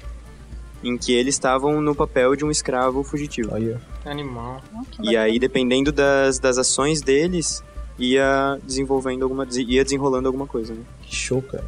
em 0.83 0.97
que 0.97 1.13
eles 1.13 1.35
estavam 1.35 1.81
no 1.81 1.93
papel 1.95 2.35
de 2.35 2.43
um 2.45 2.51
escravo 2.51 3.03
fugitivo. 3.03 3.53
Aí, 3.55 3.73
ó. 3.73 4.09
Animal. 4.09 4.61
Que 4.91 5.09
E 5.11 5.17
aí, 5.17 5.39
dependendo 5.39 5.91
das, 5.91 6.39
das 6.39 6.57
ações 6.57 7.01
deles, 7.01 7.63
ia 7.97 8.59
desenvolvendo 8.63 9.23
alguma. 9.23 9.47
ia 9.51 9.83
desenrolando 9.83 10.27
alguma 10.27 10.47
coisa, 10.47 10.73
né? 10.73 10.81
Que 11.03 11.15
show, 11.15 11.41
cara. 11.41 11.65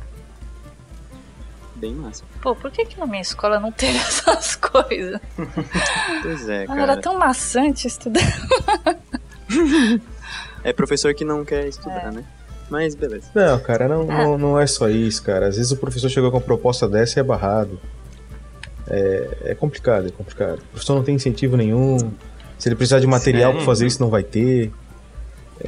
Bem 1.75 1.93
massa. 1.93 2.23
Pô, 2.41 2.55
por 2.55 2.71
que, 2.71 2.85
que 2.85 2.97
na 2.97 3.05
minha 3.05 3.21
escola 3.21 3.59
não 3.59 3.71
teve 3.71 3.97
essas 3.99 4.55
coisas? 4.55 5.19
Pois 6.21 6.47
é, 6.49 6.65
Mano, 6.67 6.79
era 6.81 6.91
cara. 6.93 7.01
tão 7.01 7.17
maçante 7.19 7.87
estudar. 7.87 8.21
É 10.63 10.73
professor 10.73 11.13
que 11.13 11.23
não 11.23 11.45
quer 11.45 11.67
estudar, 11.67 12.11
né? 12.11 12.25
Mas 12.69 12.95
beleza. 12.95 13.29
Não, 13.35 13.59
cara, 13.59 13.87
não, 13.87 14.01
Ah. 14.09 14.23
não, 14.23 14.37
não 14.37 14.59
é 14.59 14.65
só 14.67 14.89
isso, 14.89 15.21
cara. 15.23 15.47
Às 15.47 15.55
vezes 15.57 15.71
o 15.71 15.77
professor 15.77 16.09
chegou 16.09 16.31
com 16.31 16.37
uma 16.37 16.43
proposta 16.43 16.87
dessa 16.87 17.19
e 17.19 17.21
é 17.21 17.23
barrado. 17.23 17.79
É, 18.87 19.37
é 19.45 19.55
complicado, 19.55 20.07
é 20.07 20.11
complicado. 20.11 20.59
O 20.59 20.67
professor 20.71 20.95
não 20.95 21.03
tem 21.03 21.15
incentivo 21.15 21.57
nenhum. 21.57 21.97
Se 22.57 22.69
ele 22.69 22.75
precisar 22.75 22.99
de 22.99 23.07
material 23.07 23.53
pra 23.53 23.61
fazer 23.61 23.85
isso, 23.87 24.01
não 24.01 24.09
vai 24.09 24.23
ter. 24.23 24.71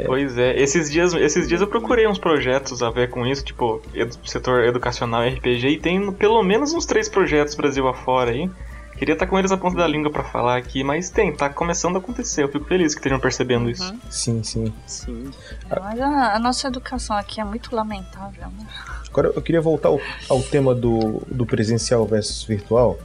Pois 0.05 0.37
é, 0.37 0.59
esses 0.61 0.91
dias, 0.91 1.13
esses 1.13 1.47
dias 1.47 1.61
eu 1.61 1.67
procurei 1.67 2.07
uns 2.07 2.17
projetos 2.19 2.83
a 2.83 2.89
ver 2.89 3.09
com 3.09 3.25
isso, 3.25 3.43
tipo, 3.43 3.81
edu- 3.93 4.17
setor 4.25 4.65
educacional 4.65 5.25
e 5.25 5.29
RPG, 5.29 5.67
e 5.69 5.79
tem 5.79 6.11
pelo 6.11 6.43
menos 6.43 6.73
uns 6.73 6.85
três 6.85 7.07
projetos 7.07 7.55
Brasil 7.55 7.87
afora 7.87 8.31
aí. 8.31 8.49
Queria 8.97 9.13
estar 9.13 9.27
com 9.27 9.37
eles 9.37 9.51
a 9.51 9.57
ponta 9.57 9.77
da 9.77 9.87
língua 9.87 10.11
pra 10.11 10.23
falar 10.23 10.57
aqui, 10.57 10.83
mas 10.83 11.11
tem, 11.11 11.31
tá 11.31 11.49
começando 11.49 11.97
a 11.97 11.99
acontecer. 11.99 12.43
Eu 12.43 12.49
fico 12.49 12.65
feliz 12.65 12.95
que 12.95 12.99
estejam 12.99 13.19
percebendo 13.19 13.69
isso. 13.69 13.93
Sim, 14.09 14.41
sim. 14.43 14.73
Sim. 14.87 15.29
Mas 15.69 15.99
a, 15.99 16.35
a 16.35 16.39
nossa 16.39 16.67
educação 16.67 17.15
aqui 17.15 17.39
é 17.39 17.45
muito 17.45 17.75
lamentável, 17.75 18.47
né? 18.57 18.65
Agora 19.07 19.31
eu 19.35 19.41
queria 19.41 19.61
voltar 19.61 19.89
ao, 19.89 19.99
ao 20.27 20.41
tema 20.41 20.73
do, 20.73 21.21
do 21.27 21.45
presencial 21.45 22.05
versus 22.07 22.43
virtual. 22.43 22.97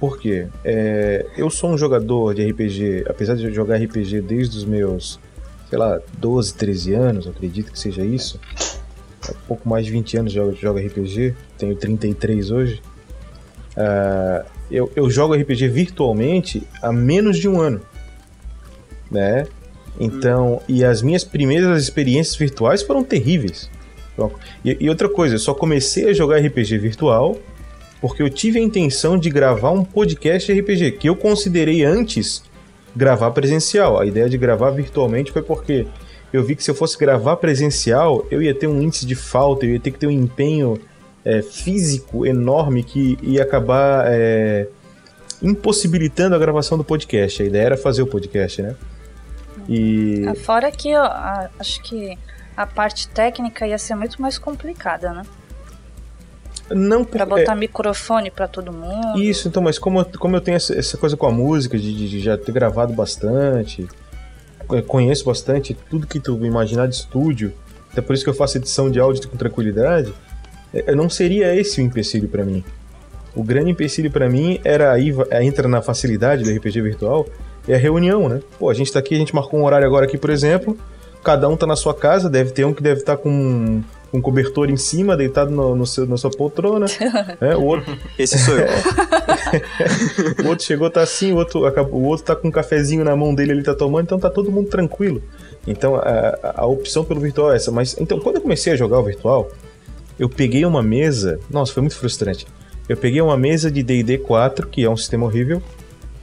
Por 0.00 0.18
quê? 0.18 0.48
É, 0.64 1.26
eu 1.36 1.48
sou 1.48 1.70
um 1.70 1.78
jogador 1.78 2.34
de 2.34 2.50
RPG, 2.50 3.04
apesar 3.08 3.36
de 3.36 3.52
jogar 3.52 3.76
RPG 3.76 4.22
desde 4.22 4.56
os 4.56 4.64
meus, 4.64 5.20
sei 5.68 5.78
lá, 5.78 6.00
12, 6.18 6.54
13 6.54 6.94
anos, 6.94 7.26
eu 7.26 7.32
acredito 7.32 7.70
que 7.70 7.78
seja 7.78 8.04
isso. 8.04 8.40
Há 9.28 9.34
pouco 9.46 9.68
mais 9.68 9.84
de 9.84 9.92
20 9.92 10.16
anos 10.16 10.32
jogo, 10.32 10.56
jogo 10.56 10.78
RPG, 10.80 11.36
tenho 11.58 11.76
33 11.76 12.50
hoje. 12.50 12.82
Ah, 13.80 14.44
eu, 14.70 14.92
eu 14.94 15.08
jogo 15.10 15.34
RPG 15.34 15.68
virtualmente 15.68 16.62
há 16.82 16.92
menos 16.92 17.38
de 17.38 17.48
um 17.48 17.58
ano. 17.60 17.80
Né? 19.10 19.46
Então, 19.98 20.60
e 20.68 20.84
as 20.84 21.02
minhas 21.02 21.24
primeiras 21.24 21.82
experiências 21.82 22.36
virtuais 22.36 22.82
foram 22.82 23.02
terríveis. 23.02 23.70
E, 24.62 24.76
e 24.80 24.88
outra 24.90 25.08
coisa, 25.08 25.36
eu 25.36 25.38
só 25.38 25.54
comecei 25.54 26.10
a 26.10 26.12
jogar 26.12 26.38
RPG 26.38 26.76
virtual 26.78 27.38
porque 28.00 28.22
eu 28.22 28.30
tive 28.30 28.58
a 28.58 28.62
intenção 28.62 29.18
de 29.18 29.28
gravar 29.28 29.70
um 29.72 29.84
podcast 29.84 30.50
RPG, 30.50 30.92
que 30.92 31.08
eu 31.08 31.14
considerei 31.14 31.84
antes 31.84 32.42
gravar 32.96 33.30
presencial. 33.32 34.00
A 34.00 34.06
ideia 34.06 34.28
de 34.28 34.38
gravar 34.38 34.70
virtualmente 34.70 35.30
foi 35.30 35.42
porque 35.42 35.86
eu 36.32 36.42
vi 36.42 36.56
que 36.56 36.64
se 36.64 36.70
eu 36.70 36.74
fosse 36.74 36.96
gravar 36.96 37.36
presencial, 37.36 38.26
eu 38.30 38.40
ia 38.40 38.54
ter 38.54 38.66
um 38.66 38.80
índice 38.80 39.04
de 39.04 39.14
falta, 39.14 39.66
eu 39.66 39.72
ia 39.72 39.80
ter 39.80 39.90
que 39.90 39.98
ter 39.98 40.06
um 40.06 40.10
empenho 40.10 40.78
é, 41.24 41.42
físico 41.42 42.24
enorme 42.26 42.82
que 42.82 43.18
ia 43.22 43.42
acabar 43.42 44.04
é, 44.08 44.68
impossibilitando 45.42 46.34
a 46.34 46.38
gravação 46.38 46.76
do 46.78 46.84
podcast. 46.84 47.42
A 47.42 47.46
ideia 47.46 47.64
era 47.66 47.76
fazer 47.76 48.02
o 48.02 48.06
podcast, 48.06 48.62
né? 48.62 48.74
E. 49.68 50.24
Ah, 50.28 50.34
Fora 50.34 50.70
que 50.70 50.94
ó, 50.96 51.02
a- 51.04 51.50
acho 51.58 51.82
que 51.82 52.18
a 52.56 52.66
parte 52.66 53.08
técnica 53.08 53.66
ia 53.66 53.78
ser 53.78 53.94
muito 53.94 54.20
mais 54.20 54.38
complicada, 54.38 55.12
né? 55.12 55.22
Não 56.70 57.04
Pra 57.04 57.26
por- 57.26 57.36
é, 57.38 57.40
botar 57.42 57.54
microfone 57.56 58.30
pra 58.30 58.46
todo 58.46 58.72
mundo. 58.72 59.20
Isso, 59.20 59.48
então, 59.48 59.62
mas 59.62 59.78
como, 59.78 60.00
eu- 60.00 60.04
como 60.18 60.36
eu 60.36 60.40
tenho 60.40 60.56
essa, 60.56 60.96
coisa 60.96 61.16
com 61.16 61.26
a 61.26 61.30
música, 61.32 61.76
de, 61.78 62.08
de- 62.08 62.20
já 62.20 62.36
ter 62.38 62.52
gravado 62.52 62.92
bastante, 62.92 63.88
eh, 64.72 64.82
conheço 64.82 65.24
bastante 65.24 65.74
tudo 65.88 66.06
que 66.06 66.20
tu 66.20 66.44
imaginar 66.46 66.86
de 66.86 66.94
estúdio, 66.94 67.52
até 67.92 68.00
por 68.00 68.14
isso 68.14 68.22
que 68.22 68.30
eu 68.30 68.34
faço 68.34 68.56
edição 68.58 68.88
de 68.88 69.00
áudio 69.00 69.28
com 69.28 69.36
tranquilidade, 69.36 70.14
não 70.96 71.08
seria 71.08 71.54
esse 71.54 71.80
o 71.80 71.84
empecilho 71.84 72.28
pra 72.28 72.44
mim. 72.44 72.62
O 73.34 73.42
grande 73.44 73.70
empecilho 73.70 74.10
pra 74.10 74.28
mim 74.28 74.60
era 74.64 74.90
aí, 74.92 75.14
aí 75.30 75.46
entra 75.46 75.68
na 75.68 75.80
facilidade 75.80 76.42
do 76.42 76.50
RPG 76.50 76.80
virtual, 76.80 77.26
é 77.68 77.74
a 77.74 77.78
reunião, 77.78 78.28
né? 78.28 78.40
Pô, 78.58 78.68
a 78.70 78.74
gente 78.74 78.92
tá 78.92 78.98
aqui, 78.98 79.14
a 79.14 79.18
gente 79.18 79.34
marcou 79.34 79.60
um 79.60 79.64
horário 79.64 79.86
agora 79.86 80.04
aqui, 80.06 80.18
por 80.18 80.30
exemplo, 80.30 80.76
cada 81.22 81.48
um 81.48 81.56
tá 81.56 81.66
na 81.66 81.76
sua 81.76 81.94
casa, 81.94 82.28
deve 82.28 82.50
ter 82.50 82.64
um 82.64 82.72
que 82.74 82.82
deve 82.82 83.00
estar 83.00 83.16
com 83.16 83.80
um, 84.12 84.20
cobertor 84.20 84.68
em 84.68 84.76
cima, 84.76 85.16
deitado 85.16 85.50
no, 85.52 85.76
no 85.76 85.86
seu, 85.86 86.06
na 86.06 86.16
sua 86.16 86.30
poltrona, 86.30 86.86
né? 87.40 87.54
O 87.56 87.62
outro 87.64 87.96
Esse 88.18 88.36
sou 88.38 88.54
eu. 88.56 88.66
o 90.44 90.48
outro 90.48 90.64
chegou, 90.64 90.90
tá 90.90 91.02
assim, 91.02 91.32
o 91.32 91.36
outro, 91.36 91.60
o 91.92 92.02
outro 92.04 92.24
tá 92.26 92.34
com 92.34 92.48
um 92.48 92.50
cafezinho 92.50 93.04
na 93.04 93.14
mão 93.14 93.34
dele, 93.34 93.52
ele 93.52 93.62
tá 93.62 93.74
tomando, 93.74 94.04
então 94.04 94.18
tá 94.18 94.30
todo 94.30 94.50
mundo 94.50 94.68
tranquilo. 94.68 95.22
Então 95.66 95.94
a, 95.94 96.00
a- 96.00 96.54
a 96.62 96.66
opção 96.66 97.04
pelo 97.04 97.20
virtual 97.20 97.52
é 97.52 97.56
essa. 97.56 97.70
Mas 97.70 97.96
então, 98.00 98.18
quando 98.18 98.36
eu 98.36 98.42
comecei 98.42 98.72
a 98.72 98.76
jogar 98.76 98.98
o 98.98 99.04
virtual, 99.04 99.50
eu 100.20 100.28
peguei 100.28 100.66
uma 100.66 100.82
mesa. 100.82 101.40
Nossa, 101.50 101.72
foi 101.72 101.80
muito 101.80 101.96
frustrante. 101.96 102.46
Eu 102.86 102.96
peguei 102.96 103.22
uma 103.22 103.38
mesa 103.38 103.70
de 103.70 103.82
DD 103.82 104.18
4, 104.18 104.68
que 104.68 104.84
é 104.84 104.90
um 104.90 104.96
sistema 104.96 105.24
horrível. 105.24 105.62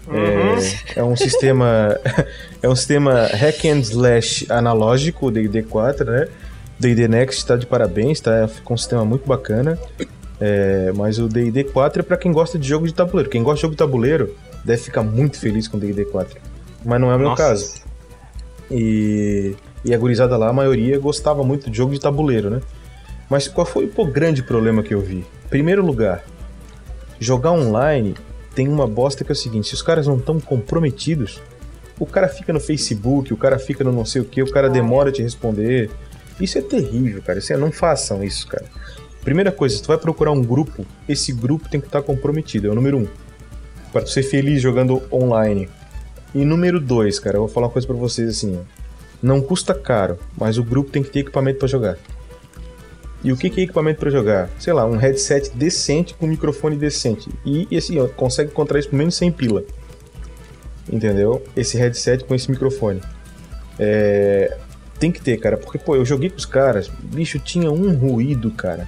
É, 0.09 0.99
é 0.99 1.03
um 1.03 1.15
sistema. 1.15 1.97
é 2.61 2.69
um 2.69 2.75
sistema 2.75 3.25
hack 3.25 3.65
and 3.65 3.79
slash 3.79 4.45
analógico, 4.49 5.27
o 5.27 5.31
DD 5.31 5.63
4, 5.63 6.05
né? 6.11 6.27
DD 6.79 7.07
Next 7.07 7.43
tá 7.43 7.55
de 7.55 7.65
parabéns, 7.65 8.19
tá? 8.21 8.47
Ficou 8.47 8.75
um 8.75 8.77
sistema 8.77 9.03
muito 9.03 9.27
bacana. 9.27 9.79
É, 10.39 10.91
mas 10.95 11.17
o 11.17 11.27
D&D 11.27 11.63
4 11.63 12.01
é 12.01 12.03
pra 12.03 12.15
quem 12.15 12.31
gosta 12.31 12.59
de 12.59 12.67
jogo 12.67 12.85
de 12.85 12.93
tabuleiro. 12.93 13.31
Quem 13.31 13.41
gosta 13.41 13.55
de 13.55 13.61
jogo 13.63 13.73
de 13.73 13.79
tabuleiro 13.79 14.35
deve 14.63 14.83
ficar 14.83 15.01
muito 15.01 15.39
feliz 15.39 15.67
com 15.67 15.77
o 15.77 15.79
D&D 15.79 16.05
4. 16.05 16.39
Mas 16.85 17.01
não 17.01 17.11
é 17.11 17.15
o 17.15 17.19
meu 17.19 17.29
Nossa. 17.29 17.41
caso. 17.41 17.81
E, 18.69 19.55
e 19.83 19.95
a 19.95 19.97
gurizada 19.97 20.37
lá, 20.37 20.49
a 20.49 20.53
maioria 20.53 20.99
gostava 20.99 21.43
muito 21.43 21.71
de 21.71 21.77
jogo 21.77 21.93
de 21.93 21.99
tabuleiro, 21.99 22.51
né? 22.51 22.61
Mas 23.29 23.47
qual 23.47 23.65
foi 23.65 23.91
o 23.95 24.05
grande 24.05 24.41
problema 24.41 24.81
que 24.83 24.93
eu 24.93 25.01
vi? 25.01 25.25
Primeiro 25.49 25.85
lugar, 25.85 26.23
jogar 27.19 27.51
online 27.51 28.15
tem 28.55 28.67
uma 28.67 28.87
bosta 28.87 29.23
que 29.23 29.31
é 29.31 29.33
o 29.33 29.35
seguinte, 29.35 29.67
se 29.67 29.73
os 29.73 29.81
caras 29.81 30.07
não 30.07 30.17
estão 30.17 30.39
comprometidos, 30.39 31.41
o 31.99 32.05
cara 32.05 32.27
fica 32.27 32.53
no 32.53 32.59
Facebook, 32.59 33.33
o 33.33 33.37
cara 33.37 33.59
fica 33.59 33.83
no 33.83 33.91
não 33.91 34.05
sei 34.05 34.21
o 34.21 34.25
que, 34.25 34.41
o 34.41 34.51
cara 34.51 34.69
demora 34.69 35.09
a 35.09 35.11
te 35.11 35.21
responder. 35.21 35.89
Isso 36.39 36.57
é 36.57 36.61
terrível, 36.61 37.21
cara. 37.21 37.39
Isso 37.39 37.51
é- 37.51 37.57
não 37.57 37.71
façam 37.71 38.23
isso, 38.23 38.47
cara. 38.47 38.65
Primeira 39.23 39.51
coisa, 39.51 39.75
se 39.75 39.81
tu 39.81 39.87
vai 39.87 39.97
procurar 39.97 40.31
um 40.31 40.41
grupo, 40.41 40.85
esse 41.09 41.33
grupo 41.33 41.67
tem 41.67 41.81
que 41.81 41.87
estar 41.87 42.01
comprometido, 42.01 42.67
é 42.67 42.69
o 42.69 42.75
número 42.75 42.97
um. 42.99 43.07
Para 43.91 44.03
tu 44.03 44.09
ser 44.11 44.23
feliz 44.23 44.61
jogando 44.61 45.01
online. 45.11 45.67
E 46.35 46.45
número 46.45 46.79
dois, 46.79 47.19
cara, 47.19 47.37
eu 47.37 47.41
vou 47.41 47.49
falar 47.49 47.67
uma 47.67 47.73
coisa 47.73 47.87
pra 47.87 47.95
vocês 47.95 48.29
assim. 48.29 48.59
Não 49.21 49.41
custa 49.41 49.73
caro, 49.73 50.19
mas 50.37 50.57
o 50.57 50.63
grupo 50.63 50.91
tem 50.91 51.01
que 51.01 51.09
ter 51.09 51.19
equipamento 51.19 51.59
pra 51.59 51.67
jogar. 51.67 51.97
E 53.23 53.31
o 53.31 53.37
que 53.37 53.49
que 53.49 53.61
é 53.61 53.63
equipamento 53.63 53.99
pra 53.99 54.09
jogar? 54.09 54.49
Sei 54.59 54.71
lá, 54.71 54.85
um 54.85 54.95
headset 54.95 55.49
decente 55.55 56.13
com 56.13 56.25
um 56.25 56.29
microfone 56.29 56.75
decente. 56.77 57.29
E, 57.45 57.67
e 57.69 57.77
assim, 57.77 57.95
consegue 58.15 58.51
encontrar 58.51 58.79
isso 58.79 58.89
por 58.89 58.95
menos 58.95 59.15
100 59.15 59.31
pila. 59.31 59.63
Entendeu? 60.91 61.43
Esse 61.55 61.77
headset 61.77 62.23
com 62.23 62.33
esse 62.35 62.49
microfone. 62.49 63.01
É, 63.79 64.55
tem 64.99 65.11
que 65.11 65.21
ter, 65.21 65.37
cara, 65.37 65.57
porque, 65.57 65.77
pô, 65.77 65.95
eu 65.95 66.05
joguei 66.05 66.29
com 66.29 66.37
os 66.37 66.45
caras, 66.45 66.87
bicho, 67.03 67.39
tinha 67.39 67.71
um 67.71 67.93
ruído, 67.95 68.49
cara. 68.51 68.87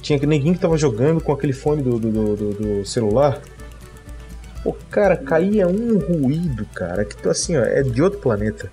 Tinha 0.00 0.18
ninguém 0.20 0.52
que 0.54 0.60
tava 0.60 0.76
jogando 0.76 1.20
com 1.20 1.32
aquele 1.32 1.52
fone 1.52 1.82
do, 1.82 1.98
do, 1.98 2.10
do, 2.36 2.52
do- 2.52 2.86
celular. 2.86 3.40
Pô, 4.62 4.76
cara, 4.90 5.16
caía 5.16 5.66
um 5.66 5.98
ruído, 5.98 6.64
cara, 6.74 7.04
que 7.04 7.28
assim, 7.28 7.56
ó, 7.56 7.62
é 7.64 7.82
de 7.82 8.00
outro 8.02 8.20
planeta. 8.20 8.70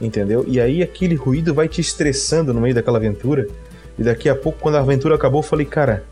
Entendeu? 0.00 0.44
E 0.48 0.60
aí 0.60 0.82
aquele 0.82 1.14
ruído 1.14 1.52
vai 1.52 1.68
te 1.68 1.80
estressando 1.80 2.54
no 2.54 2.60
meio 2.60 2.74
daquela 2.74 2.98
aventura. 2.98 3.46
E 3.98 4.02
daqui 4.02 4.28
a 4.28 4.34
pouco, 4.34 4.58
quando 4.58 4.76
a 4.76 4.80
aventura 4.80 5.14
acabou, 5.14 5.40
eu 5.40 5.46
falei, 5.46 5.66
cara, 5.66 6.04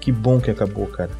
que 0.00 0.10
bom 0.10 0.40
que 0.40 0.50
acabou, 0.50 0.86
cara. 0.86 1.10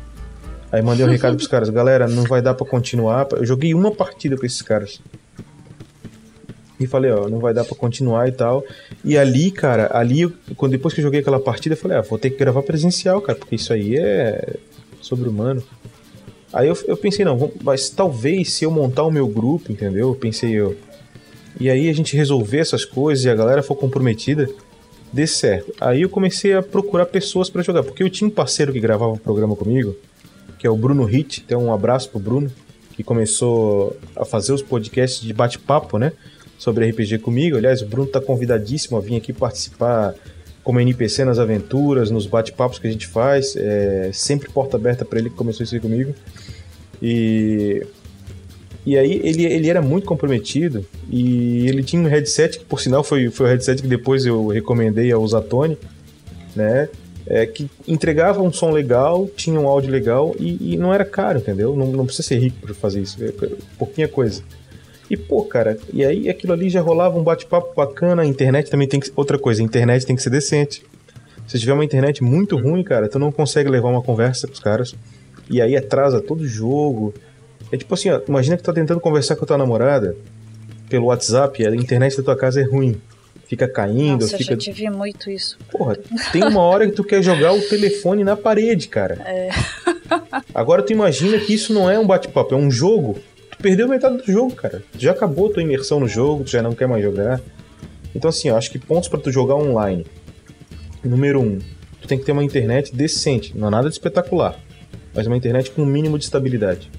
Aí 0.72 0.82
mandei 0.82 1.04
um 1.06 1.08
recado 1.10 1.36
pros 1.36 1.46
caras, 1.46 1.70
galera, 1.70 2.08
não 2.08 2.24
vai 2.24 2.42
dar 2.42 2.54
pra 2.54 2.66
continuar. 2.66 3.28
Eu 3.32 3.46
joguei 3.46 3.74
uma 3.74 3.92
partida 3.92 4.36
com 4.36 4.44
esses 4.44 4.62
caras. 4.62 5.00
E 6.80 6.86
falei, 6.86 7.12
ó, 7.12 7.28
não 7.28 7.38
vai 7.38 7.52
dar 7.52 7.64
pra 7.64 7.76
continuar 7.76 8.26
e 8.26 8.32
tal. 8.32 8.64
E 9.04 9.18
ali, 9.18 9.50
cara, 9.50 9.90
ali, 9.92 10.26
quando 10.56 10.72
depois 10.72 10.94
que 10.94 11.00
eu 11.00 11.04
joguei 11.04 11.20
aquela 11.20 11.38
partida, 11.38 11.74
eu 11.74 11.78
falei, 11.78 11.98
ah, 11.98 12.00
vou 12.00 12.18
ter 12.18 12.30
que 12.30 12.38
gravar 12.38 12.62
presencial, 12.62 13.20
cara, 13.20 13.38
porque 13.38 13.56
isso 13.56 13.72
aí 13.72 13.96
é 13.96 14.56
sobre-humano. 15.02 15.62
Aí 16.52 16.68
eu, 16.68 16.76
eu 16.86 16.96
pensei, 16.96 17.24
não, 17.24 17.52
mas 17.62 17.90
talvez 17.90 18.54
se 18.54 18.64
eu 18.64 18.70
montar 18.70 19.04
o 19.04 19.10
meu 19.10 19.28
grupo, 19.28 19.70
entendeu? 19.70 20.08
Eu 20.08 20.14
pensei 20.14 20.52
eu. 20.52 20.76
E 21.60 21.68
aí 21.68 21.90
a 21.90 21.92
gente 21.92 22.16
resolver 22.16 22.58
essas 22.58 22.86
coisas 22.86 23.26
e 23.26 23.28
a 23.28 23.34
galera 23.34 23.62
for 23.62 23.76
comprometida, 23.76 24.48
dê 25.12 25.26
certo. 25.26 25.74
Aí 25.78 26.00
eu 26.00 26.08
comecei 26.08 26.54
a 26.54 26.62
procurar 26.62 27.04
pessoas 27.04 27.50
pra 27.50 27.62
jogar, 27.62 27.82
porque 27.82 28.02
eu 28.02 28.08
tinha 28.08 28.26
um 28.26 28.30
parceiro 28.30 28.72
que 28.72 28.80
gravava 28.80 29.12
um 29.12 29.18
programa 29.18 29.54
comigo, 29.54 29.94
que 30.58 30.66
é 30.66 30.70
o 30.70 30.76
Bruno 30.76 31.04
Hit, 31.04 31.42
então 31.44 31.66
um 31.66 31.72
abraço 31.72 32.08
pro 32.08 32.18
Bruno, 32.18 32.50
que 32.94 33.04
começou 33.04 33.94
a 34.16 34.24
fazer 34.24 34.54
os 34.54 34.62
podcasts 34.62 35.20
de 35.20 35.34
bate-papo, 35.34 35.98
né? 35.98 36.12
Sobre 36.58 36.88
RPG 36.90 37.18
comigo. 37.18 37.58
Aliás, 37.58 37.82
o 37.82 37.86
Bruno 37.86 38.08
tá 38.08 38.20
convidadíssimo 38.20 38.96
a 38.96 39.00
vir 39.00 39.16
aqui 39.16 39.32
participar 39.32 40.14
como 40.64 40.80
NPC 40.80 41.24
nas 41.24 41.38
aventuras, 41.38 42.10
nos 42.10 42.26
bate-papos 42.26 42.78
que 42.78 42.86
a 42.86 42.90
gente 42.90 43.06
faz. 43.06 43.54
É, 43.56 44.10
sempre 44.12 44.50
porta 44.50 44.76
aberta 44.76 45.04
para 45.04 45.18
ele 45.18 45.30
que 45.30 45.36
começou 45.36 45.64
isso 45.64 45.74
aí 45.74 45.80
comigo. 45.80 46.14
E 47.02 47.86
e 48.84 48.96
aí 48.96 49.20
ele, 49.22 49.44
ele 49.44 49.68
era 49.68 49.82
muito 49.82 50.06
comprometido 50.06 50.84
e 51.10 51.68
ele 51.68 51.82
tinha 51.82 52.00
um 52.00 52.06
headset 52.06 52.58
que, 52.58 52.64
por 52.64 52.80
sinal, 52.80 53.04
foi, 53.04 53.30
foi 53.30 53.46
o 53.46 53.48
headset 53.48 53.82
que 53.82 53.88
depois 53.88 54.24
eu 54.24 54.46
recomendei 54.48 55.12
ao 55.12 55.26
Zatoni, 55.26 55.76
né? 56.56 56.88
É, 57.26 57.46
que 57.46 57.70
entregava 57.86 58.42
um 58.42 58.52
som 58.52 58.70
legal, 58.70 59.28
tinha 59.36 59.60
um 59.60 59.68
áudio 59.68 59.90
legal 59.90 60.34
e, 60.40 60.72
e 60.72 60.76
não 60.76 60.92
era 60.92 61.04
caro, 61.04 61.38
entendeu? 61.38 61.76
Não, 61.76 61.86
não 61.92 62.04
precisa 62.04 62.26
ser 62.26 62.38
rico 62.38 62.56
para 62.60 62.74
fazer 62.74 63.02
isso, 63.02 63.22
é 63.22 63.30
pouquinha 63.78 64.08
coisa. 64.08 64.42
E 65.08 65.16
pô, 65.16 65.44
cara, 65.44 65.78
e 65.92 66.04
aí 66.04 66.28
aquilo 66.28 66.52
ali 66.52 66.68
já 66.68 66.80
rolava 66.80 67.18
um 67.18 67.22
bate-papo 67.22 67.74
bacana, 67.74 68.22
a 68.22 68.26
internet 68.26 68.70
também 68.70 68.88
tem 68.88 68.98
que 68.98 69.12
outra 69.14 69.38
coisa, 69.38 69.62
a 69.62 69.64
internet 69.64 70.06
tem 70.06 70.16
que 70.16 70.22
ser 70.22 70.30
decente. 70.30 70.82
Se 71.46 71.58
tiver 71.58 71.72
uma 71.72 71.84
internet 71.84 72.22
muito 72.22 72.56
ruim, 72.56 72.82
cara, 72.82 73.08
tu 73.08 73.18
não 73.18 73.32
consegue 73.32 73.68
levar 73.68 73.88
uma 73.88 74.02
conversa 74.02 74.46
com 74.46 74.52
os 74.52 74.60
caras. 74.60 74.94
E 75.50 75.60
aí 75.60 75.76
atrasa 75.76 76.20
todo 76.20 76.42
o 76.42 76.46
jogo. 76.46 77.12
É 77.72 77.76
tipo 77.76 77.94
assim, 77.94 78.10
ó, 78.10 78.20
imagina 78.26 78.56
que 78.56 78.62
tu 78.62 78.66
tá 78.66 78.72
tentando 78.72 79.00
conversar 79.00 79.36
com 79.36 79.44
a 79.44 79.46
tua 79.46 79.58
namorada 79.58 80.16
pelo 80.88 81.06
WhatsApp 81.06 81.62
e 81.62 81.66
a 81.66 81.74
internet 81.74 82.16
da 82.16 82.22
tua 82.22 82.36
casa 82.36 82.60
é 82.60 82.64
ruim. 82.64 83.00
Fica 83.46 83.66
caindo, 83.66 84.22
Nossa, 84.22 84.38
fica. 84.38 84.52
eu 84.52 84.60
já 84.60 84.72
tive 84.72 84.88
muito 84.90 85.28
isso. 85.28 85.58
Porra, 85.70 85.96
tem 86.32 86.44
uma 86.44 86.60
hora 86.60 86.86
que 86.86 86.92
tu 86.92 87.02
quer 87.02 87.20
jogar 87.20 87.52
o 87.52 87.60
telefone 87.60 88.22
na 88.22 88.36
parede, 88.36 88.86
cara. 88.86 89.14
É. 89.26 89.50
Agora 90.54 90.82
tu 90.82 90.92
imagina 90.92 91.38
que 91.38 91.54
isso 91.54 91.72
não 91.72 91.90
é 91.90 91.98
um 91.98 92.06
bate-papo, 92.06 92.54
é 92.54 92.56
um 92.56 92.70
jogo. 92.70 93.18
Tu 93.50 93.58
perdeu 93.58 93.88
metade 93.88 94.18
do 94.18 94.32
jogo, 94.32 94.54
cara. 94.54 94.82
Já 94.96 95.10
acabou 95.10 95.50
tua 95.50 95.62
imersão 95.62 95.98
no 95.98 96.06
jogo, 96.06 96.44
tu 96.44 96.50
já 96.50 96.62
não 96.62 96.74
quer 96.74 96.86
mais 96.86 97.02
jogar. 97.02 97.40
Então 98.14 98.28
assim, 98.28 98.48
eu 98.48 98.56
acho 98.56 98.70
que 98.70 98.78
pontos 98.78 99.08
para 99.08 99.18
tu 99.18 99.32
jogar 99.32 99.56
online. 99.56 100.06
Número 101.02 101.40
um, 101.40 101.58
tu 102.00 102.06
tem 102.06 102.18
que 102.18 102.24
ter 102.24 102.32
uma 102.32 102.44
internet 102.44 102.94
decente, 102.94 103.56
não 103.56 103.68
é 103.68 103.70
nada 103.70 103.88
de 103.88 103.94
espetacular, 103.94 104.58
mas 105.14 105.26
uma 105.26 105.36
internet 105.36 105.70
com 105.70 105.82
um 105.82 105.86
mínimo 105.86 106.18
de 106.18 106.24
estabilidade. 106.24 106.90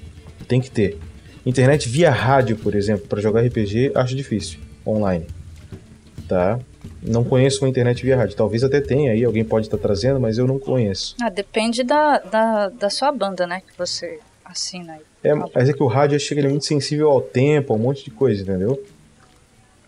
Tem 0.46 0.60
que 0.60 0.70
ter. 0.70 0.98
Internet 1.44 1.88
via 1.88 2.10
rádio, 2.10 2.56
por 2.56 2.74
exemplo, 2.74 3.06
para 3.08 3.20
jogar 3.20 3.44
RPG, 3.44 3.92
acho 3.94 4.14
difícil 4.14 4.60
online. 4.86 5.26
Tá? 6.28 6.58
Não 7.02 7.24
conheço 7.24 7.64
uma 7.64 7.68
internet 7.68 8.02
via 8.04 8.16
rádio. 8.16 8.36
Talvez 8.36 8.62
até 8.62 8.80
tenha 8.80 9.12
aí, 9.12 9.24
alguém 9.24 9.44
pode 9.44 9.66
estar 9.66 9.78
trazendo, 9.78 10.20
mas 10.20 10.38
eu 10.38 10.46
não 10.46 10.58
conheço. 10.58 11.16
Ah, 11.20 11.28
depende 11.28 11.82
da, 11.82 12.18
da, 12.18 12.68
da 12.68 12.90
sua 12.90 13.10
banda, 13.10 13.46
né? 13.46 13.60
Que 13.60 13.76
você 13.76 14.20
assina 14.44 14.94
aí. 14.94 15.00
É, 15.24 15.34
mas 15.34 15.68
é 15.68 15.72
que 15.72 15.82
o 15.82 15.86
rádio 15.86 16.18
chega 16.18 16.40
ele 16.40 16.48
é 16.48 16.50
muito 16.50 16.64
sensível 16.64 17.10
ao 17.10 17.20
tempo, 17.20 17.72
a 17.72 17.76
um 17.76 17.78
monte 17.78 18.04
de 18.04 18.10
coisa, 18.10 18.42
entendeu? 18.42 18.82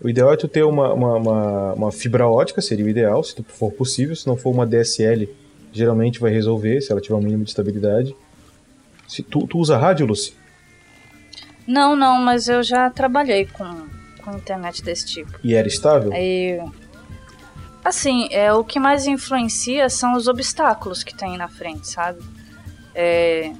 O 0.00 0.08
ideal 0.08 0.32
é 0.32 0.36
tu 0.36 0.48
ter 0.48 0.64
uma, 0.64 0.92
uma, 0.92 1.14
uma, 1.16 1.72
uma 1.72 1.92
fibra 1.92 2.28
ótica, 2.28 2.60
seria 2.60 2.84
o 2.84 2.88
ideal, 2.88 3.22
se 3.22 3.34
for 3.44 3.72
possível. 3.72 4.14
Se 4.14 4.26
não 4.26 4.36
for 4.36 4.50
uma 4.50 4.66
DSL, 4.66 5.28
geralmente 5.72 6.20
vai 6.20 6.32
resolver, 6.32 6.80
se 6.80 6.92
ela 6.92 7.00
tiver 7.00 7.14
um 7.14 7.20
mínimo 7.20 7.44
de 7.44 7.50
estabilidade. 7.50 8.14
Se, 9.08 9.22
tu, 9.22 9.46
tu 9.46 9.58
usa 9.58 9.78
rádio, 9.78 10.06
Lucy? 10.06 10.34
Não, 11.66 11.96
não, 11.96 12.18
mas 12.18 12.48
eu 12.48 12.62
já 12.62 12.90
trabalhei 12.90 13.46
com, 13.46 13.86
com 14.22 14.36
internet 14.36 14.82
desse 14.82 15.06
tipo. 15.06 15.32
E 15.42 15.54
era 15.54 15.66
estável? 15.66 16.12
Aí. 16.12 16.60
Assim, 17.84 18.28
é, 18.30 18.52
o 18.52 18.64
que 18.64 18.80
mais 18.80 19.06
influencia 19.06 19.88
são 19.88 20.14
os 20.14 20.26
obstáculos 20.26 21.02
que 21.02 21.14
tem 21.14 21.36
na 21.36 21.48
frente, 21.48 21.86
sabe? 21.88 22.20
É, 22.94 23.52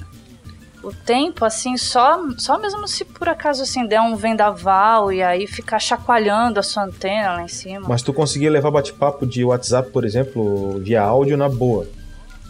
o 0.85 0.93
tempo, 0.93 1.45
assim, 1.45 1.77
só, 1.77 2.21
só 2.39 2.59
mesmo 2.59 2.87
se 2.87 3.05
por 3.05 3.29
acaso 3.29 3.63
assim 3.63 3.87
der 3.87 4.01
um 4.01 4.17
vendaval 4.17 5.13
e 5.13 5.23
aí 5.23 5.47
ficar 5.47 5.79
chacoalhando 5.79 6.61
a 6.61 6.63
sua 6.63 6.85
antena 6.85 7.33
lá 7.33 7.43
em 7.43 7.49
cima. 7.49 7.87
Mas 7.89 8.03
tu 8.03 8.13
conseguia 8.13 8.51
levar 8.51 8.71
bate-papo 8.71 9.27
de 9.27 9.45
WhatsApp, 9.45 9.91
por 9.91 10.05
exemplo, 10.05 10.79
via 10.81 11.03
áudio 11.03 11.37
na 11.37 11.49
boa. 11.49 11.87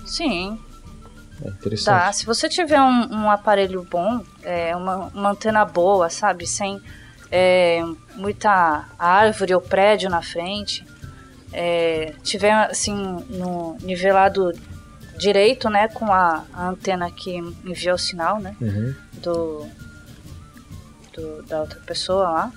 Sim, 0.05 0.59
É 1.42 1.49
interessante. 1.49 1.85
Tá, 2.05 2.12
se 2.12 2.25
você 2.27 2.49
tiver 2.49 2.81
um, 2.81 3.12
um 3.14 3.31
aparelho 3.31 3.87
bom, 3.90 4.23
é, 4.42 4.75
uma, 4.77 5.07
uma 5.14 5.31
antena 5.31 5.64
boa, 5.64 6.09
sabe? 6.11 6.47
Sem 6.47 6.81
é, 7.31 7.83
muita 8.14 8.85
árvore 8.99 9.55
ou 9.55 9.61
prédio 9.61 10.09
na 10.11 10.23
frente, 10.23 10.87
é, 11.53 12.14
tiver 12.23 12.53
assim 12.53 12.94
no 13.31 13.77
nivelado 13.83 14.53
direito, 15.16 15.68
né, 15.70 15.87
com 15.88 16.12
a, 16.12 16.44
a 16.53 16.68
antena 16.68 17.11
que 17.11 17.37
envia 17.64 17.94
o 17.94 17.99
sinal, 17.99 18.40
né, 18.40 18.57
Uhum. 18.61 18.94
do, 19.23 19.66
do- 21.14 21.42
da 21.44 21.61
outra 21.61 21.79
pessoa 21.81 22.29
lá, 22.29 22.53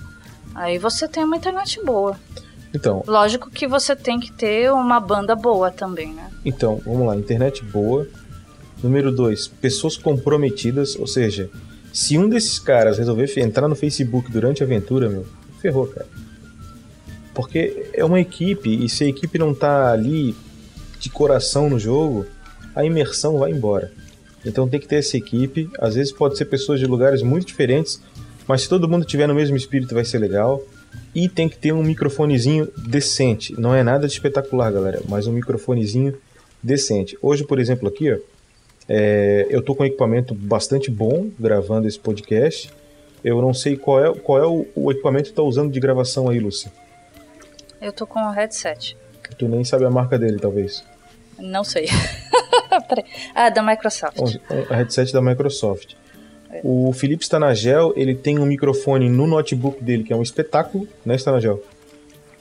aí 0.54 0.78
você 0.78 1.06
tem 1.06 1.22
uma 1.24 1.36
internet 1.36 1.80
boa. 1.84 2.18
Então, 2.74 3.02
Lógico 3.06 3.48
que 3.50 3.66
você 3.66 3.96
tem 3.96 4.20
que 4.20 4.30
ter 4.32 4.70
uma 4.72 5.00
banda 5.00 5.34
boa 5.34 5.70
também, 5.70 6.12
né? 6.12 6.30
então, 6.44 6.80
vamos 6.84 7.06
lá, 7.06 7.16
internet 7.16 7.64
boa. 7.64 8.06
Número 8.82 9.10
dois, 9.10 9.48
pessoas 9.48 9.96
comprometidas, 9.96 10.94
ou 10.96 11.06
seja, 11.06 11.50
se 11.92 12.16
um 12.16 12.28
desses 12.28 12.58
caras 12.58 12.98
resolver 12.98 13.32
entrar 13.38 13.66
no 13.66 13.74
Facebook 13.74 14.30
durante 14.30 14.62
a 14.62 14.66
aventura, 14.66 15.08
meu, 15.08 15.26
ferrou, 15.60 15.86
cara. 15.86 16.06
Porque 17.34 17.90
é 17.92 18.04
uma 18.04 18.20
equipe, 18.20 18.84
e 18.84 18.88
se 18.88 19.04
a 19.04 19.08
equipe 19.08 19.38
não 19.38 19.54
tá 19.54 19.92
ali 19.92 20.34
de 21.00 21.10
coração 21.10 21.68
no 21.68 21.78
jogo, 21.78 22.26
a 22.74 22.84
imersão 22.84 23.38
vai 23.38 23.50
embora. 23.50 23.92
Então 24.44 24.68
tem 24.68 24.78
que 24.78 24.86
ter 24.86 24.96
essa 24.96 25.16
equipe, 25.16 25.68
às 25.78 25.94
vezes 25.94 26.12
pode 26.12 26.36
ser 26.36 26.44
pessoas 26.44 26.78
de 26.78 26.86
lugares 26.86 27.22
muito 27.22 27.46
diferentes, 27.46 28.00
mas 28.46 28.62
se 28.62 28.68
todo 28.68 28.88
mundo 28.88 29.04
tiver 29.04 29.26
no 29.26 29.34
mesmo 29.34 29.56
espírito 29.56 29.94
vai 29.94 30.04
ser 30.04 30.18
legal. 30.18 30.62
E 31.14 31.28
tem 31.28 31.48
que 31.48 31.58
ter 31.58 31.72
um 31.72 31.82
microfonezinho 31.82 32.68
decente. 32.76 33.58
Não 33.58 33.74
é 33.74 33.82
nada 33.82 34.06
de 34.06 34.12
espetacular, 34.12 34.72
galera, 34.72 35.02
mas 35.08 35.26
um 35.26 35.32
microfonezinho 35.32 36.14
decente. 36.62 37.16
Hoje, 37.20 37.44
por 37.44 37.58
exemplo, 37.58 37.88
aqui, 37.88 38.12
ó, 38.12 38.18
é, 38.88 39.46
eu 39.50 39.62
tô 39.62 39.74
com 39.74 39.82
um 39.82 39.86
equipamento 39.86 40.34
bastante 40.34 40.90
bom 40.90 41.28
gravando 41.38 41.86
esse 41.86 41.98
podcast. 41.98 42.70
Eu 43.22 43.42
não 43.42 43.52
sei 43.52 43.76
qual 43.76 44.04
é, 44.04 44.14
qual 44.14 44.38
é 44.38 44.46
o, 44.46 44.66
o 44.74 44.90
equipamento 44.90 45.24
que 45.24 45.32
tu 45.32 45.36
tá 45.36 45.42
usando 45.42 45.70
de 45.70 45.78
gravação 45.78 46.28
aí, 46.28 46.38
Lucy. 46.38 46.70
Eu 47.80 47.92
tô 47.92 48.06
com 48.06 48.20
o 48.20 48.30
headset. 48.30 48.96
Tu 49.36 49.46
nem 49.46 49.62
sabe 49.64 49.84
a 49.84 49.90
marca 49.90 50.18
dele, 50.18 50.38
talvez. 50.38 50.82
Não 51.38 51.62
sei. 51.62 51.86
Ah, 53.34 53.48
da 53.50 53.62
Microsoft. 53.62 54.18
Um, 54.20 54.72
um 54.72 54.74
headset 54.74 55.12
da 55.12 55.22
Microsoft. 55.22 55.94
O 56.62 56.92
Felipe 56.92 57.22
Stanagel, 57.22 57.92
ele 57.96 58.14
tem 58.14 58.38
um 58.38 58.46
microfone 58.46 59.08
no 59.08 59.26
notebook 59.26 59.82
dele, 59.82 60.04
que 60.04 60.12
é 60.12 60.16
um 60.16 60.22
espetáculo, 60.22 60.86
né, 61.04 61.16
Stanagel? 61.16 61.62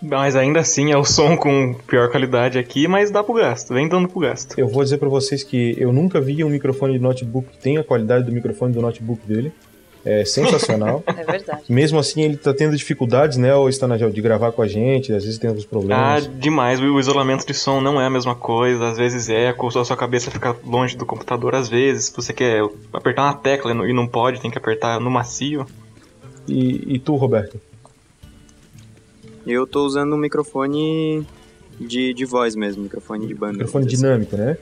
Mas 0.02 0.36
ainda 0.36 0.60
assim 0.60 0.92
é 0.92 0.98
o 0.98 1.04
som 1.04 1.36
com 1.36 1.74
pior 1.88 2.10
qualidade 2.12 2.60
aqui, 2.60 2.88
mas 2.88 3.10
dá 3.10 3.24
pro 3.24 3.34
gasto, 3.34 3.74
vem 3.74 3.88
dando 3.88 4.08
pro 4.08 4.20
gasto. 4.20 4.58
Eu 4.58 4.68
vou 4.68 4.84
dizer 4.84 4.98
pra 4.98 5.10
vocês 5.10 5.44
que 5.44 5.76
eu 5.78 5.92
nunca 5.92 6.22
vi 6.22 6.44
um 6.44 6.50
microfone 6.50 6.94
de 6.94 7.00
notebook 7.00 7.50
que 7.50 7.58
tenha 7.58 7.80
a 7.80 7.84
qualidade 7.84 8.26
do 8.26 8.32
microfone 8.32 8.72
do 8.74 8.82
notebook 8.82 9.26
dele. 9.28 9.52
É 10.06 10.24
sensacional. 10.24 11.04
É 11.18 11.24
verdade. 11.24 11.64
Mesmo 11.68 12.00
assim, 12.00 12.22
ele 12.22 12.38
tá 12.38 12.54
tendo 12.54 12.78
dificuldades, 12.78 13.38
né, 13.38 13.54
o 13.56 13.68
Stanagel, 13.68 14.10
de 14.12 14.22
gravar 14.22 14.52
com 14.54 14.62
a 14.62 14.68
gente, 14.68 15.12
às 15.12 15.24
vezes 15.26 15.38
tem 15.40 15.50
alguns 15.50 15.66
Ah, 15.66 15.68
problemas. 15.68 16.30
demais, 16.40 16.80
o 16.80 16.98
isolamento 17.00 17.46
de 17.46 17.54
som 17.54 17.82
não 17.82 18.00
é 18.00 18.06
a 18.06 18.10
mesma 18.10 18.34
coisa, 18.36 18.88
às 18.88 18.98
vezes 18.98 19.28
eco, 19.30 19.68
a 19.68 19.84
sua 19.84 19.98
cabeça 19.98 20.30
fica 20.32 20.56
longe 20.66 20.96
do 20.96 21.06
computador, 21.06 21.56
às 21.56 21.68
vezes 21.68 22.14
você 22.16 22.32
quer 22.32 22.62
apertar 22.94 23.24
uma 23.24 23.34
tecla 23.34 23.72
e 23.86 23.94
não 23.94 24.08
pode, 24.08 24.40
tem 24.40 24.50
que 24.52 24.58
apertar 24.58 25.02
no 25.02 25.10
macio. 25.12 25.66
E, 26.48 26.96
e 26.96 27.00
tu, 27.00 27.16
Roberto? 27.16 27.60
Eu 29.48 29.66
tô 29.68 29.86
usando 29.86 30.14
um 30.14 30.18
microfone 30.18 31.26
de, 31.80 32.14
de 32.14 32.26
voz 32.26 32.56
mesmo, 32.56 32.84
microfone 32.84 33.28
de 33.28 33.34
banda. 33.34 33.54
Microfone 33.54 33.86
dizer 33.86 34.06
dinâmico, 34.06 34.36
né? 34.38 34.58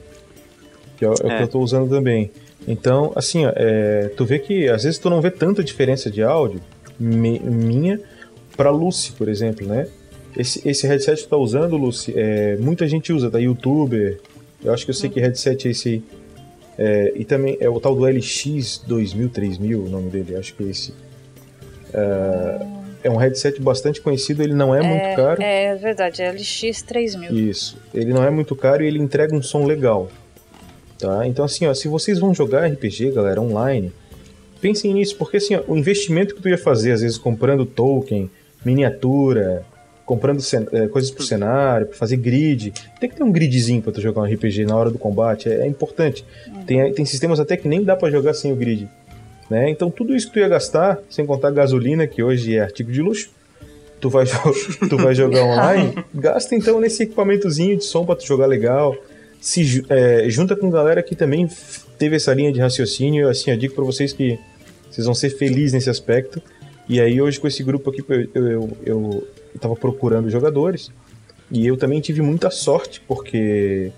Que 0.96 1.04
é, 1.04 1.08
o- 1.08 1.12
é 1.12 1.14
o 1.14 1.16
que 1.18 1.26
É. 1.32 1.42
eu 1.42 1.48
tô 1.48 1.60
usando 1.60 1.88
também. 1.90 2.30
Então, 2.66 3.12
assim, 3.14 3.44
ó, 3.46 3.52
é, 3.54 4.08
tu 4.16 4.24
vê 4.24 4.38
que 4.38 4.68
às 4.68 4.84
vezes 4.84 4.98
tu 4.98 5.08
não 5.10 5.20
vê 5.20 5.30
tanta 5.30 5.62
diferença 5.62 6.10
de 6.10 6.22
áudio 6.22 6.60
mi- 6.98 7.38
minha 7.40 8.00
pra 8.56 8.70
Lucy, 8.70 9.12
por 9.12 9.28
exemplo, 9.28 9.66
né? 9.66 9.88
Esse, 10.36 10.66
esse 10.68 10.86
headset 10.86 11.16
que 11.22 11.26
tu 11.26 11.30
tá 11.30 11.36
usando, 11.36 11.76
Lucy, 11.76 12.12
é, 12.16 12.56
muita 12.56 12.86
gente 12.86 13.12
usa, 13.12 13.30
tá? 13.30 13.38
Youtuber. 13.38 14.20
Eu 14.64 14.72
acho 14.72 14.84
que 14.84 14.90
eu 14.90 14.94
sei 14.94 15.08
que 15.10 15.20
headset 15.20 15.68
é 15.68 15.70
esse 15.70 15.88
aí. 15.88 16.02
É, 16.78 17.12
e 17.16 17.24
também 17.24 17.56
é 17.60 17.68
o 17.70 17.80
tal 17.80 17.94
do 17.94 18.04
LX 18.06 18.82
2000, 18.86 19.28
3000, 19.30 19.84
o 19.84 19.88
nome 19.88 20.10
dele, 20.10 20.36
acho 20.36 20.54
que 20.54 20.62
é 20.64 20.66
esse. 20.68 20.92
É, 21.94 22.66
é 23.06 23.10
um 23.10 23.16
headset 23.16 23.60
bastante 23.60 24.00
conhecido, 24.00 24.42
ele 24.42 24.52
não 24.52 24.74
é, 24.74 24.82
muito 24.82 25.16
caro. 25.16 25.40
É 25.40 25.74
verdade, 25.76 26.22
é 26.22 26.32
LX3000. 26.32 27.30
Isso. 27.30 27.78
Ele 27.94 28.12
não 28.12 28.24
é 28.24 28.30
muito 28.30 28.56
caro 28.56 28.82
e 28.82 28.86
ele 28.86 28.98
entrega 28.98 29.34
um 29.34 29.42
som 29.42 29.64
legal. 29.64 30.10
Tá? 30.98 31.26
Então 31.26 31.44
assim, 31.44 31.66
ó, 31.66 31.74
se 31.74 31.86
vocês 31.88 32.18
vão 32.18 32.34
jogar 32.34 32.66
RPG, 32.66 33.12
galera, 33.12 33.40
online, 33.40 33.92
pensem 34.60 34.92
nisso, 34.92 35.16
porque 35.16 35.36
assim, 35.36 35.54
ó, 35.54 35.62
o 35.68 35.76
investimento 35.76 36.34
que 36.34 36.42
tu 36.42 36.48
ia 36.48 36.58
fazer, 36.58 36.92
às 36.92 37.00
vezes 37.00 37.16
comprando 37.16 37.64
token, 37.64 38.28
miniatura, 38.64 39.64
comprando 40.04 40.40
eh, 40.72 40.88
coisas 40.88 41.10
pro 41.10 41.22
cenário, 41.22 41.86
pra 41.86 41.96
fazer 41.96 42.16
grid, 42.16 42.72
tem 42.98 43.08
que 43.08 43.16
ter 43.16 43.22
um 43.22 43.30
gridzinho 43.30 43.82
pra 43.82 43.92
tu 43.92 44.00
jogar 44.00 44.22
um 44.22 44.24
RPG 44.24 44.64
na 44.64 44.76
hora 44.76 44.90
do 44.90 44.98
combate, 44.98 45.48
é, 45.48 45.60
é 45.60 45.66
importante. 45.66 46.24
Tem, 46.66 46.92
tem 46.92 47.04
sistemas 47.04 47.38
até 47.38 47.56
que 47.56 47.68
nem 47.68 47.84
dá 47.84 47.94
pra 47.94 48.10
jogar 48.10 48.34
sem 48.34 48.52
o 48.52 48.56
grid. 48.56 48.88
Né? 49.48 49.70
Então 49.70 49.90
tudo 49.90 50.14
isso 50.14 50.26
que 50.26 50.34
tu 50.34 50.38
ia 50.40 50.48
gastar, 50.48 50.98
sem 51.08 51.24
contar 51.24 51.50
gasolina, 51.50 52.06
que 52.06 52.22
hoje 52.22 52.56
é 52.56 52.60
artigo 52.60 52.90
de 52.90 53.00
luxo, 53.00 53.30
tu 54.00 54.10
vai, 54.10 54.24
tu 54.88 54.96
vai 54.96 55.14
jogar 55.14 55.44
online, 55.44 55.94
gasta 56.12 56.54
então 56.54 56.80
nesse 56.80 57.04
equipamentozinho 57.04 57.76
de 57.76 57.84
som 57.84 58.04
pra 58.04 58.16
tu 58.16 58.26
jogar 58.26 58.46
legal. 58.46 58.96
Se 59.40 59.84
é, 59.88 60.28
junta 60.28 60.56
com 60.56 60.70
galera 60.70 61.02
que 61.02 61.14
também 61.14 61.48
teve 61.98 62.16
essa 62.16 62.32
linha 62.32 62.52
de 62.52 62.60
raciocínio. 62.60 63.28
Assim, 63.28 63.50
eu 63.50 63.56
digo 63.56 63.74
pra 63.74 63.84
vocês 63.84 64.12
que 64.12 64.38
vocês 64.90 65.04
vão 65.04 65.14
ser 65.14 65.30
felizes 65.30 65.72
nesse 65.72 65.90
aspecto. 65.90 66.42
E 66.88 67.00
aí 67.00 67.20
hoje 67.20 67.40
com 67.40 67.48
esse 67.48 67.62
grupo 67.62 67.90
aqui, 67.90 68.04
eu, 68.08 68.20
eu, 68.34 68.76
eu, 68.84 69.28
eu 69.54 69.60
tava 69.60 69.74
procurando 69.76 70.30
jogadores. 70.30 70.90
E 71.50 71.66
eu 71.66 71.76
também 71.76 72.00
tive 72.00 72.22
muita 72.22 72.50
sorte, 72.50 73.00
porque 73.06 73.92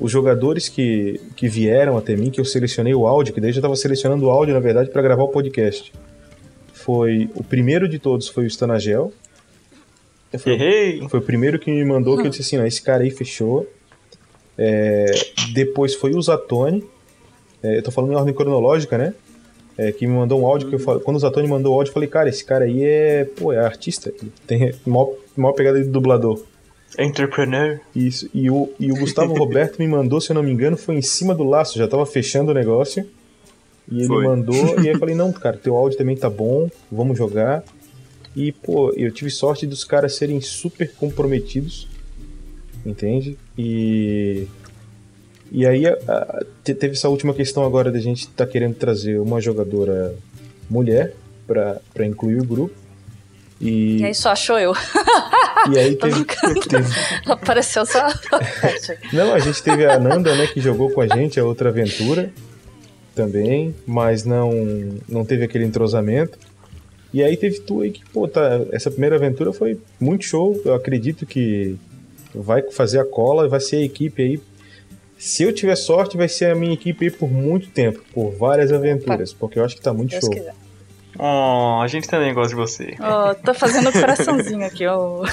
os 0.00 0.10
jogadores 0.10 0.68
que, 0.68 1.20
que 1.34 1.48
vieram 1.48 1.96
até 1.96 2.14
mim, 2.14 2.30
que 2.30 2.40
eu 2.40 2.44
selecionei 2.44 2.94
o 2.94 3.06
áudio, 3.06 3.34
que 3.34 3.40
daí 3.40 3.50
eu 3.50 3.54
já 3.54 3.58
estava 3.58 3.76
selecionando 3.76 4.26
o 4.26 4.30
áudio, 4.30 4.54
na 4.54 4.60
verdade, 4.60 4.90
para 4.90 5.02
gravar 5.02 5.24
o 5.24 5.28
podcast. 5.28 5.92
Foi. 6.72 7.28
O 7.34 7.42
primeiro 7.42 7.88
de 7.88 7.98
todos 7.98 8.28
foi 8.28 8.44
o 8.44 8.46
Stanagel. 8.46 9.12
Foi, 10.38 11.08
foi 11.08 11.20
o 11.20 11.22
primeiro 11.22 11.58
que 11.58 11.70
me 11.70 11.84
mandou, 11.84 12.16
que 12.16 12.26
eu 12.26 12.30
disse 12.30 12.42
assim: 12.42 12.58
ó, 12.58 12.64
esse 12.64 12.82
cara 12.82 13.02
aí 13.02 13.10
fechou. 13.10 13.66
É, 14.56 15.06
depois 15.52 15.94
foi 15.94 16.14
o 16.14 16.22
Zatoni. 16.22 16.84
É, 17.62 17.78
eu 17.78 17.82
tô 17.82 17.90
falando 17.90 18.12
em 18.12 18.16
ordem 18.16 18.34
cronológica, 18.34 18.96
né? 18.96 19.14
É, 19.76 19.92
que 19.92 20.06
me 20.06 20.12
mandou 20.12 20.40
um 20.40 20.46
áudio 20.46 20.68
que 20.68 20.74
eu 20.74 20.80
falei, 20.80 21.02
quando 21.02 21.16
o 21.16 21.20
Zatoni 21.20 21.46
mandou 21.46 21.72
o 21.72 21.76
áudio, 21.76 21.90
eu 21.90 21.94
falei, 21.94 22.08
cara, 22.08 22.28
esse 22.28 22.44
cara 22.44 22.64
aí 22.64 22.82
é, 22.82 23.24
pô, 23.24 23.52
é 23.52 23.58
artista, 23.58 24.12
tem 24.46 24.74
maior, 24.84 25.12
maior 25.36 25.52
pegada 25.52 25.80
de 25.80 25.88
dublador. 25.88 26.42
Entrepreneur. 26.96 27.80
Isso. 27.94 28.28
E 28.32 28.50
o, 28.50 28.72
e 28.78 28.90
o 28.90 28.96
Gustavo 28.96 29.34
Roberto 29.38 29.78
me 29.78 29.88
mandou, 29.88 30.20
se 30.20 30.30
eu 30.30 30.34
não 30.34 30.42
me 30.42 30.52
engano, 30.52 30.76
foi 30.76 30.96
em 30.96 31.02
cima 31.02 31.34
do 31.34 31.44
laço, 31.44 31.78
já 31.78 31.88
tava 31.88 32.06
fechando 32.06 32.52
o 32.52 32.54
negócio. 32.54 33.08
E 33.90 33.98
ele 33.98 34.06
foi. 34.06 34.24
mandou, 34.24 34.54
e 34.80 34.88
aí 34.88 34.94
eu 34.94 34.98
falei, 34.98 35.14
não, 35.14 35.32
cara, 35.32 35.56
teu 35.56 35.74
áudio 35.76 35.98
também 35.98 36.16
tá 36.16 36.30
bom, 36.30 36.70
vamos 36.90 37.16
jogar. 37.18 37.64
E, 38.36 38.52
pô, 38.52 38.92
eu 38.92 39.10
tive 39.10 39.30
sorte 39.30 39.66
dos 39.66 39.84
caras 39.84 40.14
serem 40.14 40.40
super 40.40 40.92
comprometidos, 40.94 41.88
entende? 42.84 43.36
E. 43.56 44.46
E 45.50 45.66
aí 45.66 45.86
a, 45.86 45.96
a, 46.06 46.44
teve 46.62 46.92
essa 46.92 47.08
última 47.08 47.32
questão 47.32 47.64
agora 47.64 47.90
da 47.90 47.98
gente 47.98 48.28
tá 48.28 48.46
querendo 48.46 48.74
trazer 48.74 49.18
uma 49.18 49.40
jogadora 49.40 50.14
mulher 50.68 51.14
para 51.46 52.06
incluir 52.06 52.38
o 52.40 52.44
grupo. 52.44 52.74
E... 53.58 53.96
e 53.96 54.04
aí 54.04 54.14
só 54.14 54.30
achou 54.30 54.58
eu. 54.58 54.72
E 55.72 55.78
aí 55.78 55.96
teve, 55.96 56.24
teve... 56.24 56.86
Apareceu 57.26 57.84
só. 57.84 58.06
Não, 59.12 59.34
a 59.34 59.38
gente 59.38 59.62
teve 59.62 59.86
a 59.86 59.98
Nanda, 59.98 60.34
né, 60.34 60.46
que 60.46 60.60
jogou 60.60 60.90
com 60.90 61.00
a 61.00 61.06
gente, 61.06 61.38
a 61.38 61.44
outra 61.44 61.68
aventura 61.68 62.30
também, 63.14 63.74
mas 63.86 64.24
não, 64.24 64.52
não 65.08 65.24
teve 65.24 65.44
aquele 65.44 65.64
entrosamento. 65.64 66.38
E 67.12 67.22
aí 67.22 67.36
teve 67.36 67.60
tu 67.60 67.80
aí 67.80 67.90
que, 67.90 68.04
pô, 68.12 68.28
tá, 68.28 68.60
essa 68.70 68.90
primeira 68.90 69.16
aventura 69.16 69.52
foi 69.52 69.78
muito 69.98 70.24
show. 70.24 70.60
Eu 70.64 70.74
acredito 70.74 71.26
que 71.26 71.76
vai 72.34 72.62
fazer 72.70 73.00
a 73.00 73.04
cola 73.04 73.46
e 73.46 73.48
vai 73.48 73.60
ser 73.60 73.76
a 73.76 73.82
equipe 73.82 74.22
aí. 74.22 74.40
Se 75.18 75.42
eu 75.42 75.52
tiver 75.52 75.74
sorte, 75.74 76.16
vai 76.16 76.28
ser 76.28 76.52
a 76.52 76.54
minha 76.54 76.72
equipe 76.72 77.06
aí 77.06 77.10
por 77.10 77.28
muito 77.28 77.68
tempo, 77.70 78.00
por 78.12 78.30
várias 78.30 78.70
aventuras, 78.70 79.32
porque 79.32 79.58
eu 79.58 79.64
acho 79.64 79.74
que 79.74 79.82
tá 79.82 79.92
muito 79.92 80.10
Deus 80.10 80.20
show. 80.22 80.30
Quiser. 80.30 80.54
Oh, 81.18 81.80
a 81.82 81.86
gente 81.88 82.06
também 82.06 82.32
gosta 82.32 82.50
de 82.50 82.54
você. 82.54 82.94
Oh, 83.00 83.34
tô 83.34 83.52
fazendo 83.52 83.90
coraçãozinho 83.92 84.64
aqui, 84.64 84.86
ó. 84.86 85.22
Oh. 85.22 85.24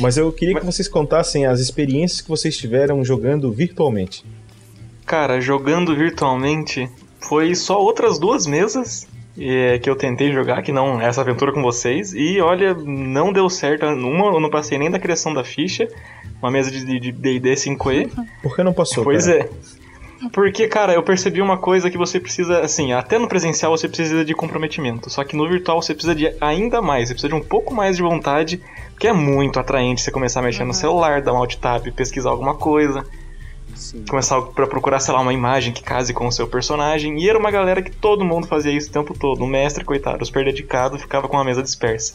Mas 0.00 0.16
eu 0.16 0.32
queria 0.32 0.58
que 0.58 0.64
vocês 0.64 0.88
contassem 0.88 1.44
as 1.44 1.60
experiências 1.60 2.22
que 2.22 2.28
vocês 2.30 2.56
tiveram 2.56 3.04
jogando 3.04 3.52
virtualmente. 3.52 4.24
Cara, 5.04 5.38
jogando 5.42 5.94
virtualmente 5.94 6.90
foi 7.20 7.54
só 7.54 7.78
outras 7.78 8.18
duas 8.18 8.46
mesas 8.46 9.06
é, 9.38 9.78
que 9.78 9.90
eu 9.90 9.96
tentei 9.96 10.32
jogar, 10.32 10.62
que 10.62 10.72
não 10.72 10.98
essa 11.00 11.20
aventura 11.20 11.52
com 11.52 11.60
vocês, 11.60 12.14
e 12.14 12.40
olha, 12.40 12.72
não 12.72 13.30
deu 13.30 13.50
certo. 13.50 13.84
Uma 13.84 14.32
eu 14.34 14.40
não 14.40 14.48
passei 14.48 14.78
nem 14.78 14.90
da 14.90 14.98
criação 14.98 15.34
da 15.34 15.44
ficha, 15.44 15.86
uma 16.42 16.50
mesa 16.50 16.70
de 16.70 17.12
D&D 17.12 17.52
5e. 17.52 18.10
Por 18.42 18.56
que 18.56 18.62
não 18.62 18.72
passou? 18.72 19.04
Pois 19.04 19.26
cara? 19.26 19.40
é. 19.40 19.48
Porque, 20.32 20.68
cara, 20.68 20.92
eu 20.92 21.02
percebi 21.02 21.40
uma 21.40 21.56
coisa 21.56 21.90
que 21.90 21.96
você 21.96 22.20
precisa, 22.20 22.60
assim, 22.60 22.92
até 22.92 23.18
no 23.18 23.26
presencial 23.26 23.76
você 23.76 23.88
precisa 23.88 24.22
de 24.22 24.34
comprometimento, 24.34 25.08
só 25.08 25.24
que 25.24 25.34
no 25.34 25.48
virtual 25.48 25.80
você 25.80 25.94
precisa 25.94 26.14
de 26.14 26.34
ainda 26.40 26.82
mais, 26.82 27.08
você 27.08 27.14
precisa 27.14 27.30
de 27.30 27.34
um 27.34 27.42
pouco 27.42 27.72
mais 27.72 27.96
de 27.96 28.02
vontade, 28.02 28.60
porque 28.90 29.08
é 29.08 29.14
muito 29.14 29.58
atraente 29.58 30.02
você 30.02 30.10
começar 30.10 30.40
a 30.40 30.42
mexer 30.42 30.60
uhum. 30.60 30.68
no 30.68 30.74
celular, 30.74 31.22
dar 31.22 31.32
um 31.32 31.38
alt 31.38 31.56
tab, 31.56 31.86
pesquisar 31.92 32.28
alguma 32.28 32.54
coisa, 32.54 33.06
Sim. 33.74 34.04
começar 34.06 34.42
para 34.42 34.66
procurar, 34.66 35.00
sei 35.00 35.14
lá, 35.14 35.20
uma 35.20 35.32
imagem 35.32 35.72
que 35.72 35.82
case 35.82 36.12
com 36.12 36.26
o 36.26 36.32
seu 36.32 36.46
personagem, 36.46 37.18
e 37.18 37.26
era 37.26 37.38
uma 37.38 37.50
galera 37.50 37.80
que 37.80 37.90
todo 37.90 38.22
mundo 38.22 38.46
fazia 38.46 38.72
isso 38.72 38.90
o 38.90 38.92
tempo 38.92 39.18
todo, 39.18 39.42
o 39.42 39.46
mestre, 39.46 39.84
coitado, 39.86 40.24
super 40.26 40.44
dedicado, 40.44 40.98
ficava 40.98 41.28
com 41.28 41.38
a 41.38 41.44
mesa 41.44 41.62
dispersa. 41.62 42.12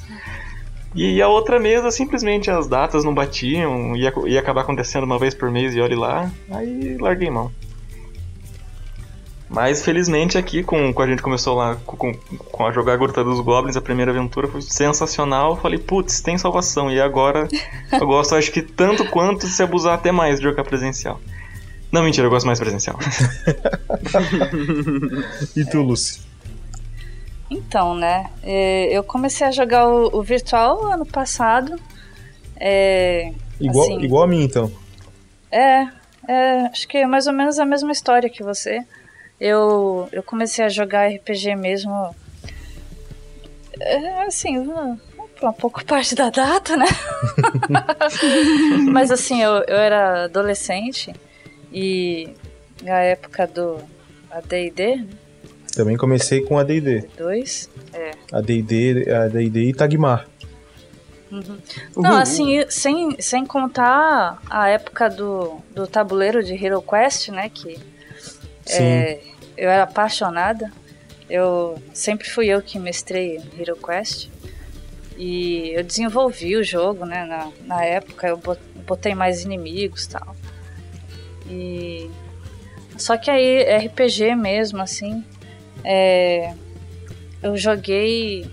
E 0.96 1.22
a 1.22 1.28
outra 1.28 1.60
mesa, 1.60 1.92
simplesmente 1.92 2.50
as 2.50 2.68
datas 2.68 3.04
não 3.04 3.14
batiam, 3.14 3.98
ia, 3.98 4.14
ia 4.28 4.40
acabar 4.40 4.62
acontecendo 4.62 5.04
uma 5.04 5.20
vez 5.20 5.36
por 5.36 5.52
mês 5.52 5.76
e 5.76 5.82
olhe 5.82 5.94
lá, 5.94 6.32
aí 6.50 6.98
larguei 6.98 7.30
mão. 7.30 7.52
Mas 9.50 9.84
felizmente 9.84 10.38
aqui, 10.38 10.64
com, 10.64 10.94
com 10.94 11.02
a 11.02 11.08
gente 11.08 11.22
começou 11.22 11.56
lá 11.56 11.76
com, 11.86 12.14
com 12.14 12.66
a 12.66 12.72
jogar 12.72 12.94
a 12.94 12.98
Gruta 12.98 13.24
dos 13.24 13.42
Goblins, 13.42 13.76
a 13.76 13.82
primeira 13.82 14.12
aventura 14.12 14.48
foi 14.48 14.62
sensacional. 14.62 15.58
falei, 15.58 15.78
putz, 15.78 16.22
tem 16.22 16.38
salvação. 16.38 16.90
E 16.90 17.00
agora 17.00 17.48
eu 17.92 18.08
gosto, 18.08 18.34
acho 18.34 18.52
que 18.52 18.62
tanto 18.62 19.06
quanto 19.10 19.48
se 19.48 19.62
abusar 19.62 19.94
até 19.94 20.12
mais 20.12 20.40
de 20.40 20.44
jogar 20.44 20.64
presencial. 20.64 21.20
Não, 21.92 22.04
mentira, 22.04 22.26
eu 22.26 22.32
gosto 22.32 22.48
mais 22.48 22.60
presencial. 22.60 22.98
e 25.56 25.64
tu, 25.66 25.82
Lucy? 25.82 26.25
Então, 27.50 27.96
né? 27.96 28.30
É, 28.44 28.86
eu 28.92 29.04
comecei 29.04 29.46
a 29.46 29.52
jogar 29.52 29.88
o, 29.88 30.18
o 30.18 30.24
virtual 30.24 30.86
ano 30.92 31.06
passado. 31.06 31.80
É, 32.58 33.32
igual, 33.60 33.86
assim, 33.86 34.00
igual 34.02 34.24
a 34.24 34.28
mim, 34.28 34.44
então. 34.44 34.72
É, 35.52 35.88
é, 36.28 36.60
acho 36.72 36.88
que 36.88 36.98
é 36.98 37.08
mais 37.08 37.28
ou 37.28 37.34
menos 37.34 37.60
a 37.60 37.66
mesma 37.66 37.92
história 37.92 38.30
que 38.30 38.44
você. 38.44 38.84
Eu, 39.40 40.08
eu 40.12 40.24
comecei 40.24 40.66
a 40.66 40.70
jogar 40.70 41.10
RPG 41.10 41.56
mesmo. 41.56 42.16
É, 43.80 44.24
assim, 44.24 44.58
um 44.58 44.98
pouco 45.60 45.84
parte 45.86 46.16
da 46.16 46.30
data, 46.30 46.76
né? 46.78 46.86
Mas 48.90 49.12
assim, 49.12 49.42
eu, 49.42 49.64
eu 49.68 49.78
era 49.78 50.24
adolescente 50.26 51.14
e 51.72 52.30
na 52.82 53.00
época 53.02 53.46
do 53.46 53.78
AD&D, 54.32 55.06
também 55.76 55.98
comecei 55.98 56.42
com 56.42 56.58
a 56.58 56.64
D&D. 56.64 57.08
Dois? 57.18 57.70
É. 57.94 58.12
A 58.32 58.42
D&D, 58.42 59.12
a 59.12 59.28
D&D 59.28 59.70
e 59.70 59.74
Tagmar. 59.74 60.28
Uhum. 61.32 61.58
Não, 61.98 62.18
assim, 62.18 62.64
sem, 62.70 63.20
sem 63.20 63.46
contar 63.46 64.42
a 64.50 64.70
época 64.70 65.10
do, 65.10 65.60
do 65.74 65.86
tabuleiro 65.86 66.44
de 66.44 66.54
Hero 66.54 66.82
Quest, 66.82 67.30
né, 67.30 67.50
que 67.50 67.78
é, 68.68 69.20
eu 69.58 69.70
era 69.70 69.84
apaixonada. 69.84 70.72
Eu 71.30 71.82
sempre 71.94 72.30
fui 72.30 72.48
eu 72.48 72.62
que 72.62 72.80
mestrei 72.80 73.42
Hero 73.60 73.76
Quest. 73.76 74.30
E 75.18 75.72
eu 75.74 75.84
desenvolvi 75.84 76.56
o 76.56 76.64
jogo, 76.64 77.06
né, 77.06 77.26
na, 77.26 77.52
na 77.66 77.84
época 77.84 78.28
eu 78.28 78.40
botei 78.86 79.16
mais 79.16 79.44
inimigos, 79.44 80.08
tal. 80.08 80.36
E 81.50 82.10
só 82.98 83.18
que 83.18 83.30
aí 83.30 83.64
RPG 83.86 84.36
mesmo, 84.36 84.82
assim, 84.82 85.24
é, 85.86 86.54
eu 87.44 87.56
joguei. 87.56 88.50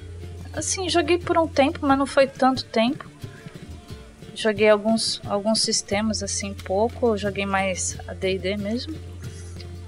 Assim, 0.53 0.89
joguei 0.89 1.17
por 1.17 1.39
um 1.39 1.49
tempo, 1.49 1.79
mas 1.83 1.99
não 1.99 2.07
foi 2.07 2.27
tanto 2.27 2.65
tempo. 2.67 3.11
Joguei 4.35 4.69
alguns, 4.69 5.21
alguns 5.27 5.63
sistemas, 5.63 6.23
assim, 6.23 6.53
pouco. 6.53 7.17
Joguei 7.17 7.47
mais 7.47 7.99
a 8.07 8.13
DD 8.13 8.59
mesmo. 8.59 8.95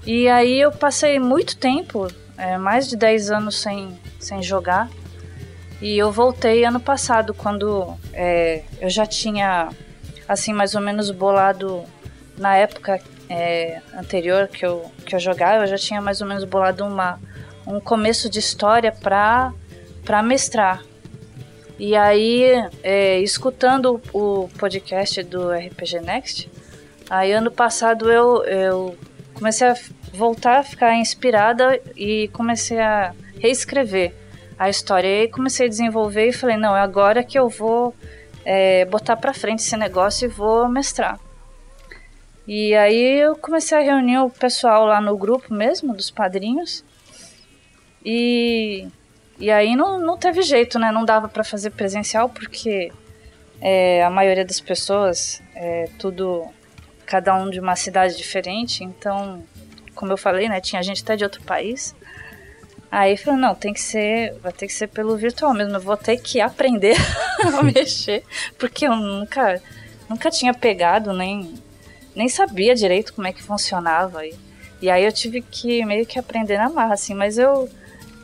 E 0.05 0.27
aí 0.27 0.59
eu 0.59 0.71
passei 0.71 1.19
muito 1.19 1.57
tempo, 1.57 2.07
é, 2.37 2.57
mais 2.57 2.87
de 2.87 2.95
10 2.95 3.31
anos 3.31 3.61
sem, 3.61 3.99
sem 4.19 4.41
jogar. 4.41 4.89
E 5.81 5.97
eu 5.97 6.11
voltei 6.11 6.63
ano 6.63 6.79
passado, 6.79 7.33
quando 7.33 7.95
é, 8.13 8.63
eu 8.79 8.89
já 8.89 9.05
tinha, 9.05 9.69
assim, 10.27 10.53
mais 10.53 10.73
ou 10.73 10.81
menos 10.81 11.11
bolado 11.11 11.83
na 12.37 12.55
época 12.55 12.99
é, 13.29 13.81
anterior 13.95 14.47
que 14.47 14.65
eu, 14.65 14.91
que 15.05 15.15
eu 15.15 15.19
jogava, 15.19 15.63
eu 15.63 15.67
já 15.67 15.77
tinha 15.77 16.01
mais 16.01 16.21
ou 16.21 16.27
menos 16.27 16.43
bolado 16.43 16.85
uma, 16.85 17.19
um 17.65 17.79
começo 17.79 18.29
de 18.29 18.39
história 18.39 18.91
para 18.91 19.53
para 20.03 20.21
mestrar. 20.21 20.83
E 21.79 21.95
aí, 21.95 22.43
é, 22.83 23.19
escutando 23.19 23.99
o 24.13 24.47
podcast 24.57 25.21
do 25.23 25.51
RPG 25.51 25.99
Next, 25.99 26.49
aí 27.09 27.33
ano 27.33 27.51
passado 27.51 28.09
eu, 28.09 28.43
eu 28.45 28.97
comecei 29.33 29.67
a 29.67 29.75
voltar 30.13 30.59
a 30.59 30.63
ficar 30.63 30.95
inspirada 30.95 31.81
e 31.95 32.29
comecei 32.29 32.79
a 32.79 33.13
reescrever 33.39 34.13
a 34.57 34.69
história. 34.69 35.23
E 35.23 35.27
comecei 35.27 35.65
a 35.65 35.69
desenvolver 35.69 36.29
e 36.29 36.33
falei, 36.33 36.55
não, 36.55 36.75
é 36.75 36.79
agora 36.79 37.23
que 37.23 37.37
eu 37.37 37.49
vou 37.49 37.93
é, 38.45 38.85
botar 38.85 39.17
para 39.17 39.33
frente 39.33 39.59
esse 39.59 39.75
negócio 39.75 40.25
e 40.25 40.29
vou 40.29 40.69
mestrar. 40.69 41.19
E 42.47 42.75
aí 42.75 43.19
eu 43.19 43.35
comecei 43.35 43.77
a 43.77 43.81
reunir 43.81 44.19
o 44.19 44.29
pessoal 44.29 44.85
lá 44.85 45.01
no 45.01 45.17
grupo 45.17 45.53
mesmo, 45.53 45.93
dos 45.93 46.11
padrinhos. 46.11 46.83
E, 48.05 48.87
e 49.39 49.49
aí 49.49 49.75
não, 49.75 49.99
não 49.99 50.17
teve 50.17 50.43
jeito, 50.43 50.77
né? 50.77 50.91
Não 50.91 51.03
dava 51.03 51.27
para 51.27 51.43
fazer 51.43 51.71
presencial 51.71 52.29
porque 52.29 52.91
é, 53.59 54.03
a 54.03 54.09
maioria 54.09 54.45
das 54.45 54.59
pessoas 54.59 55.41
é 55.55 55.89
tudo 55.97 56.47
cada 57.05 57.35
um 57.35 57.49
de 57.49 57.59
uma 57.59 57.75
cidade 57.75 58.17
diferente, 58.17 58.83
então, 58.83 59.43
como 59.93 60.11
eu 60.11 60.17
falei, 60.17 60.49
né, 60.49 60.59
tinha 60.59 60.81
gente 60.81 61.03
até 61.03 61.15
de 61.15 61.23
outro 61.23 61.41
país. 61.43 61.95
Aí 62.91 63.17
falou, 63.17 63.39
não, 63.39 63.53
tem 63.53 63.73
que 63.73 63.81
ser, 63.81 64.33
vai 64.41 64.51
ter 64.51 64.67
que 64.67 64.73
ser 64.73 64.87
pelo 64.87 65.15
virtual 65.17 65.53
mesmo, 65.53 65.75
eu 65.75 65.81
vou 65.81 65.97
ter 65.97 66.17
que 66.17 66.39
aprender 66.39 66.95
a 67.57 67.61
mexer, 67.61 68.23
porque 68.57 68.87
eu 68.87 68.95
nunca, 68.95 69.61
nunca 70.09 70.31
tinha 70.31 70.53
pegado, 70.53 71.13
nem, 71.13 71.53
nem 72.15 72.29
sabia 72.29 72.73
direito 72.73 73.13
como 73.13 73.27
é 73.27 73.33
que 73.33 73.43
funcionava. 73.43 74.25
E, 74.25 74.33
e 74.81 74.89
aí 74.89 75.03
eu 75.03 75.11
tive 75.11 75.41
que 75.41 75.83
meio 75.85 76.05
que 76.05 76.17
aprender 76.17 76.57
na 76.57 76.69
marra, 76.69 76.93
assim, 76.93 77.13
mas 77.13 77.37
eu, 77.37 77.69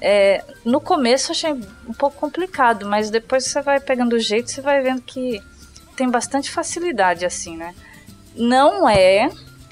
é, 0.02 0.44
no 0.66 0.82
começo 0.82 1.32
achei 1.32 1.52
um 1.52 1.94
pouco 1.94 2.18
complicado, 2.18 2.88
mas 2.88 3.10
depois 3.10 3.46
você 3.46 3.62
vai 3.62 3.80
pegando 3.80 4.14
o 4.14 4.20
jeito, 4.20 4.52
você 4.52 4.62
vai 4.62 4.82
vendo 4.82 5.02
que 5.02 5.42
tem 5.96 6.10
bastante 6.10 6.50
facilidade, 6.50 7.26
assim, 7.26 7.56
né? 7.56 7.76
Não 8.36 8.90
é 8.90 9.30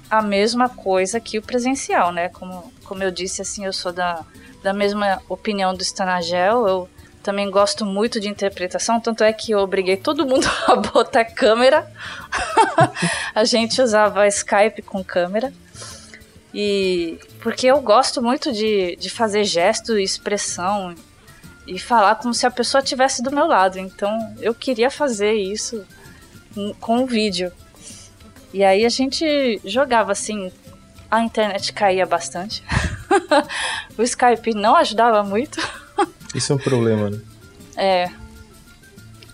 a 0.10 0.22
mesma 0.22 0.70
coisa 0.70 1.20
que 1.20 1.40
o 1.40 1.42
presencial, 1.42 2.12
né? 2.12 2.30
Como, 2.30 2.72
como 2.86 3.04
eu 3.04 3.12
disse, 3.12 3.42
assim, 3.42 3.66
eu 3.66 3.74
sou 3.74 3.92
da 3.92 4.24
da 4.62 4.74
mesma 4.74 5.22
opinião 5.28 5.74
do 5.74 5.82
Stanagel. 5.82 6.68
Eu 6.68 6.90
também 7.24 7.50
gosto 7.50 7.86
muito 7.86 8.20
de 8.20 8.28
interpretação, 8.28 9.00
tanto 9.00 9.24
é 9.24 9.34
que 9.34 9.52
eu 9.52 9.60
obriguei 9.60 9.98
todo 9.98 10.26
mundo 10.26 10.48
a 10.68 10.76
botar 10.76 11.26
câmera. 11.26 11.90
a 13.34 13.44
gente 13.44 13.82
usava 13.82 14.28
Skype 14.28 14.82
com 14.82 15.04
câmera. 15.04 15.54
E 16.54 17.20
porque 17.42 17.68
eu 17.68 17.80
gosto 17.80 18.22
muito 18.22 18.52
de, 18.52 18.96
de 18.96 19.10
fazer 19.10 19.44
gesto 19.44 19.98
e 20.00 20.04
expressão 20.04 20.96
e 21.68 21.78
falar 21.78 22.16
como 22.16 22.34
se 22.34 22.46
a 22.46 22.52
pessoa 22.52 22.82
estivesse 22.82 23.22
do 23.22 23.32
meu 23.32 23.46
lado. 23.46 23.78
Então 23.78 24.36
eu 24.40 24.54
queria 24.56 24.90
fazer 24.90 25.34
isso 25.34 25.86
com 26.80 27.04
o 27.04 27.06
vídeo. 27.06 27.52
E 28.52 28.64
aí 28.64 28.84
a 28.84 28.90
gente 28.90 29.62
jogava 29.64 30.12
assim, 30.12 30.52
a 31.10 31.22
internet 31.22 31.72
caía 31.72 32.06
bastante. 32.06 32.64
o 33.98 34.02
Skype 34.02 34.56
não 34.56 34.76
ajudava 34.76 35.24
muito. 35.24 35.62
Isso 36.34 36.52
é 36.52 36.56
um 36.56 36.60
problema, 36.60 37.10
né? 37.10 37.20
É. 37.78 38.10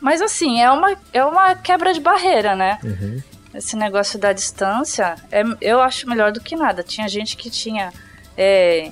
Mas 0.01 0.21
assim, 0.21 0.61
é 0.61 0.69
uma, 0.69 0.97
é 1.13 1.23
uma 1.23 1.55
quebra 1.55 1.93
de 1.93 1.99
barreira, 1.99 2.55
né? 2.55 2.79
Uhum. 2.83 3.21
Esse 3.55 3.75
negócio 3.75 4.19
da 4.19 4.33
distância, 4.33 5.15
é, 5.31 5.43
eu 5.61 5.81
acho 5.81 6.07
melhor 6.07 6.31
do 6.31 6.41
que 6.41 6.55
nada. 6.55 6.83
Tinha 6.83 7.07
gente 7.07 7.37
que 7.37 7.49
tinha 7.49 7.93
é, 8.37 8.91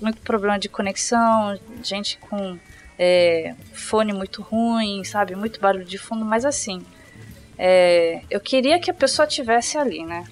muito 0.00 0.20
problema 0.22 0.58
de 0.58 0.68
conexão, 0.68 1.58
gente 1.82 2.18
com 2.18 2.58
é, 2.98 3.54
fone 3.72 4.12
muito 4.12 4.42
ruim, 4.42 5.04
sabe? 5.04 5.34
Muito 5.34 5.60
barulho 5.60 5.84
de 5.84 5.98
fundo, 5.98 6.24
mas 6.24 6.44
assim, 6.44 6.84
é, 7.58 8.22
eu 8.30 8.40
queria 8.40 8.78
que 8.78 8.90
a 8.90 8.94
pessoa 8.94 9.26
tivesse 9.26 9.76
ali, 9.76 10.04
né? 10.04 10.24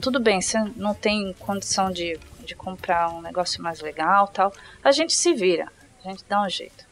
Tudo 0.00 0.18
bem, 0.18 0.40
você 0.40 0.58
não 0.74 0.92
tem 0.92 1.32
condição 1.38 1.92
de 1.92 2.18
de 2.50 2.54
comprar 2.56 3.08
um 3.10 3.20
negócio 3.20 3.62
mais 3.62 3.80
legal 3.80 4.26
tal, 4.28 4.52
a 4.82 4.90
gente 4.90 5.12
se 5.14 5.32
vira, 5.32 5.70
a 6.04 6.08
gente 6.08 6.24
dá 6.28 6.42
um 6.42 6.48
jeito. 6.48 6.84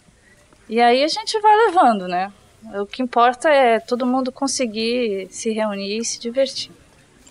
E 0.68 0.81
aí 0.81 1.03
a 1.03 1.09
gente 1.09 1.39
vai 1.41 1.57
levando, 1.66 2.07
né? 2.07 2.33
O 2.81 2.87
que 2.87 3.03
importa 3.03 3.49
é 3.49 3.79
todo 3.79 4.05
mundo 4.07 4.33
conseguir 4.33 5.29
se 5.31 5.51
reunir 5.53 5.99
e 5.99 6.05
se 6.05 6.19
divertir. 6.19 6.71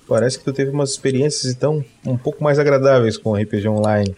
Parece 0.08 0.40
que 0.40 0.46
tu 0.46 0.54
teve 0.54 0.72
umas 0.72 0.92
experiências 0.92 1.54
então 1.54 1.84
um 2.06 2.18
pouco 2.18 2.44
mais 2.44 2.58
agradáveis 2.58 3.18
com 3.18 3.32
o 3.32 3.36
RPG 3.36 3.68
online. 3.68 4.16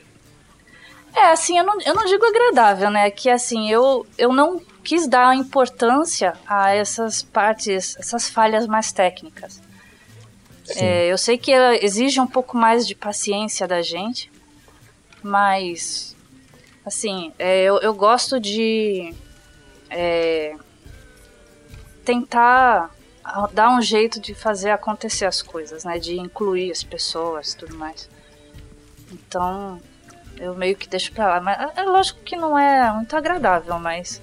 É, 1.16 1.32
assim, 1.32 1.58
eu 1.58 1.66
não, 1.66 1.82
eu 1.82 1.96
não 1.96 2.06
digo 2.06 2.24
agradável, 2.26 2.92
né? 2.92 3.10
Que 3.10 3.30
assim, 3.30 3.70
eu, 3.70 4.06
eu 4.18 4.32
não 4.32 4.62
quis 4.84 5.08
dar 5.08 5.36
importância 5.36 6.34
a 6.48 6.74
essas 6.74 7.24
partes, 7.24 7.98
essas 7.98 8.30
falhas 8.30 8.68
mais 8.68 8.92
técnicas. 8.92 9.62
É, 10.76 11.08
eu 11.12 11.18
sei 11.18 11.38
que 11.38 11.52
ela 11.52 11.76
exige 11.84 12.20
um 12.20 12.28
pouco 12.28 12.56
mais 12.56 12.88
de 12.88 12.94
paciência 12.94 13.68
da 13.68 13.82
gente, 13.82 14.32
mas 15.24 16.16
assim, 16.86 17.34
é, 17.40 17.64
eu, 17.64 17.80
eu 17.80 17.94
gosto 17.94 18.40
de 18.40 19.14
é, 19.90 20.56
tentar 22.10 22.90
dar 23.54 23.70
um 23.70 23.82
jeito 23.82 24.20
de 24.20 24.34
fazer 24.34 24.72
acontecer 24.72 25.26
as 25.26 25.44
coisas, 25.44 25.84
né? 25.84 26.00
De 26.00 26.18
incluir 26.20 26.72
as 26.72 26.84
pessoas, 26.84 27.54
tudo 27.54 27.76
mais. 27.76 28.10
Então, 29.12 29.80
eu 30.38 30.56
meio 30.56 30.76
que 30.76 30.90
deixo 30.90 31.12
pra 31.12 31.28
lá. 31.28 31.40
Mas 31.40 31.78
é 31.78 31.84
lógico 31.84 32.20
que 32.22 32.36
não 32.36 32.58
é 32.58 32.92
muito 32.92 33.16
agradável, 33.16 33.78
mas 33.78 34.20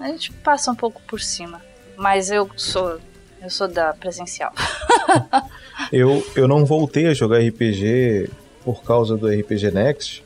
a 0.00 0.08
gente 0.08 0.32
passa 0.32 0.70
um 0.70 0.74
pouco 0.74 1.02
por 1.02 1.20
cima. 1.20 1.60
Mas 1.96 2.30
eu 2.30 2.50
sou 2.56 2.98
eu 3.42 3.50
sou 3.50 3.68
da 3.68 3.92
presencial. 3.92 4.52
eu, 5.92 6.26
eu 6.34 6.48
não 6.48 6.64
voltei 6.64 7.06
a 7.06 7.14
jogar 7.14 7.38
RPG 7.40 8.30
por 8.64 8.82
causa 8.82 9.16
do 9.18 9.28
RPG 9.28 9.70
Next, 9.70 10.24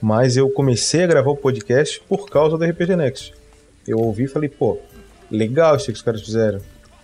mas 0.00 0.36
eu 0.36 0.48
comecei 0.48 1.02
a 1.02 1.06
gravar 1.08 1.32
o 1.32 1.36
podcast 1.36 2.00
por 2.08 2.30
causa 2.30 2.56
do 2.56 2.64
RPG 2.64 2.94
Next. 2.94 3.34
Eu 3.86 3.98
ouvi 3.98 4.24
e 4.24 4.28
falei, 4.28 4.48
pô, 4.48 4.78
legal 5.30 5.76
isso 5.76 5.86
que 5.86 5.92
os 5.92 6.02
caras 6.02 6.22
fizeram. 6.22 6.60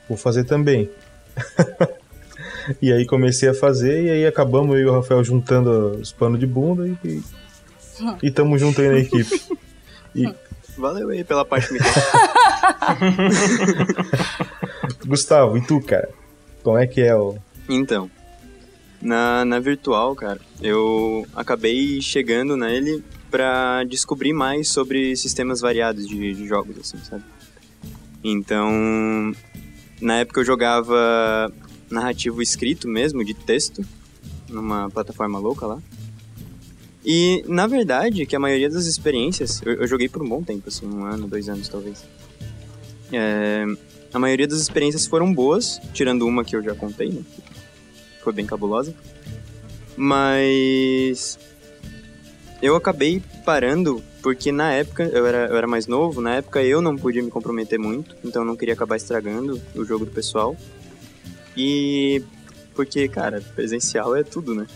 Vou 0.09 0.17
fazer 0.17 0.45
também. 0.45 0.91
e 2.81 2.93
aí 2.93 3.07
comecei 3.07 3.49
a 3.49 3.55
fazer 3.55 4.05
e 4.05 4.11
aí 4.11 4.27
acabamos 4.27 4.75
eu 4.77 4.81
e 4.81 4.87
o 4.87 4.93
Rafael 4.93 5.23
juntando 5.23 5.99
os 6.01 6.13
panos 6.13 6.39
de 6.39 6.47
bunda 6.47 6.87
e, 6.87 6.97
e, 7.05 7.23
e 8.25 8.31
tamo 8.31 8.59
junto 8.59 8.81
aí 8.81 8.89
na 8.89 8.99
equipe. 8.99 9.43
E... 10.15 10.33
Valeu 10.77 11.11
aí 11.11 11.23
pela 11.25 11.45
parte 11.45 11.69
Gustavo, 15.07 15.59
e 15.59 15.67
tu, 15.67 15.81
cara? 15.81 16.09
Como 16.63 16.79
é 16.79 16.87
que 16.87 17.01
é 17.01 17.15
o. 17.15 17.37
Então, 17.69 18.11
na, 19.01 19.45
na 19.45 19.59
virtual, 19.59 20.15
cara, 20.15 20.41
eu 20.61 21.27
acabei 21.35 22.01
chegando 22.01 22.57
nele 22.57 23.05
para 23.31 23.85
descobrir 23.85 24.33
mais 24.33 24.69
sobre 24.69 25.17
sistemas 25.17 25.61
variados 25.61 26.07
de, 26.07 26.35
de, 26.35 26.47
jogos, 26.47 26.79
assim, 26.79 26.99
sabe? 26.99 27.23
Então, 28.23 29.35
na 30.01 30.19
época 30.19 30.41
eu 30.41 30.45
jogava 30.45 31.53
narrativo 31.91 32.43
escrito 32.43 32.89
mesmo, 32.89 33.25
de 33.25 33.35
texto, 33.35 33.85
numa 34.49 34.91
plataforma 34.91 35.39
louca 35.39 35.67
lá. 35.67 35.79
E, 37.05 37.43
na 37.49 37.67
verdade, 37.67 38.27
que 38.27 38.37
a 38.37 38.39
maioria 38.39 38.69
das 38.69 38.85
experiências, 38.85 39.63
eu, 39.65 39.73
eu 39.73 39.87
joguei 39.87 40.09
por 40.09 40.23
um 40.23 40.29
bom 40.29 40.43
tempo, 40.43 40.69
assim, 40.69 40.87
um 40.87 41.05
ano, 41.05 41.27
dois 41.27 41.49
anos 41.49 41.69
talvez. 41.69 42.05
É, 43.11 43.65
a 44.13 44.19
maioria 44.19 44.47
das 44.47 44.61
experiências 44.61 45.07
foram 45.07 45.33
boas, 45.33 45.81
tirando 45.95 46.27
uma 46.27 46.45
que 46.45 46.55
eu 46.55 46.63
já 46.63 46.75
contei, 46.75 47.09
né? 47.09 47.23
Foi 48.23 48.33
bem 48.33 48.45
cabulosa. 48.45 48.95
Mas 49.97 51.39
eu 52.63 52.77
acabei 52.77 53.23
parando 53.45 54.03
porque 54.23 54.53
na 54.53 54.73
época 54.73 55.05
eu 55.05 55.27
era, 55.27 55.47
eu 55.47 55.57
era 55.57 55.67
mais 55.67 55.87
novo, 55.87 56.21
na 56.21 56.37
época 56.37 56.63
eu 56.63 56.83
não 56.83 56.97
podia 56.97 57.23
me 57.23 57.31
comprometer 57.31 57.79
muito, 57.79 58.15
então 58.25 58.43
eu 58.43 58.47
não 58.47 58.57
queria 58.57 58.75
acabar 58.75 58.97
estragando 58.97 59.61
o 59.75 59.85
jogo 59.85 60.05
do 60.05 60.11
pessoal. 60.11 60.57
E 61.57 62.23
porque, 62.75 63.09
cara, 63.09 63.41
presencial 63.55 64.15
é 64.15 64.23
tudo, 64.23 64.55
né? 64.55 64.67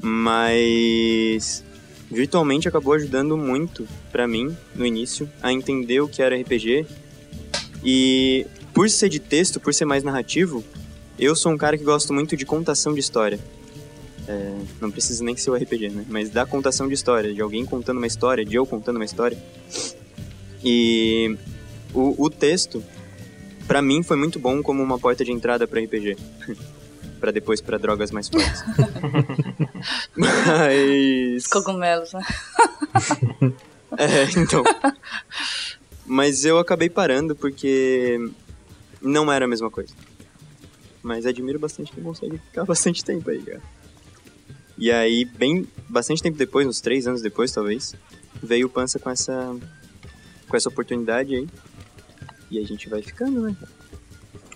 Mas 0.00 1.64
virtualmente 2.10 2.68
acabou 2.68 2.94
ajudando 2.94 3.36
muito 3.36 3.86
para 4.12 4.28
mim 4.28 4.56
no 4.74 4.86
início 4.86 5.28
a 5.42 5.52
entender 5.52 6.00
o 6.00 6.08
que 6.08 6.22
era 6.22 6.36
RPG 6.36 6.86
e 7.84 8.46
por 8.72 8.90
ser 8.90 9.08
de 9.08 9.18
texto, 9.18 9.58
por 9.58 9.72
ser 9.72 9.84
mais 9.84 10.04
narrativo, 10.04 10.62
eu 11.18 11.34
sou 11.34 11.52
um 11.52 11.56
cara 11.56 11.78
que 11.78 11.84
gosto 11.84 12.12
muito 12.12 12.36
de 12.36 12.44
contação 12.44 12.92
de 12.92 13.00
história. 13.00 13.38
É, 14.28 14.58
não 14.80 14.90
precisa 14.90 15.22
nem 15.22 15.36
ser 15.36 15.50
o 15.50 15.54
RPG, 15.54 15.88
né? 15.90 16.04
Mas 16.08 16.30
da 16.30 16.44
contação 16.44 16.88
de 16.88 16.94
história, 16.94 17.32
de 17.32 17.40
alguém 17.40 17.64
contando 17.64 17.98
uma 17.98 18.06
história, 18.06 18.44
de 18.44 18.56
eu 18.56 18.66
contando 18.66 18.96
uma 18.96 19.04
história. 19.04 19.38
E 20.64 21.36
o, 21.94 22.24
o 22.24 22.30
texto, 22.30 22.82
para 23.68 23.80
mim, 23.80 24.02
foi 24.02 24.16
muito 24.16 24.38
bom 24.38 24.62
como 24.62 24.82
uma 24.82 24.98
porta 24.98 25.24
de 25.24 25.30
entrada 25.30 25.66
para 25.66 25.80
RPG. 25.80 26.16
para 27.20 27.30
depois 27.30 27.60
para 27.60 27.78
drogas 27.78 28.10
mais 28.10 28.28
fortes. 28.28 28.62
Mas. 30.14 31.46
Cogumelos, 31.46 32.12
né? 32.12 32.22
é, 33.96 34.24
então. 34.38 34.62
Mas 36.04 36.44
eu 36.44 36.58
acabei 36.58 36.88
parando 36.88 37.34
porque 37.34 38.18
não 39.00 39.30
era 39.32 39.44
a 39.44 39.48
mesma 39.48 39.70
coisa. 39.70 39.94
Mas 41.02 41.26
admiro 41.26 41.58
bastante 41.58 41.92
quem 41.92 42.02
consegue 42.02 42.38
ficar 42.38 42.64
bastante 42.64 43.04
tempo 43.04 43.30
aí, 43.30 43.40
cara. 43.40 43.62
E 44.78 44.90
aí, 44.90 45.24
bem, 45.24 45.66
bastante 45.88 46.22
tempo 46.22 46.36
depois, 46.36 46.66
uns 46.66 46.80
três 46.80 47.06
anos 47.06 47.22
depois, 47.22 47.50
talvez, 47.50 47.94
veio 48.42 48.66
o 48.66 48.70
Pança 48.70 48.98
com 48.98 49.10
essa, 49.10 49.56
com 50.48 50.56
essa 50.56 50.68
oportunidade 50.68 51.34
aí. 51.34 51.46
E 52.50 52.58
a 52.58 52.62
gente 52.64 52.88
vai 52.88 53.02
ficando, 53.02 53.42
né? 53.42 53.56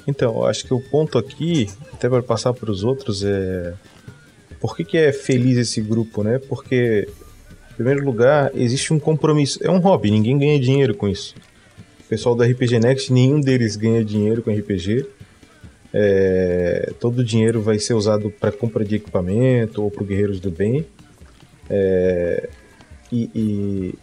Então, 0.06 0.44
acho 0.44 0.66
que 0.66 0.74
o 0.74 0.80
ponto 0.80 1.18
aqui, 1.18 1.68
até 1.92 2.08
para 2.08 2.22
passar 2.22 2.52
para 2.52 2.70
os 2.70 2.84
outros, 2.84 3.22
é. 3.24 3.74
Por 4.60 4.76
que, 4.76 4.84
que 4.84 4.98
é 4.98 5.12
feliz 5.12 5.56
esse 5.56 5.80
grupo, 5.80 6.22
né? 6.22 6.38
Porque, 6.38 7.08
em 7.70 7.74
primeiro 7.74 8.04
lugar, 8.04 8.50
existe 8.54 8.92
um 8.92 9.00
compromisso. 9.00 9.58
É 9.62 9.70
um 9.70 9.78
hobby, 9.78 10.10
ninguém 10.10 10.38
ganha 10.38 10.60
dinheiro 10.60 10.94
com 10.94 11.08
isso. 11.08 11.34
O 12.00 12.08
pessoal 12.08 12.34
da 12.34 12.44
RPG 12.44 12.78
Next, 12.78 13.12
nenhum 13.12 13.40
deles 13.40 13.76
ganha 13.76 14.04
dinheiro 14.04 14.42
com 14.42 14.52
RPG. 14.52 15.06
É, 15.92 16.92
todo 17.00 17.18
o 17.18 17.24
dinheiro 17.24 17.60
vai 17.60 17.78
ser 17.78 17.94
usado 17.94 18.30
para 18.30 18.52
compra 18.52 18.84
de 18.84 18.96
equipamento 18.96 19.82
ou 19.82 19.90
para 19.90 20.04
Guerreiros 20.04 20.40
do 20.40 20.50
Bem. 20.50 20.86
É, 21.68 22.48
e, 23.10 23.30
e, 23.34 23.94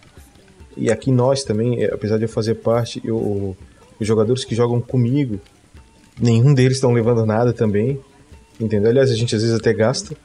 e, 0.75 0.91
aqui 0.91 1.11
nós 1.11 1.43
também, 1.43 1.83
é, 1.83 1.93
apesar 1.93 2.17
de 2.17 2.23
eu 2.23 2.29
fazer 2.29 2.55
parte, 2.55 3.01
eu, 3.05 3.55
os 3.99 4.05
jogadores 4.07 4.43
que 4.43 4.53
jogam 4.53 4.81
comigo, 4.81 5.39
nenhum 6.19 6.53
deles 6.53 6.77
estão 6.77 6.91
levando 6.91 7.25
nada 7.25 7.53
também. 7.53 7.99
Entendeu? 8.59 8.89
Aliás, 8.89 9.11
a 9.11 9.15
gente 9.15 9.35
às 9.35 9.41
vezes 9.41 9.57
até 9.57 9.73
gasta. 9.73 10.15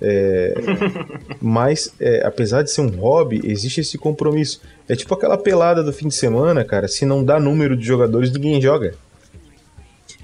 É, 0.00 0.54
mas, 1.40 1.92
é, 2.00 2.26
apesar 2.26 2.62
de 2.62 2.70
ser 2.70 2.80
um 2.80 2.88
hobby, 2.88 3.40
existe 3.44 3.80
esse 3.80 3.98
compromisso. 3.98 4.60
É 4.88 4.96
tipo 4.96 5.14
aquela 5.14 5.36
pelada 5.36 5.82
do 5.82 5.92
fim 5.92 6.08
de 6.08 6.14
semana, 6.14 6.64
cara. 6.64 6.88
Se 6.88 7.04
não 7.04 7.22
dá 7.22 7.38
número 7.38 7.76
de 7.76 7.84
jogadores, 7.84 8.32
ninguém 8.32 8.60
joga. 8.60 8.94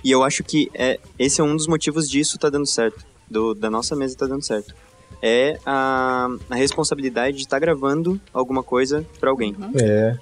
E 0.07 0.13
eu 0.13 0.23
acho 0.23 0.45
que 0.45 0.71
é, 0.73 1.01
esse 1.19 1.41
é 1.41 1.45
um 1.45 1.57
dos 1.57 1.67
motivos 1.67 2.09
disso 2.09 2.39
tá 2.39 2.49
dando 2.49 2.65
certo. 2.65 3.05
Do, 3.29 3.55
da 3.55 3.69
nossa 3.69 3.97
mesa 3.97 4.17
tá 4.17 4.25
dando 4.25 4.45
certo. 4.45 4.73
É 5.21 5.59
a, 5.67 6.29
a 6.49 6.55
responsabilidade 6.55 7.39
de 7.39 7.43
estar 7.43 7.57
tá 7.57 7.59
gravando 7.59 8.21
alguma 8.33 8.63
coisa 8.63 9.05
para 9.19 9.31
alguém. 9.31 9.57
Uhum. 9.59 9.73
É. 9.81 10.17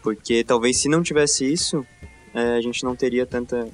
Porque 0.00 0.44
talvez 0.44 0.76
se 0.76 0.88
não 0.88 1.02
tivesse 1.02 1.44
isso, 1.44 1.84
é, 2.32 2.54
a 2.54 2.60
gente 2.60 2.84
não 2.84 2.94
teria 2.94 3.26
tanta. 3.26 3.66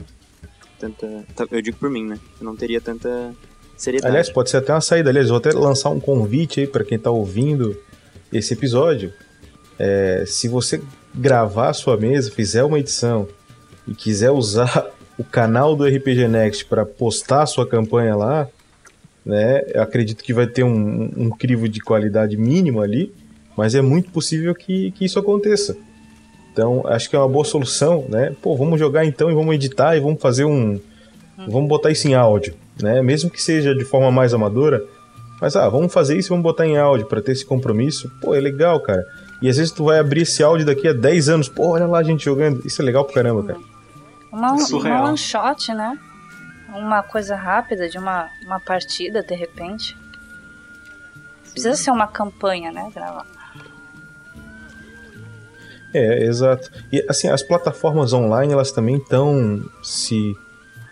tanta. 0.80 1.26
Eu 1.50 1.60
digo 1.60 1.76
por 1.76 1.90
mim, 1.90 2.06
né? 2.06 2.18
Eu 2.40 2.46
não 2.46 2.56
teria 2.56 2.80
tanta 2.80 3.34
seriedade. 3.76 4.10
Aliás, 4.10 4.30
pode 4.30 4.48
ser 4.48 4.56
até 4.56 4.72
uma 4.72 4.80
saída. 4.80 5.10
Aliás, 5.10 5.28
vou 5.28 5.36
até 5.36 5.52
lançar 5.52 5.90
um 5.90 6.00
convite 6.00 6.60
aí 6.60 6.66
para 6.66 6.82
quem 6.82 6.98
tá 6.98 7.10
ouvindo 7.10 7.78
esse 8.32 8.54
episódio. 8.54 9.12
É, 9.78 10.24
se 10.26 10.48
você 10.48 10.80
gravar 11.14 11.68
a 11.68 11.74
sua 11.74 11.98
mesa, 11.98 12.30
fizer 12.30 12.64
uma 12.64 12.78
edição 12.78 13.28
e 13.86 13.94
quiser 13.94 14.30
usar 14.30 14.90
o 15.22 15.24
canal 15.24 15.76
do 15.76 15.86
RPG 15.86 16.26
Next 16.26 16.64
para 16.64 16.84
postar 16.84 17.42
a 17.42 17.46
sua 17.46 17.66
campanha 17.66 18.16
lá, 18.16 18.48
né? 19.24 19.62
Eu 19.72 19.80
acredito 19.80 20.22
que 20.22 20.34
vai 20.34 20.48
ter 20.48 20.64
um, 20.64 21.10
um 21.16 21.30
crivo 21.30 21.68
de 21.68 21.80
qualidade 21.80 22.36
mínimo 22.36 22.80
ali, 22.80 23.14
mas 23.56 23.76
é 23.76 23.80
muito 23.80 24.10
possível 24.10 24.52
que, 24.52 24.90
que 24.90 25.04
isso 25.04 25.18
aconteça. 25.18 25.76
Então, 26.52 26.82
acho 26.86 27.08
que 27.08 27.14
é 27.14 27.18
uma 27.18 27.28
boa 27.28 27.44
solução, 27.44 28.04
né? 28.08 28.34
Pô, 28.42 28.56
vamos 28.56 28.80
jogar 28.80 29.06
então 29.06 29.30
e 29.30 29.34
vamos 29.34 29.54
editar 29.54 29.96
e 29.96 30.00
vamos 30.00 30.20
fazer 30.20 30.44
um. 30.44 30.78
Vamos 31.48 31.68
botar 31.68 31.90
isso 31.90 32.06
em 32.08 32.14
áudio, 32.14 32.54
né? 32.80 33.00
Mesmo 33.00 33.30
que 33.30 33.40
seja 33.40 33.74
de 33.74 33.84
forma 33.84 34.10
mais 34.10 34.34
amadora, 34.34 34.84
mas 35.40 35.56
ah, 35.56 35.68
vamos 35.68 35.92
fazer 35.92 36.16
isso 36.18 36.28
e 36.28 36.30
vamos 36.30 36.42
botar 36.42 36.66
em 36.66 36.76
áudio 36.76 37.06
para 37.06 37.22
ter 37.22 37.32
esse 37.32 37.44
compromisso. 37.44 38.10
Pô, 38.20 38.34
é 38.34 38.40
legal, 38.40 38.80
cara. 38.80 39.04
E 39.40 39.48
às 39.48 39.56
vezes 39.56 39.72
tu 39.72 39.84
vai 39.84 39.98
abrir 39.98 40.22
esse 40.22 40.42
áudio 40.42 40.66
daqui 40.66 40.86
a 40.86 40.92
10 40.92 41.28
anos, 41.28 41.48
pô, 41.48 41.68
olha 41.68 41.86
lá 41.86 41.98
a 41.98 42.02
gente 42.02 42.24
jogando. 42.24 42.66
Isso 42.66 42.82
é 42.82 42.84
legal 42.84 43.04
pra 43.04 43.14
caramba, 43.14 43.42
cara. 43.44 43.71
Uma, 44.32 44.54
uma 44.54 45.02
one 45.02 45.18
shot, 45.18 45.74
né? 45.74 45.98
Uma 46.70 47.02
coisa 47.02 47.36
rápida 47.36 47.86
de 47.86 47.98
uma, 47.98 48.30
uma 48.46 48.58
partida, 48.58 49.22
de 49.22 49.34
repente. 49.34 49.96
Precisa 51.50 51.76
ser 51.76 51.90
uma 51.90 52.06
campanha, 52.06 52.72
né? 52.72 52.90
Gravar. 52.94 53.26
É, 55.92 56.24
exato. 56.24 56.70
E 56.90 57.04
assim, 57.06 57.28
as 57.28 57.42
plataformas 57.42 58.14
online, 58.14 58.54
elas 58.54 58.72
também 58.72 58.96
estão 58.96 59.62
se 59.82 60.34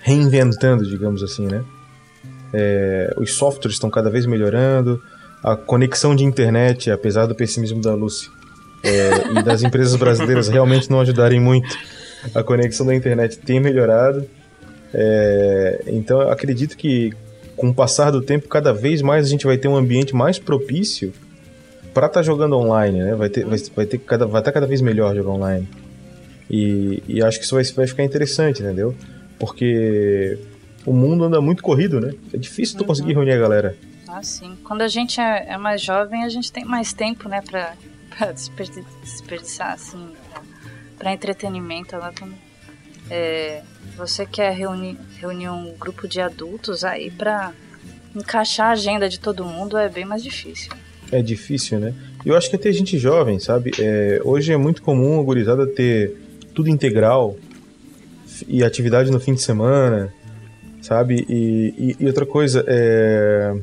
reinventando, 0.00 0.86
digamos 0.86 1.22
assim, 1.22 1.46
né? 1.46 1.64
É, 2.52 3.14
os 3.16 3.32
softwares 3.32 3.76
estão 3.76 3.88
cada 3.88 4.10
vez 4.10 4.26
melhorando, 4.26 5.02
a 5.42 5.56
conexão 5.56 6.14
de 6.14 6.24
internet, 6.24 6.90
apesar 6.90 7.24
do 7.24 7.34
pessimismo 7.34 7.80
da 7.80 7.94
Lucy 7.94 8.30
é, 8.82 9.38
e 9.38 9.42
das 9.42 9.62
empresas 9.64 9.96
brasileiras 9.96 10.48
realmente 10.48 10.90
não 10.90 11.00
ajudarem 11.00 11.40
muito 11.40 11.78
a 12.34 12.42
conexão 12.42 12.86
da 12.86 12.94
internet 12.94 13.38
tem 13.38 13.60
melhorado. 13.60 14.28
É, 14.92 15.84
então 15.86 16.20
eu 16.20 16.30
acredito 16.30 16.76
que 16.76 17.12
com 17.56 17.68
o 17.68 17.74
passar 17.74 18.10
do 18.10 18.22
tempo, 18.22 18.48
cada 18.48 18.72
vez 18.72 19.02
mais 19.02 19.26
a 19.26 19.28
gente 19.28 19.46
vai 19.46 19.58
ter 19.58 19.68
um 19.68 19.76
ambiente 19.76 20.14
mais 20.14 20.38
propício 20.38 21.12
para 21.92 22.06
estar 22.06 22.20
tá 22.20 22.22
jogando 22.22 22.56
online, 22.56 23.02
né? 23.02 23.14
Vai 23.14 23.28
ter, 23.28 23.44
vai, 23.44 23.58
vai 23.76 23.86
ter 23.86 23.98
cada, 23.98 24.26
vai 24.26 24.40
estar 24.40 24.50
tá 24.50 24.54
cada 24.54 24.66
vez 24.66 24.80
melhor 24.80 25.14
jogar 25.14 25.32
online. 25.32 25.68
E, 26.48 27.02
e 27.06 27.22
acho 27.22 27.38
que 27.38 27.44
isso 27.44 27.54
vai, 27.54 27.64
vai 27.64 27.86
ficar 27.86 28.02
interessante, 28.02 28.62
entendeu? 28.62 28.94
Porque 29.38 30.38
o 30.86 30.92
mundo 30.92 31.24
anda 31.24 31.40
muito 31.40 31.62
corrido, 31.62 32.00
né? 32.00 32.12
É 32.32 32.38
difícil 32.38 32.78
tu 32.78 32.84
conseguir 32.84 33.12
reunir 33.12 33.32
a 33.32 33.38
galera. 33.38 33.76
Ah, 34.08 34.22
sim. 34.22 34.56
Quando 34.64 34.82
a 34.82 34.88
gente 34.88 35.20
é, 35.20 35.46
é 35.50 35.58
mais 35.58 35.82
jovem, 35.82 36.24
a 36.24 36.28
gente 36.28 36.50
tem 36.50 36.64
mais 36.64 36.92
tempo, 36.92 37.28
né, 37.28 37.42
pra, 37.42 37.74
pra 38.16 38.32
desperdiçar, 38.32 39.74
assim, 39.74 40.08
para 41.00 41.14
entretenimento. 41.14 41.96
É, 43.10 43.62
você 43.96 44.26
quer 44.26 44.52
reunir, 44.52 44.98
reunir 45.18 45.48
um 45.48 45.74
grupo 45.76 46.06
de 46.06 46.20
adultos 46.20 46.84
aí 46.84 47.10
para 47.10 47.52
encaixar 48.14 48.68
a 48.68 48.72
agenda 48.72 49.08
de 49.08 49.18
todo 49.18 49.44
mundo 49.44 49.78
é 49.78 49.88
bem 49.88 50.04
mais 50.04 50.22
difícil. 50.22 50.70
É 51.10 51.22
difícil, 51.22 51.80
né? 51.80 51.94
Eu 52.24 52.36
acho 52.36 52.50
que 52.50 52.56
até 52.56 52.70
gente 52.70 52.98
jovem, 52.98 53.40
sabe? 53.40 53.72
É, 53.80 54.20
hoje 54.22 54.52
é 54.52 54.56
muito 54.56 54.82
comum 54.82 55.18
a 55.18 55.22
gurizada 55.22 55.66
ter 55.66 56.16
tudo 56.54 56.68
integral 56.68 57.36
e 58.46 58.62
atividade 58.62 59.10
no 59.10 59.18
fim 59.18 59.32
de 59.34 59.40
semana, 59.40 60.12
sabe? 60.82 61.24
E, 61.28 61.74
e, 61.78 61.96
e 61.98 62.06
outra 62.06 62.26
coisa, 62.26 62.62
é, 62.68 63.56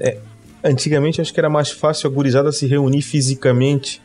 é, 0.00 0.18
antigamente 0.64 1.20
acho 1.20 1.32
que 1.32 1.40
era 1.40 1.48
mais 1.48 1.70
fácil 1.70 2.10
a 2.10 2.12
gurizada 2.12 2.50
se 2.50 2.66
reunir 2.66 3.02
fisicamente 3.02 4.02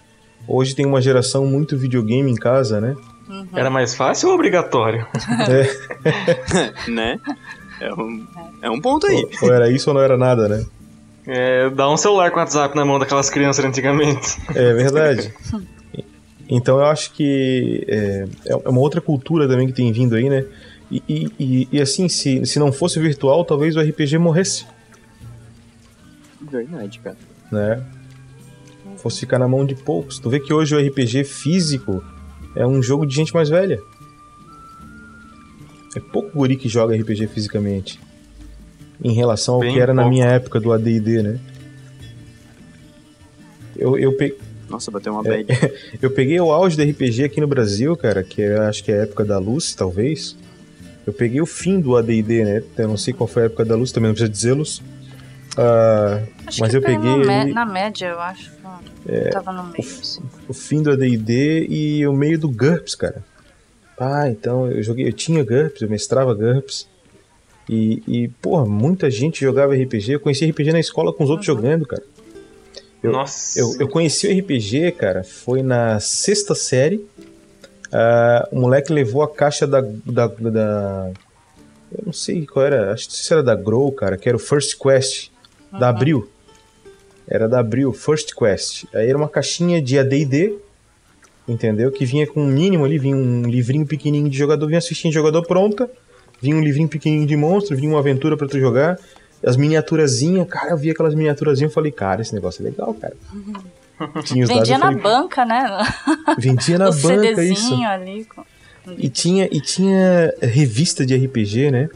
Hoje 0.48 0.76
tem 0.76 0.86
uma 0.86 1.02
geração 1.02 1.46
muito 1.46 1.78
videogame 1.78 2.32
em 2.32 2.36
casa, 2.36 2.82
né? 2.82 2.96
Uhum. 3.30 3.48
Era 3.54 3.70
mais 3.70 3.94
fácil 3.94 4.30
ou 4.30 4.36
obrigatório? 4.36 5.06
É. 5.50 6.90
né? 6.92 7.20
É 7.80 7.94
um, 7.94 8.28
é 8.62 8.70
um 8.70 8.82
ponto 8.82 9.06
aí. 9.08 9.28
Ou, 9.42 9.50
ou, 9.50 9.54
era 9.54 9.70
isso 9.70 9.90
ou 9.90 9.94
não 9.94 10.02
era 10.02 10.18
nada, 10.18 10.48
né? 10.48 10.66
É, 11.28 11.70
dá 11.70 11.90
um 11.90 11.98
celular 11.98 12.32
com 12.32 12.40
WhatsApp 12.40 12.76
na 12.76 12.86
mão 12.86 12.98
daquelas 12.98 13.30
crianças 13.30 13.64
antigamente. 13.64 14.38
É 14.56 14.74
verdade. 14.74 15.34
Então 16.50 16.80
eu 16.80 16.86
acho 16.86 17.12
que 17.14 17.86
é, 17.88 18.26
é 18.46 18.70
uma 18.70 18.80
outra 18.80 19.02
cultura 19.02 19.48
também 19.48 19.68
que 19.68 19.74
tem 19.74 19.92
vindo 19.92 20.16
aí, 20.16 20.30
né? 20.30 20.46
E, 20.90 21.04
e, 21.38 21.68
e, 21.70 21.82
assim, 21.82 22.08
se, 22.08 22.46
se 22.46 22.60
não 22.60 22.72
fosse 22.72 22.98
virtual, 22.98 23.44
talvez 23.44 23.76
o 23.76 23.82
RPG 23.82 24.18
morresse. 24.18 24.66
Verdade, 26.40 27.00
cara. 27.00 27.18
Né? 27.52 27.84
Fosse 29.08 29.22
ficar 29.22 29.40
na 29.40 29.48
mão 29.48 29.66
de 29.66 29.74
poucos. 29.74 30.20
Tu 30.20 30.30
vê 30.30 30.40
que 30.40 30.54
hoje 30.54 30.76
o 30.76 30.80
RPG 30.80 31.24
físico 31.24 32.04
é 32.54 32.68
um 32.68 32.84
jogo 32.84 33.06
de 33.06 33.16
gente 33.16 33.34
mais 33.34 33.48
velha. 33.48 33.82
É 35.96 36.00
pouco 36.00 36.38
guri 36.38 36.58
que 36.58 36.68
joga 36.68 36.96
RPG 36.96 37.28
fisicamente. 37.28 38.00
Em 39.02 39.14
relação 39.14 39.56
ao 39.56 39.62
Bem 39.62 39.74
que 39.74 39.80
era 39.80 39.94
pouco. 39.94 40.02
na 40.04 40.10
minha 40.10 40.26
época 40.26 40.60
do 40.60 40.74
AD&D, 40.74 41.24
né? 41.24 41.40
Eu, 43.78 43.98
eu 43.98 44.12
peguei... 44.14 44.38
Nossa, 44.70 44.92
bateu 44.92 45.14
uma 45.14 45.24
bad. 45.24 45.46
É, 45.50 45.74
eu 46.02 46.12
peguei 46.12 46.40
o 46.42 46.52
auge 46.52 46.76
do 46.76 46.84
RPG 46.84 47.24
aqui 47.24 47.40
no 47.40 47.48
Brasil, 47.48 47.96
cara, 47.96 48.22
que 48.24 48.42
é, 48.42 48.58
acho 48.58 48.84
que 48.84 48.92
é 48.92 49.00
a 49.00 49.04
época 49.04 49.24
da 49.24 49.40
luz, 49.40 49.74
talvez. 49.74 50.36
Eu 51.06 51.14
peguei 51.14 51.40
o 51.40 51.46
fim 51.46 51.80
do 51.80 51.96
AD&D, 51.96 52.44
né? 52.44 52.64
Eu 52.78 52.88
não 52.90 52.98
sei 52.98 53.14
qual 53.14 53.28
foi 53.28 53.44
a 53.44 53.46
época 53.46 53.64
da 53.64 53.76
luz, 53.76 53.94
também 53.94 54.10
não 54.10 54.14
precisa 54.14 54.30
dizê-los. 54.30 54.82
Uh, 55.58 56.28
mas 56.60 56.74
eu 56.74 56.82
peguei... 56.82 57.26
Na, 57.26 57.46
na 57.46 57.66
média, 57.66 58.08
eu 58.08 58.20
acho. 58.20 58.52
É, 59.08 59.30
Tava 59.30 59.52
no 59.52 59.64
meio, 59.64 59.76
o, 59.78 60.00
assim. 60.02 60.22
o 60.50 60.54
fim 60.54 60.84
do 60.84 60.92
AD&D 60.92 61.66
e 61.70 62.06
o 62.06 62.14
meio 62.14 62.38
do 62.38 62.50
GURPS, 62.50 62.94
cara. 62.94 63.24
Ah, 63.98 64.30
então 64.30 64.70
eu 64.70 64.84
joguei, 64.84 65.08
eu 65.08 65.14
tinha 65.14 65.44
GURPS, 65.44 65.82
eu 65.82 65.90
mestrava 65.90 66.34
GURPS. 66.34 66.88
E, 67.70 68.04
e 68.08 68.28
porra, 68.28 68.66
muita 68.66 69.10
gente 69.10 69.42
jogava 69.42 69.74
RPG. 69.74 70.14
Eu 70.14 70.20
conheci 70.20 70.46
RPG 70.46 70.72
na 70.72 70.80
escola 70.80 71.12
com 71.12 71.24
os 71.24 71.30
outros 71.30 71.48
uhum. 71.48 71.56
jogando, 71.56 71.86
cara. 71.86 72.04
Eu, 73.02 73.12
Nossa. 73.12 73.60
Eu, 73.60 73.74
eu 73.80 73.88
conheci 73.88 74.28
o 74.28 74.40
RPG, 74.40 74.92
cara, 74.94 75.24
foi 75.24 75.62
na 75.62 76.00
sexta 76.00 76.54
série. 76.54 76.98
Uh, 77.88 78.56
o 78.56 78.60
moleque 78.60 78.92
levou 78.92 79.24
a 79.24 79.34
caixa 79.34 79.66
da, 79.66 79.82
da, 79.82 80.28
da, 80.28 81.12
Eu 81.92 82.04
não 82.08 82.14
sei 82.14 82.46
qual 82.46 82.66
era, 82.66 82.92
acho 82.92 83.08
que 83.08 83.14
se 83.14 83.32
era 83.32 83.42
da 83.42 83.56
Grow, 83.56 83.92
cara, 83.92 84.18
que 84.18 84.28
era 84.28 84.36
o 84.36 84.40
First 84.40 84.78
Quest, 84.78 85.30
uhum. 85.30 85.37
Da 85.72 85.90
Abril. 85.90 86.30
Era 87.28 87.48
da 87.48 87.60
Abril, 87.60 87.92
First 87.92 88.34
Quest. 88.34 88.86
Aí 88.94 89.10
era 89.10 89.18
uma 89.18 89.28
caixinha 89.28 89.82
de 89.82 90.00
AD&D, 90.00 90.58
entendeu? 91.48 91.92
Que 91.92 92.06
vinha 92.06 92.26
com 92.26 92.42
um 92.42 92.48
mínimo 92.48 92.86
ali, 92.86 92.98
vinha 92.98 93.16
um 93.16 93.44
livrinho 93.44 93.86
pequenininho 93.86 94.30
de 94.30 94.38
jogador, 94.38 94.66
vinha 94.68 94.78
assistir 94.78 95.10
de 95.10 95.14
jogador 95.14 95.46
pronta, 95.46 95.90
vinha 96.42 96.56
um 96.56 96.62
livrinho 96.62 96.88
pequenininho 96.88 97.28
de 97.28 97.36
monstro, 97.36 97.76
vinha 97.76 97.90
uma 97.90 98.00
aventura 98.00 98.38
para 98.38 98.48
tu 98.48 98.60
jogar, 98.60 98.98
as 99.46 99.58
miniaturazinhas, 99.58 100.48
cara, 100.48 100.72
eu 100.72 100.78
vi 100.78 100.90
aquelas 100.90 101.14
miniaturazinhas 101.14 101.72
e 101.72 101.76
falei, 101.76 101.92
cara, 101.92 102.22
esse 102.22 102.34
negócio 102.34 102.66
é 102.66 102.70
legal, 102.70 102.94
cara. 102.94 103.16
Tinha 104.24 104.44
os 104.44 104.50
Vendia 104.50 104.78
na 104.78 104.88
falei, 104.88 105.02
banca, 105.02 105.46
né? 105.46 105.66
Vendia 106.38 106.78
na 106.78 106.92
banca, 106.92 107.44
isso. 107.44 107.74
Ali. 107.84 108.28
E 108.98 109.10
tinha, 109.10 109.50
e 109.52 109.60
tinha 109.60 110.34
revista 110.42 111.06
de 111.06 111.16
RPG, 111.16 111.72
né? 111.72 111.90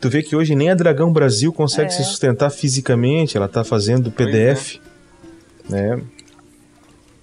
Tu 0.00 0.08
vê 0.10 0.22
que 0.22 0.36
hoje 0.36 0.54
nem 0.54 0.70
a 0.70 0.74
Dragão 0.74 1.12
Brasil 1.12 1.52
consegue 1.52 1.88
É. 1.88 1.90
se 1.90 2.04
sustentar 2.04 2.50
fisicamente, 2.50 3.36
ela 3.36 3.48
tá 3.48 3.64
fazendo 3.64 4.10
PDF, 4.10 4.78
né? 5.68 6.00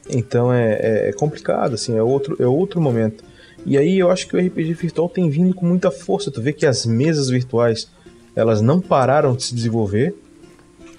Então 0.09 0.51
é, 0.51 0.73
é- 0.73 1.09
é 1.09 1.13
complicado, 1.13 1.75
assim, 1.75 1.95
é 1.97 2.03
outro, 2.03 2.35
é 2.39 2.45
outro 2.47 2.81
momento. 2.81 3.23
E 3.65 3.77
aí 3.77 3.97
eu 3.97 4.11
acho 4.11 4.27
que 4.27 4.35
o 4.35 4.39
RPG 4.39 4.73
virtual 4.73 5.07
tem 5.07 5.29
vindo 5.29 5.53
com 5.53 5.65
muita 5.65 5.89
força. 5.91 6.29
Tu 6.29 6.41
vê 6.41 6.51
que 6.51 6.65
as 6.65 6.85
mesas 6.85 7.29
virtuais, 7.29 7.89
elas 8.35 8.59
não 8.61 8.81
pararam 8.81 9.33
de 9.35 9.43
se 9.43 9.55
desenvolver, 9.55 10.13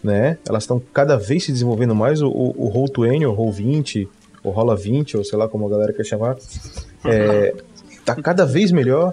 né? 0.02 0.38
Elas 0.48 0.62
estão 0.62 0.80
cada 0.92 1.16
vez 1.16 1.44
se 1.44 1.52
desenvolvendo 1.52 1.94
mais. 1.94 2.22
O, 2.22 2.28
o, 2.28 2.66
o 2.68 2.72
Roll20, 2.72 3.28
o 3.28 3.36
Roll20, 3.36 4.08
o 4.42 4.50
Rola 4.50 4.74
20, 4.76 5.16
ou 5.18 5.24
sei 5.24 5.36
lá 5.38 5.48
como 5.48 5.66
a 5.66 5.70
galera 5.70 5.92
quer 5.92 6.04
chamar, 6.04 6.36
é, 7.04 7.54
tá 8.04 8.14
cada 8.14 8.46
vez 8.46 8.70
melhor, 8.72 9.12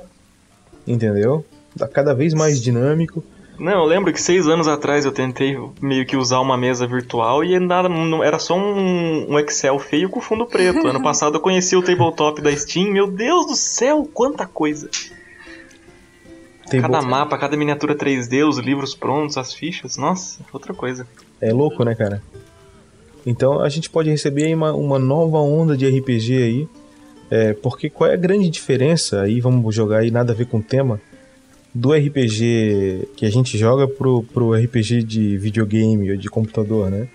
entendeu? 0.88 1.43
Tá 1.78 1.88
cada 1.88 2.13
vez 2.13 2.34
mais 2.34 2.61
dinâmico. 2.61 3.24
Não, 3.59 3.74
eu 3.74 3.86
lembro 3.86 4.11
que 4.11 4.19
seis 4.22 4.47
anos 4.47 4.67
atrás 4.67 5.05
eu 5.05 5.11
tentei 5.11 5.55
meio 5.82 6.05
que 6.05 6.17
usar 6.17 6.39
uma 6.39 6.57
mesa 6.57 6.88
virtual 6.88 7.43
e 7.43 7.59
nada, 7.59 7.88
não- 7.88 8.24
era 8.24 8.39
só 8.39 8.57
um, 8.57 9.32
um 9.34 9.39
Excel 9.39 9.78
feio 9.78 10.09
com 10.09 10.19
fundo 10.19 10.45
preto. 10.45 10.88
Ano 10.88 11.01
passado 11.03 11.36
eu 11.36 11.39
conheci 11.41 11.76
o 11.76 11.82
tabletop 11.84 12.41
da 12.41 12.55
Steam, 12.55 12.91
meu 12.91 13.05
Deus 13.09 13.45
do 13.45 13.55
céu, 13.55 14.09
quanta 14.11 14.47
coisa! 14.47 14.89
Tem 16.69 16.80
Cada 16.82 17.01
mapa, 17.01 17.38
cada 17.38 17.57
miniatura 17.57 17.93
3D, 17.93 18.47
os 18.47 18.57
livros 18.57 18.95
prontos, 18.95 19.38
as 19.38 19.53
fichas, 19.53 19.97
nossa, 19.97 20.39
outra 20.53 20.74
coisa. 20.74 21.05
É 21.41 21.51
louco, 21.51 21.84
né, 21.84 21.93
cara? 21.93 22.24
Então 23.26 23.59
a 23.59 23.67
gente 23.69 23.89
pode 23.89 24.09
receber 24.09 24.45
aí 24.45 24.55
uma, 24.55 24.74
uma 24.74 24.97
nova 24.97 25.38
onda 25.38 25.76
de 25.76 25.86
RPG 25.88 26.43
aí. 26.43 26.67
É, 27.30 27.53
porque 27.53 27.89
qual 27.89 28.09
é 28.09 28.13
a 28.13 28.17
grande 28.17 28.49
diferença 28.49 29.22
aí, 29.22 29.39
vamos 29.39 29.74
jogar 29.76 29.99
aí 29.99 30.11
nada 30.11 30.34
a 30.34 30.36
ver 30.36 30.45
com 30.47 30.57
o 30.57 30.63
tema, 30.63 30.99
do 31.74 31.93
RPG 31.93 33.07
que 33.15 33.26
a 33.26 33.30
gente 33.30 33.57
joga 33.57 33.88
pro, 33.88 34.24
pro 34.34 34.53
RPG 34.53 35.03
de 35.03 35.38
videogame 35.38 36.11
ou 36.11 36.17
de 36.17 36.30
computador, 36.30 36.89
né? 36.91 37.07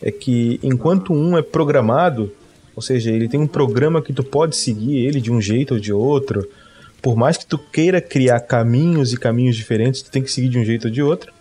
É 0.00 0.10
que 0.10 0.60
enquanto 0.62 1.12
um 1.12 1.36
é 1.36 1.42
programado, 1.42 2.32
ou 2.76 2.82
seja, 2.82 3.10
ele 3.10 3.28
tem 3.28 3.40
um 3.40 3.46
programa 3.46 4.02
que 4.02 4.12
tu 4.12 4.22
pode 4.22 4.54
seguir 4.56 4.98
ele 4.98 5.20
de 5.20 5.32
um 5.32 5.40
jeito 5.40 5.74
ou 5.74 5.80
de 5.80 5.92
outro, 5.92 6.48
por 7.02 7.16
mais 7.16 7.36
que 7.36 7.46
tu 7.46 7.58
queira 7.58 8.00
criar 8.00 8.40
caminhos 8.40 9.12
e 9.12 9.16
caminhos 9.16 9.56
diferentes, 9.56 10.02
tu 10.02 10.10
tem 10.10 10.22
que 10.22 10.30
seguir 10.30 10.48
de 10.48 10.58
um 10.58 10.64
jeito 10.64 10.86
ou 10.86 10.90
de 10.90 11.02
outro. 11.02 11.32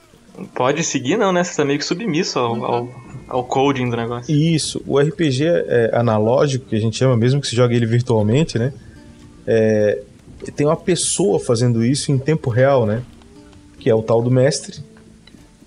Pode 0.55 0.83
seguir 0.83 1.17
não, 1.17 1.31
né? 1.31 1.43
Você 1.43 1.55
tá 1.55 1.63
meio 1.63 1.77
que 1.77 1.85
submisso 1.85 2.39
ao, 2.39 2.65
ao, 2.65 3.01
ao 3.27 3.43
coding 3.43 3.89
do 3.89 3.95
negócio. 3.95 4.33
Isso, 4.33 4.81
o 4.87 4.99
RPG 4.99 5.45
é, 5.45 5.91
analógico, 5.93 6.65
que 6.65 6.75
a 6.75 6.79
gente 6.79 6.97
chama, 6.97 7.15
mesmo 7.15 7.39
que 7.39 7.47
se 7.47 7.55
jogue 7.55 7.75
ele 7.75 7.85
virtualmente, 7.85 8.57
né? 8.57 8.73
É, 9.45 10.01
tem 10.51 10.65
uma 10.65 10.75
pessoa 10.75 11.39
fazendo 11.39 11.83
isso 11.83 12.11
em 12.11 12.17
tempo 12.17 12.49
real, 12.49 12.85
né? 12.85 13.03
Que 13.79 13.89
é 13.89 13.95
o 13.95 14.01
tal 14.01 14.21
do 14.21 14.31
mestre. 14.31 14.79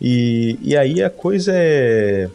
E, 0.00 0.58
e 0.62 0.76
aí 0.76 1.02
a 1.02 1.10
coisa 1.10 1.52
é, 1.54 2.28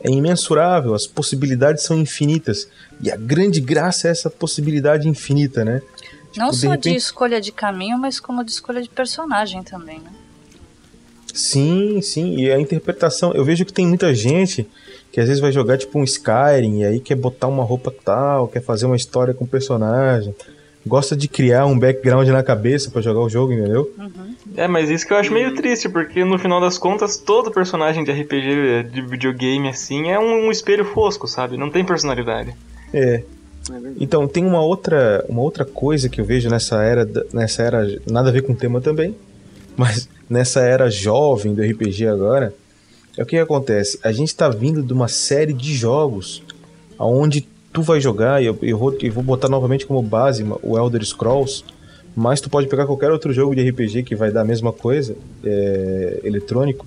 é 0.00 0.10
imensurável, 0.10 0.94
as 0.94 1.06
possibilidades 1.06 1.82
são 1.82 1.98
infinitas. 1.98 2.68
E 3.00 3.10
a 3.10 3.16
grande 3.16 3.60
graça 3.60 4.08
é 4.08 4.10
essa 4.10 4.30
possibilidade 4.30 5.08
infinita, 5.08 5.64
né? 5.64 5.82
Não 6.36 6.50
de 6.50 6.56
só 6.56 6.66
de 6.76 6.88
repente- 6.88 6.96
escolha 6.96 7.40
de 7.40 7.50
caminho, 7.52 7.98
mas 7.98 8.20
como 8.20 8.44
de 8.44 8.50
escolha 8.50 8.82
de 8.82 8.88
personagem 8.88 9.62
também, 9.62 9.98
né? 9.98 10.10
Sim, 11.32 12.00
sim, 12.02 12.36
e 12.36 12.50
a 12.50 12.58
interpretação, 12.58 13.32
eu 13.32 13.44
vejo 13.44 13.64
que 13.64 13.72
tem 13.72 13.86
muita 13.86 14.12
gente 14.14 14.66
que 15.12 15.20
às 15.20 15.26
vezes 15.28 15.40
vai 15.40 15.52
jogar 15.52 15.78
tipo 15.78 15.98
um 15.98 16.02
Skyrim 16.04 16.80
e 16.80 16.84
aí 16.84 17.00
quer 17.00 17.14
botar 17.14 17.46
uma 17.46 17.62
roupa 17.62 17.94
tal, 18.04 18.48
quer 18.48 18.60
fazer 18.62 18.86
uma 18.86 18.96
história 18.96 19.32
com 19.32 19.44
o 19.44 19.48
personagem, 19.48 20.34
gosta 20.88 21.14
de 21.14 21.28
criar 21.28 21.66
um 21.66 21.78
background 21.78 22.26
na 22.28 22.42
cabeça 22.42 22.90
pra 22.90 23.00
jogar 23.00 23.20
o 23.20 23.28
jogo, 23.28 23.52
entendeu? 23.52 23.92
É, 24.56 24.66
mas 24.66 24.90
isso 24.90 25.06
que 25.06 25.12
eu 25.12 25.16
acho 25.16 25.32
meio 25.32 25.54
triste, 25.54 25.88
porque 25.88 26.24
no 26.24 26.38
final 26.38 26.60
das 26.60 26.78
contas, 26.78 27.16
todo 27.16 27.50
personagem 27.50 28.02
de 28.02 28.10
RPG, 28.10 28.90
de 28.90 29.02
videogame 29.02 29.68
assim, 29.68 30.10
é 30.10 30.18
um, 30.18 30.46
um 30.46 30.50
espelho 30.50 30.84
fosco, 30.84 31.28
sabe? 31.28 31.56
Não 31.56 31.70
tem 31.70 31.84
personalidade. 31.84 32.54
É. 32.92 33.22
Então, 34.00 34.26
tem 34.26 34.44
uma 34.44 34.62
outra, 34.62 35.24
uma 35.28 35.42
outra 35.42 35.64
coisa 35.64 36.08
que 36.08 36.20
eu 36.20 36.24
vejo 36.24 36.48
nessa 36.48 36.82
era, 36.82 37.06
nessa 37.32 37.62
era, 37.62 38.00
nada 38.10 38.30
a 38.30 38.32
ver 38.32 38.42
com 38.42 38.52
o 38.52 38.56
tema 38.56 38.80
também, 38.80 39.14
mas 39.76 40.08
nessa 40.28 40.60
era 40.60 40.90
jovem 40.90 41.54
do 41.54 41.62
RPG 41.62 42.06
agora, 42.06 42.54
é 43.16 43.22
o 43.22 43.26
que 43.26 43.36
acontece? 43.36 43.98
A 44.02 44.12
gente 44.12 44.34
tá 44.34 44.48
vindo 44.48 44.82
de 44.82 44.92
uma 44.92 45.08
série 45.08 45.52
de 45.52 45.74
jogos 45.74 46.42
aonde 46.98 47.46
tu 47.72 47.82
vai 47.82 48.00
jogar, 48.00 48.42
e 48.42 48.46
eu, 48.46 48.58
eu, 48.62 48.76
vou, 48.78 48.96
eu 49.00 49.12
vou 49.12 49.22
botar 49.22 49.48
novamente 49.48 49.86
como 49.86 50.02
base 50.02 50.44
o 50.62 50.78
Elder 50.78 51.04
Scrolls, 51.04 51.64
mas 52.16 52.40
tu 52.40 52.48
pode 52.50 52.66
pegar 52.66 52.86
qualquer 52.86 53.10
outro 53.12 53.32
jogo 53.32 53.54
de 53.54 53.68
RPG 53.68 54.02
que 54.02 54.14
vai 54.16 54.30
dar 54.30 54.40
a 54.40 54.44
mesma 54.44 54.72
coisa, 54.72 55.16
é, 55.44 56.20
eletrônico, 56.24 56.86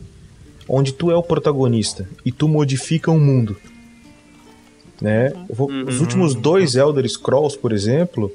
onde 0.68 0.94
tu 0.94 1.10
é 1.12 1.16
o 1.16 1.24
protagonista 1.24 2.08
e 2.26 2.32
tu 2.32 2.48
modifica 2.48 3.10
o 3.12 3.20
mundo. 3.20 3.56
Né? 5.02 5.34
Vou- 5.50 5.70
Os 5.88 6.00
últimos 6.00 6.36
dois 6.36 6.76
Elder 6.76 7.08
Scrolls, 7.10 7.58
por 7.58 7.72
exemplo, 7.72 8.32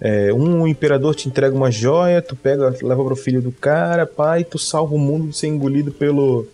é, 0.00 0.32
um 0.32 0.62
o 0.62 0.68
imperador 0.68 1.14
te 1.14 1.28
entrega 1.28 1.54
uma 1.56 1.70
joia, 1.70 2.20
tu 2.20 2.36
pega, 2.36 2.74
leva 2.82 3.04
pro 3.04 3.16
filho 3.16 3.40
do 3.40 3.50
cara, 3.52 4.04
pai, 4.06 4.44
tu 4.44 4.58
salva 4.58 4.94
o 4.94 4.98
mundo 4.98 5.28
de 5.28 5.36
ser 5.36 5.46
engolido 5.46 5.90
pelo 5.92 6.46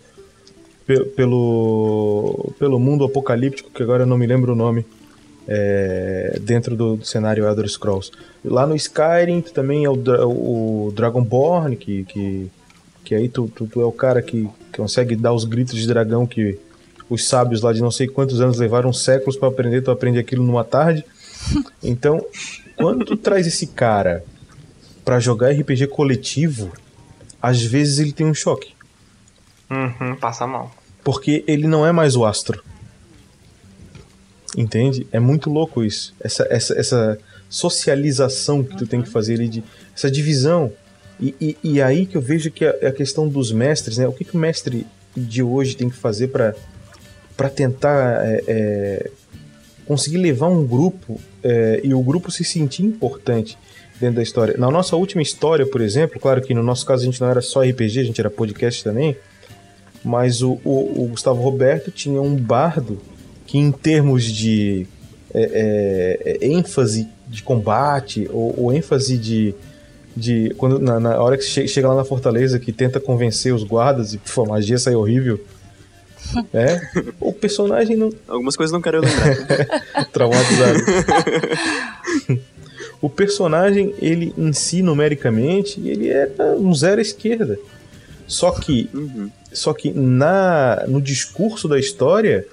pe- 0.85 1.03
pelo 1.15 2.51
pelo 2.57 2.79
mundo 2.79 3.03
apocalíptico 3.03 3.69
que 3.71 3.83
agora 3.83 4.03
eu 4.03 4.07
não 4.07 4.17
me 4.17 4.25
lembro 4.27 4.53
o 4.53 4.55
nome 4.55 4.85
é, 5.51 6.37
dentro 6.41 6.75
do, 6.75 6.95
do 6.97 7.05
cenário 7.05 7.43
Elder 7.45 7.67
Scrolls. 7.67 8.11
Lá 8.45 8.67
no 8.67 8.75
Skyrim 8.75 9.41
tu 9.41 9.51
também 9.51 9.83
é 9.83 9.89
o, 9.89 9.95
o 9.95 10.91
Dragonborn 10.95 11.75
que, 11.75 12.03
que 12.05 12.51
que 13.03 13.15
aí 13.15 13.27
tu, 13.27 13.47
tu, 13.55 13.65
tu 13.65 13.81
é 13.81 13.85
o 13.85 13.91
cara 13.91 14.21
que 14.21 14.47
consegue 14.75 15.15
dar 15.15 15.33
os 15.33 15.43
gritos 15.43 15.75
de 15.79 15.87
dragão 15.87 16.27
que 16.27 16.59
os 17.09 17.27
sábios 17.27 17.61
lá 17.63 17.73
de 17.73 17.81
não 17.81 17.89
sei 17.89 18.07
quantos 18.07 18.39
anos 18.39 18.59
levaram 18.59 18.93
séculos 18.93 19.35
para 19.35 19.47
aprender, 19.47 19.81
tu 19.81 19.89
aprende 19.89 20.19
aquilo 20.19 20.43
numa 20.45 20.63
tarde. 20.63 21.03
Então, 21.81 22.23
quando 22.75 23.03
tu 23.05 23.17
traz 23.17 23.47
esse 23.47 23.65
cara 23.65 24.23
pra 25.03 25.19
jogar 25.19 25.49
RPG 25.51 25.87
coletivo, 25.87 26.71
às 27.41 27.61
vezes 27.63 27.97
ele 27.97 28.11
tem 28.11 28.27
um 28.27 28.33
choque, 28.33 28.73
Uhum, 29.71 30.15
passa 30.17 30.45
mal. 30.45 30.69
porque 31.03 31.43
ele 31.47 31.65
não 31.65 31.85
é 31.87 31.91
mais 31.91 32.15
o 32.15 32.25
astro. 32.25 32.61
Entende? 34.57 35.07
É 35.11 35.19
muito 35.19 35.49
louco 35.49 35.83
isso. 35.83 36.13
Essa, 36.19 36.47
essa, 36.49 36.73
essa 36.73 37.19
socialização 37.49 38.63
que 38.63 38.75
tu 38.77 38.87
tem 38.87 39.01
que 39.01 39.09
fazer 39.09 39.35
ali, 39.35 39.47
de, 39.47 39.63
essa 39.95 40.09
divisão. 40.09 40.71
E, 41.19 41.35
e, 41.39 41.57
e 41.63 41.81
aí 41.81 42.05
que 42.05 42.15
eu 42.15 42.21
vejo 42.21 42.49
que 42.49 42.65
a, 42.65 42.71
a 42.87 42.91
questão 42.91 43.27
dos 43.27 43.51
mestres, 43.51 43.97
né? 43.97 44.07
O 44.07 44.13
que, 44.13 44.23
que 44.23 44.35
o 44.35 44.39
mestre 44.39 44.85
de 45.15 45.43
hoje 45.43 45.75
tem 45.75 45.89
que 45.89 45.95
fazer 45.95 46.27
para 46.29 46.55
para 47.35 47.49
tentar 47.49 48.25
é, 48.25 48.43
é, 48.49 49.11
conseguir 49.85 50.17
levar 50.17 50.49
um 50.49 50.67
grupo 50.67 51.17
é, 51.41 51.79
e 51.81 51.93
o 51.93 52.01
grupo 52.01 52.29
se 52.29 52.43
sentir 52.43 52.83
importante 52.83 53.57
dentro 53.97 54.17
da 54.17 54.21
história. 54.21 54.55
Na 54.57 54.69
nossa 54.69 54.97
última 54.97 55.21
história, 55.21 55.65
por 55.65 55.79
exemplo, 55.79 56.19
claro 56.19 56.41
que 56.41 56.53
no 56.53 56.61
nosso 56.61 56.85
caso 56.85 57.03
a 57.03 57.05
gente 57.05 57.21
não 57.21 57.29
era 57.29 57.41
só 57.41 57.61
RPG, 57.61 58.01
a 58.01 58.03
gente 58.03 58.19
era 58.19 58.29
podcast 58.29 58.83
também, 58.83 59.15
mas 60.03 60.41
o, 60.41 60.59
o, 60.65 61.03
o 61.03 61.07
Gustavo 61.07 61.41
Roberto 61.41 61.91
tinha 61.91 62.21
um 62.21 62.35
bardo 62.35 63.01
que 63.49 63.57
em 63.57 63.71
termos 63.71 64.23
de 64.25 64.85
é, 65.33 66.19
é, 66.23 66.37
é, 66.45 66.47
ênfase 66.47 67.07
de 67.27 67.41
combate 67.41 68.27
ou, 68.31 68.53
ou 68.57 68.73
ênfase 68.73 69.17
de, 69.17 69.55
de 70.15 70.53
quando 70.57 70.77
na, 70.79 70.99
na 70.99 71.19
hora 71.21 71.35
que 71.37 71.43
che- 71.43 71.67
chega 71.67 71.87
lá 71.87 71.95
na 71.95 72.05
fortaleza 72.05 72.59
que 72.59 72.71
tenta 72.71 72.99
convencer 72.99 73.53
os 73.53 73.63
guardas 73.63 74.13
e 74.13 74.17
pô, 74.19 74.43
a 74.43 74.47
magia 74.49 74.77
sai 74.77 74.93
horrível 74.95 75.39
é 76.53 76.79
o 77.19 77.33
personagem 77.33 77.95
não 77.95 78.11
Algumas 78.27 78.55
coisas 78.55 78.71
não 78.71 78.81
quero 78.81 79.01
lembrar. 79.01 80.05
traumatizado 80.13 80.79
o 83.01 83.09
personagem 83.09 83.93
ele 84.01 84.33
em 84.37 84.53
si 84.53 84.81
numericamente 84.83 85.79
ele 85.83 86.09
era 86.09 86.55
um 86.57 86.73
zero 86.73 86.99
à 86.99 87.01
esquerda 87.01 87.57
só 88.27 88.51
que 88.51 88.89
Uhum. 88.93 89.29
só 89.51 89.73
que 89.73 89.91
na 89.91 90.83
no 90.87 91.01
discurso 91.01 91.67
da 91.67 91.79
história 91.79 92.45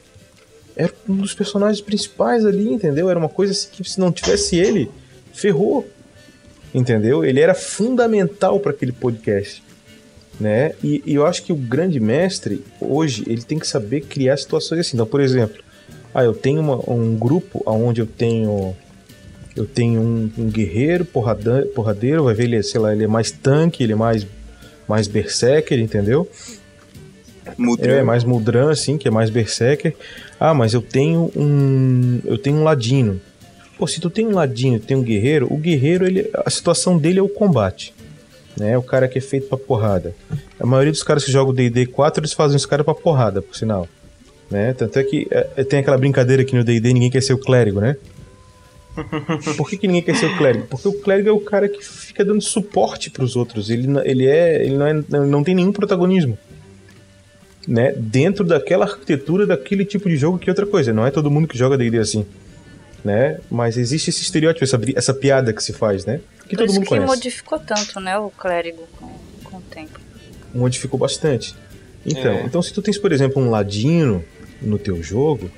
era 0.77 0.93
um 1.09 1.17
dos 1.17 1.33
personagens 1.35 1.81
principais 1.81 2.45
ali, 2.45 2.73
entendeu? 2.73 3.09
Era 3.09 3.19
uma 3.19 3.29
coisa 3.29 3.53
assim 3.53 3.69
que 3.73 3.83
se 3.89 3.99
não 3.99 4.13
tivesse 4.13 4.57
ele, 4.57 4.91
ferrou. 5.33 5.89
Entendeu? 6.75 7.25
Ele 7.25 7.41
era 7.41 7.55
fundamental 7.55 8.61
para 8.61 8.71
aquele 8.73 8.93
podcast, 8.93 9.63
né? 10.39 10.73
E, 10.85 11.03
e 11.07 11.15
eu 11.15 11.25
acho 11.25 11.43
que 11.43 11.53
o 11.53 11.57
grande 11.57 11.99
mestre 11.99 12.63
hoje, 12.81 13.25
ele 13.27 13.43
tem 13.43 13.59
que 13.59 13.67
saber 13.67 14.03
criar 14.03 14.37
situações 14.37 14.81
assim. 14.81 14.97
Então, 14.97 15.07
por 15.07 15.21
exemplo, 15.21 15.63
ah, 16.13 16.23
eu 16.25 16.35
tenho 16.35 16.61
uma- 16.61 16.91
um 16.91 17.17
grupo 17.17 17.63
onde 17.67 18.01
eu 18.01 18.07
tenho 18.07 18.77
eu 19.55 19.65
tenho 19.65 20.03
um, 20.03 20.31
um 20.37 20.51
guerreiro 20.51 21.07
porradeiro, 21.07 22.25
vai 22.25 22.35
ver 22.35 22.45
ele, 22.45 22.57
é, 22.57 22.63
sei 22.63 22.79
lá, 22.79 22.93
ele 22.93 23.05
é 23.05 23.07
mais 23.07 23.31
tanque, 23.31 23.83
ele 23.83 23.95
é 23.95 23.97
mais 23.97 24.27
mais 24.87 25.09
berserker, 25.09 25.79
entendeu? 25.81 26.29
Mudra. 27.57 27.93
É, 27.93 28.03
mais 28.03 28.25
Muldran, 28.25 28.71
assim, 28.71 28.99
que 28.99 29.09
é 29.09 29.11
mais 29.11 29.31
Berserker. 29.31 29.95
Ah, 30.39 30.55
mas 30.55 30.75
eu 30.75 30.83
tenho 30.83 31.31
um. 31.37 32.21
Eu 32.25 32.39
tenho 32.39 32.57
um 32.57 32.65
ladino. 32.65 33.21
Pô, 33.79 33.87
se 33.87 34.01
tu 34.01 34.09
tem 34.09 34.27
um 34.27 34.35
ladinho, 34.35 34.81
tem 34.81 34.97
um 34.97 35.03
guerreiro, 35.03 35.47
o 35.51 35.57
guerreiro, 35.57 36.07
ele, 36.07 36.31
a 36.35 36.49
situação 36.49 36.97
dele 36.97 37.19
é 37.19 37.23
o 37.23 37.29
combate. 37.29 37.93
Né? 38.57 38.77
O 38.79 38.83
cara 38.83 39.07
que 39.07 39.19
é 39.19 39.21
feito 39.21 39.49
pra 39.49 39.59
porrada. 39.59 40.15
A 40.59 40.65
maioria 40.65 40.91
dos 40.91 41.03
caras 41.03 41.25
que 41.25 41.31
jogam 41.31 41.53
D&D 41.53 41.87
4, 41.87 42.23
eles 42.23 42.33
fazem 42.33 42.57
os 42.57 42.65
caras 42.65 42.87
pra 42.87 42.95
porrada, 42.95 43.43
por 43.43 43.55
sinal. 43.55 43.87
Né? 44.51 44.73
Tanto 44.73 44.99
é 44.99 45.05
que 45.05 45.27
é, 45.31 45.63
tem 45.63 45.81
aquela 45.81 45.99
brincadeira 45.99 46.43
aqui 46.43 46.55
no 46.55 46.65
D&D, 46.65 46.93
ninguém 46.95 47.11
quer 47.11 47.23
ser 47.23 47.35
o 47.35 47.39
clérigo, 47.39 47.81
né? 47.81 47.97
Por 49.59 49.69
que, 49.69 49.77
que, 49.77 49.87
ninguém 49.87 50.03
quer 50.03 50.17
ser 50.17 50.25
o 50.25 50.37
clérigo? 50.39 50.67
Porque 50.69 50.89
o 50.89 50.93
clérigo 50.95 51.29
é 51.29 51.33
o 51.33 51.41
cara 51.41 51.69
que 51.69 51.85
fica 51.85 52.25
dando 52.25 52.41
suporte 52.41 53.11
para 53.11 53.25
os 53.25 53.37
outros. 53.37 53.69
Ele, 53.69 53.87
ele, 54.05 54.27
é, 54.27 54.65
ele 54.65 54.77
não, 54.77 54.87
é, 54.87 54.95
não 55.27 55.45
tem 55.45 55.55
nenhum 55.55 55.73
protagonismo. 55.73 56.39
Né? 57.67 57.93
Dentro 57.97 58.45
daquela 58.45 58.85
arquitetura 58.85 59.47
daquele 59.47 59.85
tipo 59.85 60.09
de 60.09 60.17
jogo 60.17 60.39
que 60.39 60.49
é 60.49 60.53
outra 60.53 60.67
coisa. 60.67 60.93
Não 60.93 61.05
é 61.07 61.11
todo 61.11 61.31
mundo 61.31 61.49
que 61.49 61.59
joga 61.59 61.77
D&D 61.77 61.99
assim. 61.99 62.25
Né? 63.05 63.39
Mas 63.51 63.77
existe 63.77 64.11
esse 64.11 64.23
estereótipo, 64.23 64.65
essa, 64.65 64.79
essa 64.95 65.15
piada 65.15 65.53
que 65.53 65.63
se 65.63 65.73
faz, 65.73 66.05
né? 66.05 66.21
Que 66.49 66.57
Por 66.57 66.65
todo 66.67 66.75
mundo 66.75 66.83
que 66.83 66.89
conhece. 66.89 67.07
modificou 67.07 67.59
tanto, 67.59 68.01
né, 68.01 68.17
o 68.19 68.31
clérigo 68.31 68.83
com, 68.99 69.09
com 69.45 69.57
o 69.59 69.63
tempo. 69.63 69.99
Modificou 70.55 70.99
bastante. 70.99 71.55
Então, 72.05 72.33
É. 72.33 72.43
então, 72.45 72.63
se 72.63 72.73
tu 72.73 72.81
tens, 72.83 72.99
por 72.99 73.13
exemplo, 73.13 73.43
um 73.43 73.51
ladino 73.51 74.25
no 74.63 74.79
teu 74.79 75.03
jogo, 75.03 75.51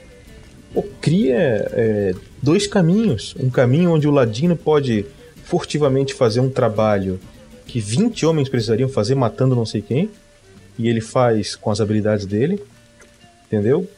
pô, 0.75 0.83
cria 1.01 1.37
é, 1.73 2.15
dois 2.43 2.67
caminhos. 2.67 3.35
Um 3.39 3.51
caminho 3.51 3.93
onde 3.93 4.09
o 4.09 4.11
ladino 4.11 4.57
pode 4.57 5.05
furtivamente 5.45 6.13
fazer 6.15 6.41
um 6.41 6.51
trabalho 6.51 7.19
que 7.67 7.81
20 7.81 8.25
homens 8.27 8.49
precisariam 8.49 8.89
fazer 8.89 9.15
matando 9.15 9.55
não 9.55 9.65
sei 9.67 9.81
quem, 9.83 10.11
e 10.79 10.89
ele 10.89 11.01
faz 11.01 11.57
com 11.57 11.71
as 11.71 11.81
habilidades 11.81 12.25
dele, 12.25 12.63
entendeu? 13.47 13.89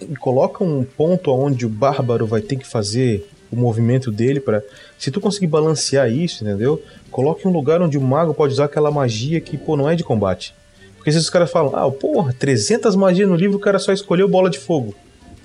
E 0.00 0.16
coloca 0.16 0.64
um 0.64 0.84
ponto 0.84 1.30
onde 1.32 1.66
o 1.66 1.68
bárbaro 1.68 2.26
vai 2.26 2.40
ter 2.40 2.56
que 2.56 2.66
fazer 2.66 3.28
o 3.50 3.56
movimento 3.56 4.10
dele 4.10 4.40
para 4.40 4.62
se 4.98 5.10
tu 5.10 5.20
conseguir 5.20 5.46
balancear 5.46 6.10
isso, 6.10 6.42
entendeu? 6.42 6.82
Coloque 7.10 7.46
um 7.46 7.52
lugar 7.52 7.82
onde 7.82 7.98
o 7.98 8.00
mago 8.00 8.32
pode 8.32 8.54
usar 8.54 8.64
aquela 8.64 8.90
magia 8.90 9.40
que, 9.40 9.58
pô, 9.58 9.76
não 9.76 9.88
é 9.88 9.94
de 9.94 10.02
combate. 10.02 10.54
Porque 10.96 11.10
vezes 11.10 11.24
os 11.24 11.30
caras 11.30 11.50
falam, 11.50 11.76
ah, 11.76 11.90
porra, 11.90 12.32
300 12.32 12.96
magias 12.96 13.28
no 13.28 13.34
livro, 13.34 13.56
o 13.56 13.60
cara 13.60 13.78
só 13.78 13.92
escolheu 13.92 14.28
bola 14.28 14.48
de 14.48 14.58
fogo. 14.58 14.94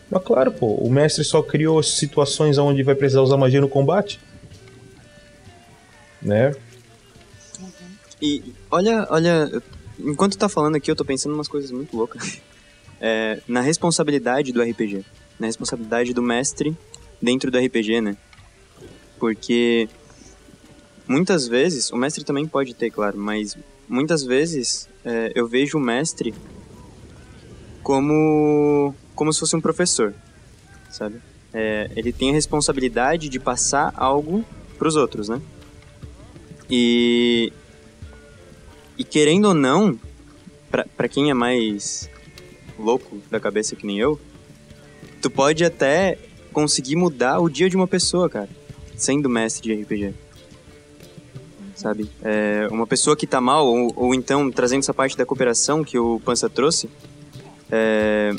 Mas 0.10 0.24
claro, 0.24 0.52
pô, 0.52 0.76
o 0.76 0.90
mestre 0.90 1.24
só 1.24 1.42
criou 1.42 1.84
situações 1.84 2.58
onde 2.58 2.82
vai 2.82 2.96
precisar 2.96 3.22
usar 3.22 3.36
magia 3.36 3.60
no 3.60 3.68
combate. 3.68 4.20
Né? 6.22 6.56
E 8.22 8.54
olha, 8.72 9.06
olha, 9.10 9.62
enquanto 10.00 10.38
tá 10.38 10.50
falando 10.50 10.76
aqui, 10.76 10.90
eu 10.90 10.96
tô 10.96 11.06
pensando 11.06 11.34
umas 11.34 11.48
coisas 11.48 11.72
muito 11.72 11.96
loucas. 11.96 12.40
É, 13.00 13.40
na 13.48 13.62
responsabilidade 13.62 14.52
do 14.52 14.60
RPG. 14.60 15.06
Na 15.40 15.46
responsabilidade 15.46 16.16
do 16.16 16.24
mestre 16.24 16.76
dentro 17.22 17.52
do 17.52 17.60
RPG, 17.60 18.02
né? 18.02 18.18
Porque 19.20 19.88
muitas 21.08 21.48
vezes, 21.48 21.92
o 21.92 21.96
mestre 21.96 22.24
também 22.24 22.48
pode 22.48 22.74
ter, 22.74 22.90
claro, 22.90 23.16
mas 23.18 23.56
muitas 23.88 24.24
vezes 24.24 24.90
é, 25.06 25.32
eu 25.36 25.48
vejo 25.48 25.78
o 25.78 25.82
mestre 25.82 26.34
como, 27.84 28.94
como 29.16 29.32
se 29.32 29.40
fosse 29.40 29.56
um 29.56 29.62
professor, 29.62 30.14
sabe? 30.90 31.22
É, 31.54 31.90
ele 31.96 32.12
tem 32.12 32.32
a 32.32 32.34
responsabilidade 32.34 33.30
de 33.30 33.40
passar 33.40 33.94
algo 33.96 34.44
pros 34.78 34.96
outros, 34.96 35.30
né? 35.30 35.42
E, 36.70 37.54
e 38.98 39.04
querendo 39.04 39.46
ou 39.46 39.54
não, 39.54 39.98
pra 40.96 41.08
quem 41.08 41.30
é 41.30 41.34
mais 41.34 42.10
louco 42.78 43.20
da 43.30 43.40
cabeça 43.40 43.76
que 43.76 43.86
nem 43.86 44.00
eu, 44.00 44.20
tu 45.22 45.30
pode 45.30 45.64
até 45.64 46.18
conseguir 46.52 46.96
mudar 46.96 47.40
o 47.40 47.50
dia 47.50 47.70
de 47.70 47.76
uma 47.76 47.88
pessoa, 47.88 48.30
cara, 48.30 48.50
sendo 48.96 49.30
mestre 49.30 49.76
de 49.76 49.82
RPG. 49.82 50.14
Sabe? 51.76 52.10
É, 52.24 52.68
uma 52.72 52.88
pessoa 52.88 53.16
que 53.16 53.28
tá 53.28 53.40
mal, 53.40 53.68
ou, 53.68 53.94
ou 53.96 54.16
então 54.16 54.50
trazendo 54.50 54.80
essa 54.80 54.94
parte 54.94 55.16
da 55.16 55.26
cooperação 55.26 55.84
que 55.84 56.00
o 56.00 56.20
Pança 56.26 56.50
trouxe, 56.50 56.90
é, 57.72 58.36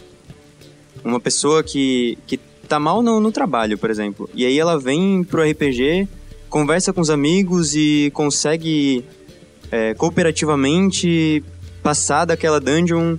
uma 1.05 1.21
pessoa 1.21 1.63
que, 1.63 2.19
que 2.27 2.37
tá 2.69 2.81
mal 2.81 3.03
no, 3.03 3.21
no 3.21 3.31
trabalho, 3.31 3.79
por 3.79 3.91
exemplo, 3.91 4.29
e 4.35 4.45
aí 4.45 4.59
ela 4.59 4.79
vem 4.79 5.23
pro 5.23 5.49
RPG, 5.49 6.09
conversa 6.51 6.93
com 6.93 7.01
os 7.01 7.11
amigos 7.11 7.75
e 7.77 8.11
consegue 8.13 9.05
é, 9.71 9.95
cooperativamente 9.95 11.43
passar 11.83 12.25
daquela 12.25 12.61
dungeon 12.61 13.17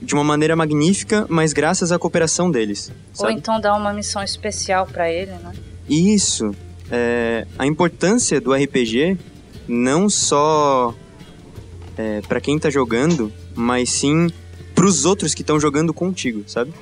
de 0.00 0.14
uma 0.14 0.24
maneira 0.24 0.56
magnífica, 0.56 1.26
mas 1.28 1.52
graças 1.52 1.92
à 1.92 1.98
cooperação 1.98 2.50
deles. 2.50 2.90
Ou 3.10 3.26
Sabe? 3.26 3.34
então 3.34 3.60
dar 3.60 3.74
uma 3.74 3.92
missão 3.92 4.22
especial 4.22 4.86
pra 4.86 5.10
ele, 5.10 5.32
né? 5.32 5.52
Isso. 5.88 6.54
É, 6.90 7.46
a 7.58 7.66
importância 7.66 8.40
do 8.40 8.52
RPG 8.52 9.18
não 9.68 10.08
só 10.08 10.94
é, 11.96 12.20
para 12.22 12.40
quem 12.40 12.58
tá 12.58 12.70
jogando, 12.70 13.32
mas 13.54 13.90
sim 13.90 14.28
pros 14.74 15.04
outros 15.04 15.34
que 15.34 15.42
estão 15.42 15.60
jogando 15.60 15.92
contigo, 15.92 16.42
sabe? 16.46 16.72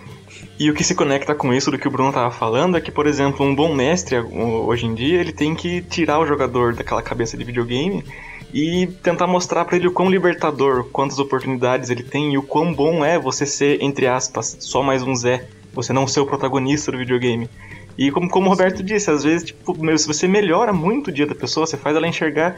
E 0.59 0.70
o 0.70 0.74
que 0.74 0.85
se 0.85 0.95
conecta 0.95 1.35
com 1.35 1.53
isso 1.53 1.70
do 1.70 1.79
que 1.79 1.87
o 1.87 1.91
Bruno 1.91 2.12
tava 2.12 2.31
falando 2.31 2.76
é 2.76 2.81
que, 2.81 2.91
por 2.91 3.07
exemplo, 3.07 3.45
um 3.45 3.55
bom 3.55 3.74
mestre 3.74 4.18
hoje 4.18 4.87
em 4.87 4.95
dia, 4.95 5.20
ele 5.20 5.33
tem 5.33 5.55
que 5.55 5.83
tirar 5.83 6.18
o 6.20 6.26
jogador 6.26 6.74
daquela 6.74 7.03
cabeça 7.03 7.37
de 7.37 7.45
videogame 7.45 8.05
e 8.53 8.86
tentar 9.03 9.26
mostrar 9.26 9.64
pra 9.64 9.76
ele 9.76 9.88
o 9.88 9.92
quão 9.92 10.11
libertador, 10.11 10.84
quantas 10.90 11.18
oportunidades 11.18 11.90
ele 11.90 12.03
tem 12.03 12.32
e 12.32 12.38
o 12.38 12.42
quão 12.42 12.72
bom 12.72 13.05
é 13.05 13.18
você 13.18 13.44
ser, 13.44 13.82
entre 13.82 14.07
aspas, 14.07 14.57
só 14.61 14.82
mais 14.82 15.03
um 15.03 15.14
Zé, 15.14 15.46
você 15.72 15.92
não 15.92 16.07
ser 16.07 16.20
o 16.20 16.26
protagonista 16.26 16.90
do 16.90 16.99
videogame. 16.99 17.49
E 17.96 18.11
como, 18.11 18.30
como 18.30 18.46
o 18.46 18.51
Roberto 18.51 18.82
disse, 18.82 19.11
às 19.11 19.24
vezes, 19.24 19.49
tipo, 19.49 19.76
meu, 19.82 19.99
se 19.99 20.07
você 20.07 20.28
melhora 20.28 20.72
muito 20.72 21.09
o 21.09 21.12
dia 21.12 21.26
da 21.26 21.34
pessoa, 21.34 21.66
você 21.66 21.76
faz 21.76 21.96
ela 21.96 22.07
enxergar 22.07 22.57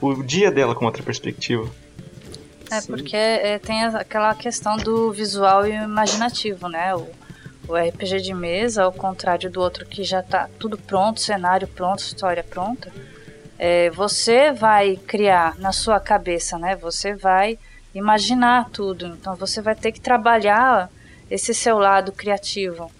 o 0.00 0.22
dia 0.22 0.50
dela 0.50 0.74
com 0.74 0.86
outra 0.86 1.02
perspectiva. 1.02 1.68
É, 2.70 2.80
Sim. 2.80 2.88
porque 2.88 3.16
é, 3.16 3.58
tem 3.58 3.84
aquela 3.84 4.34
questão 4.34 4.76
do 4.76 5.12
visual 5.12 5.66
e 5.66 5.72
imaginativo, 5.72 6.68
né? 6.68 6.94
O, 6.94 7.06
o 7.68 7.76
RPG 7.76 8.22
de 8.22 8.34
mesa, 8.34 8.84
ao 8.84 8.92
contrário 8.92 9.50
do 9.50 9.60
outro 9.60 9.84
que 9.84 10.02
já 10.02 10.22
tá 10.22 10.48
tudo 10.58 10.78
pronto, 10.78 11.20
cenário 11.20 11.68
pronto, 11.68 12.00
história 12.00 12.42
pronta, 12.42 12.90
é, 13.58 13.90
você 13.90 14.52
vai 14.52 14.96
criar 15.06 15.56
na 15.58 15.72
sua 15.72 15.98
cabeça, 15.98 16.58
né? 16.58 16.76
Você 16.76 17.14
vai 17.14 17.58
imaginar 17.94 18.68
tudo. 18.70 19.06
Então 19.06 19.34
você 19.34 19.60
vai 19.60 19.74
ter 19.74 19.92
que 19.92 20.00
trabalhar 20.00 20.90
esse 21.30 21.52
seu 21.52 21.78
lado 21.78 22.12
criativo 22.12 22.90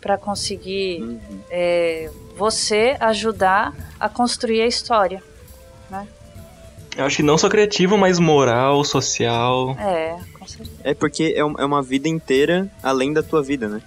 para 0.00 0.16
conseguir 0.18 1.02
Uhum. 1.02 1.18
é, 1.50 2.10
você 2.36 2.96
ajudar 3.00 3.72
a 3.98 4.08
construir 4.08 4.62
a 4.62 4.66
história. 4.66 5.22
Eu 6.96 7.04
acho 7.04 7.16
que 7.16 7.22
não 7.22 7.36
só 7.36 7.48
criativo, 7.50 7.98
mas 7.98 8.18
moral, 8.18 8.82
social. 8.82 9.76
É, 9.78 10.16
com 10.38 10.46
certeza. 10.46 10.80
É 10.82 10.94
porque 10.94 11.34
é 11.36 11.40
é 11.40 11.64
uma 11.64 11.82
vida 11.82 12.08
inteira 12.08 12.70
além 12.82 13.12
da 13.12 13.22
tua 13.22 13.42
vida, 13.42 13.68
né? 13.68 13.82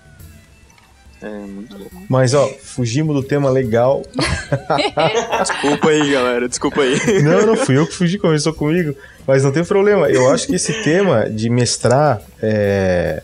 É 1.22 1.30
muito 1.30 1.78
louco. 1.78 2.02
Mas 2.08 2.34
ó, 2.34 2.48
fugimos 2.48 3.14
do 3.14 3.22
tema 3.22 3.50
legal. 3.50 4.04
Desculpa 5.42 5.90
aí, 5.90 6.12
galera, 6.12 6.48
desculpa 6.48 6.82
aí. 6.82 7.22
Não, 7.22 7.46
não 7.46 7.56
fui 7.58 7.78
eu 7.78 7.86
que 7.86 7.94
fugi, 7.94 8.18
começou 8.18 8.54
comigo. 8.54 8.96
Mas 9.28 9.44
não 9.44 9.52
tem 9.52 9.64
problema. 9.66 10.10
Eu 10.10 10.32
acho 10.32 10.48
que 10.48 10.56
esse 10.56 10.82
tema 10.82 11.30
de 11.30 11.50
mestrar 11.50 12.22
é, 12.42 13.22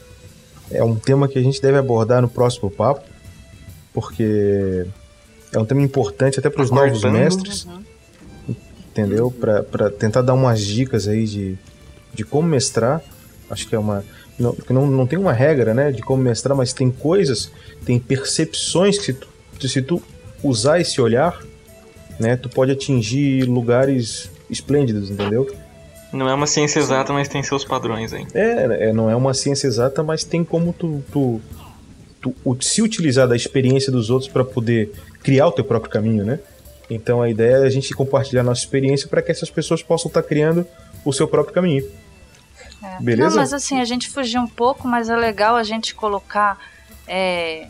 é 0.70 0.84
um 0.84 0.96
tema 0.96 1.28
que 1.28 1.39
a 1.39 1.41
gente 1.41 1.62
deve 1.62 1.78
abordar 1.78 2.22
no 2.22 2.28
próximo 2.28 2.70
papo. 2.70 3.02
Porque 3.93 4.86
é 5.54 5.60
um 5.60 5.66
tema 5.66 5.82
importante 5.82 6.38
até 6.38 6.50
para 6.50 6.62
os 6.62 6.70
novos 6.70 7.02
mestres. 7.04 7.66
Entendeu? 8.91 9.32
Pra 9.32 9.64
pra 9.64 9.89
tentar 9.89 10.22
dar 10.22 10.34
umas 10.34 10.62
dicas 10.62 11.08
aí 11.08 11.26
de, 11.26 11.58
de 12.14 12.26
como 12.26 12.48
mestrar. 12.48 13.02
Acho 13.50 13.68
que 13.68 13.76
é 13.76 13.80
uma. 13.80 14.04
Não, 14.38 14.56
não, 14.70 14.88
não 14.88 15.08
tem 15.08 15.18
uma 15.18 15.34
regra, 15.34 15.74
né? 15.74 15.92
De 15.92 16.02
como 16.02 16.22
mestrar, 16.22 16.56
mas 16.56 16.74
tem 16.74 16.92
coisas, 16.92 17.52
tem 17.86 18.00
percepções 18.00 18.98
que 18.98 19.06
se 19.06 19.14
tu, 19.14 19.28
se 19.68 19.82
tu 19.82 20.02
usar 20.44 20.80
esse 20.80 21.00
olhar, 21.02 21.42
né? 22.20 22.36
Tu 22.36 22.50
pode 22.50 22.72
atingir 22.72 23.44
lugares 23.46 24.30
esplêndidos, 24.50 25.10
entendeu? 25.10 25.50
Não 26.12 26.30
é 26.30 26.34
uma 26.34 26.48
ciência 26.48 26.80
exata, 26.80 27.12
mas 27.12 27.28
tem 27.28 27.44
seus 27.44 27.66
padrões 27.66 28.14
aí. 28.14 28.26
É, 28.34 28.88
é, 28.90 28.94
não 28.94 29.10
é 29.10 29.16
uma 29.16 29.34
ciência 29.34 29.68
exata, 29.68 30.02
mas 30.04 30.24
tem 30.24 30.44
como 30.44 30.72
tu, 30.72 31.04
tu, 31.12 31.42
tu 32.22 32.34
se 32.62 32.82
utilizar 32.82 33.28
da 33.28 33.36
experiência 33.36 33.92
dos 33.92 34.10
outros 34.10 34.30
para 34.30 34.44
poder 34.44 34.92
criar 35.22 35.48
o 35.48 35.52
teu 35.52 35.66
próprio 35.66 35.92
caminho, 35.92 36.24
né? 36.24 36.40
Então 36.90 37.22
a 37.22 37.30
ideia 37.30 37.58
é 37.58 37.66
a 37.66 37.70
gente 37.70 37.94
compartilhar 37.94 38.44
nossa 38.44 38.62
experiência 38.62 39.08
para 39.08 39.22
que 39.22 39.32
essas 39.32 39.50
pessoas 39.50 39.82
possam 39.82 40.08
estar 40.08 40.24
criando 40.24 40.66
o 41.04 41.12
seu 41.12 41.28
próprio 41.28 41.54
caminho. 41.54 41.86
É. 42.82 43.02
Beleza? 43.02 43.30
Não, 43.30 43.36
mas 43.38 43.54
assim, 43.54 43.80
a 43.80 43.86
gente 43.86 44.10
fugiu 44.10 44.42
um 44.42 44.48
pouco, 44.48 44.88
mas 44.88 45.10
é 45.10 45.16
legal 45.16 45.56
a 45.56 45.64
gente 45.64 45.96
colocar 45.96 46.58
é, 47.08 47.68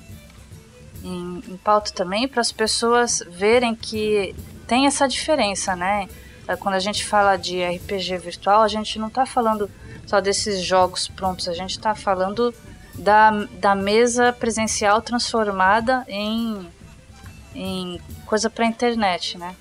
em, 1.03 1.43
em 1.47 1.57
pauta 1.57 1.91
também 1.91 2.27
para 2.27 2.41
as 2.41 2.51
pessoas 2.51 3.23
verem 3.29 3.75
que 3.75 4.35
tem 4.67 4.87
essa 4.87 5.07
diferença, 5.07 5.75
né? 5.75 6.07
É, 6.47 6.55
Quando 6.55 6.75
a 6.75 6.79
gente 6.79 7.05
fala 7.05 7.37
de 7.37 7.63
RPG 7.63 8.17
virtual, 8.17 8.61
a 8.61 8.67
gente 8.67 8.99
não 8.99 9.07
está 9.07 9.25
falando 9.25 9.69
só 10.05 10.19
desses 10.21 10.61
jogos 10.63 11.07
prontos, 11.07 11.47
a 11.47 11.53
gente 11.53 11.71
está 11.71 11.95
falando 11.95 12.53
da, 12.93 13.31
da 13.59 13.75
mesa 13.75 14.31
presencial 14.31 15.01
transformada 15.01 16.05
em, 16.07 16.67
em 17.53 17.99
coisa 18.25 18.49
pra 18.49 18.65
internet, 18.65 19.37
né? 19.37 19.55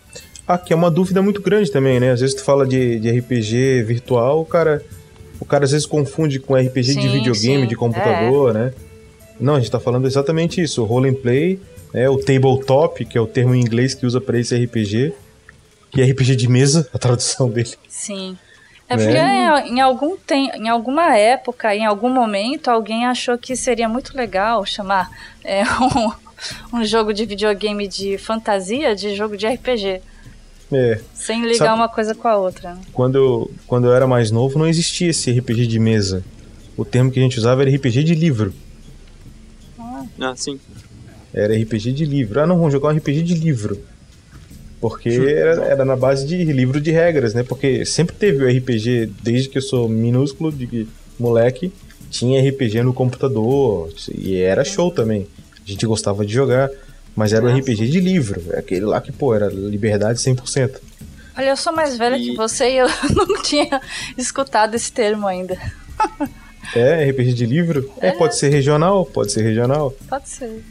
Ah, 0.47 0.59
que 0.59 0.73
é 0.73 0.77
uma 0.77 0.91
dúvida 0.91 1.23
muito 1.23 1.41
grande 1.41 1.71
também, 1.71 1.99
né? 1.99 2.11
Às 2.11 2.21
vezes 2.21 2.37
tu 2.37 2.45
fala 2.45 2.67
de, 2.67 2.99
de 3.01 3.11
RPG 3.19 3.83
virtual, 3.85 4.43
o 4.43 4.45
cara, 4.45 4.85
o 5.41 5.45
cara 5.45 5.65
às 5.65 5.73
vezes 5.73 5.87
confunde 5.87 6.39
com 6.39 6.55
RPG 6.55 6.81
de 6.81 6.93
Sim, 6.95 7.09
videogame, 7.09 7.63
sim, 7.63 7.67
de 7.67 7.77
computador, 7.77 8.55
né? 8.55 8.73
Não, 9.39 9.57
a 9.57 9.61
gente 9.61 9.71
tá 9.71 9.81
falando 9.81 10.07
exatamente 10.07 10.63
isso. 10.63 10.83
O 10.83 10.85
role 10.85 11.11
and 11.11 11.15
play, 11.15 11.61
é 11.95 12.11
o 12.11 12.19
tabletop, 12.19 13.05
que 13.05 13.17
é 13.17 13.21
o 13.21 13.27
termo 13.27 13.55
em 13.55 13.61
inglês 13.61 13.95
que 13.95 14.05
usa 14.05 14.21
para 14.21 14.39
esse 14.39 14.55
RPG, 14.57 15.15
que 15.93 16.03
é 16.03 16.05
RPG 16.05 16.35
de 16.35 16.49
mesa, 16.49 16.89
a 16.93 16.99
tradução 16.99 17.49
dele. 17.49 17.73
Sim. 17.89 18.37
É 18.89 18.97
Né? 18.97 19.05
porque 19.05 19.19
em, 19.19 19.77
em 19.77 19.81
algum 19.81 20.17
tem, 20.17 20.51
em 20.57 20.69
alguma 20.69 21.17
época, 21.17 21.75
em 21.75 21.87
algum 21.87 22.11
momento, 22.11 22.69
alguém 22.69 23.07
achou 23.07 23.39
que 23.39 23.57
seria 23.57 23.89
muito 23.89 24.15
legal 24.17 24.67
chamar 24.67 25.09
é, 25.43 25.63
um, 25.81 26.79
um 26.81 26.85
jogo 26.85 27.15
de 27.15 27.25
videogame 27.25 27.87
de 27.87 28.19
fantasia 28.19 28.95
de 28.95 29.15
jogo 29.15 29.37
de 29.37 29.47
RPG. 29.47 30.03
É, 30.75 31.01
Sem 31.15 31.43
ligar 31.43 31.67
Sabe- 31.67 31.75
uma 31.81 31.89
coisa 31.89 32.15
com 32.15 32.27
a 32.27 32.37
outra. 32.37 32.75
Né? 32.75 32.81
quando 32.93 33.17
eu, 33.17 33.51
quando 33.67 33.87
eu 33.87 33.95
era 33.95 34.07
mais 34.07 34.31
novo 34.31 34.59
não 34.59 34.67
existia 34.67 35.11
esse 35.11 35.31
RPG 35.31 35.67
de 35.67 35.79
mesa. 35.79 36.25
O 36.77 36.85
termo 36.85 37.11
que 37.11 37.21
a 37.21 37.23
gente 37.23 37.39
usava 37.39 37.63
era 37.63 37.71
RPG 37.71 38.03
de 38.03 38.15
livro. 38.15 38.53
Ah, 40.21 40.35
sim. 40.37 40.59
Era 41.33 41.55
RPG 41.55 41.93
de 41.93 42.05
livro. 42.05 42.41
Ah, 42.41 42.47
não, 42.47 42.57
vamos 42.57 42.73
jogar 42.73 42.89
um 42.93 42.97
RPG 42.97 43.23
de 43.23 43.35
livro. 43.35 43.81
Porque 44.81 45.09
era, 45.09 45.65
era 45.65 45.85
na 45.85 45.97
base 45.97 46.27
de 46.27 46.45
livro 46.45 46.81
de 46.81 46.91
regras, 46.91 47.33
né? 47.35 47.43
Porque 47.43 47.85
sempre 47.85 48.15
teve 48.15 48.45
o 48.45 48.49
RPG, 48.49 49.11
desde 49.23 49.49
que 49.49 49.59
eu 49.59 49.63
sou 49.63 49.89
minúsculo, 49.89 50.53
de 50.53 50.87
moleque, 51.19 51.73
tinha 52.11 52.41
RPG 52.49 52.83
no 52.83 52.93
computador. 52.93 53.91
E 54.15 54.37
era 54.37 54.63
show 54.65 54.91
também. 54.91 55.27
A 55.65 55.71
gente 55.71 55.87
gostava 55.87 56.25
de 56.25 56.33
jogar. 56.33 56.71
Mas 57.17 57.33
era 57.33 57.45
o 57.45 57.49
Nossa. 57.49 57.61
RPG 57.61 57.89
de 57.89 58.01
livro. 58.01 58.43
Aquele 58.57 58.85
lá 58.85 59.01
que, 59.01 59.13
pô, 59.13 59.35
era 59.35 59.47
liberdade 59.49 60.19
100%. 60.19 60.81
Olha, 61.37 61.49
eu 61.51 61.57
sou 61.57 61.73
mais 61.73 61.97
velha 61.97 62.17
E- 62.17 62.31
que 62.31 62.37
você 62.37 62.71
e 62.71 62.77
eu 62.79 62.87
não 63.15 63.43
tinha 63.43 63.81
escutado 64.17 64.75
esse 64.75 64.93
termo 64.93 65.27
ainda. 65.27 65.57
É, 66.75 67.05
RPG 67.11 67.35
de 67.35 67.47
livro? 67.47 67.91
É, 68.01 68.11
pode 68.13 68.37
ser 68.37 68.49
regional, 68.49 69.05
pode 69.05 69.31
ser 69.33 69.43
regional. 69.43 69.95
Pode 70.09 70.29
ser. 70.29 70.63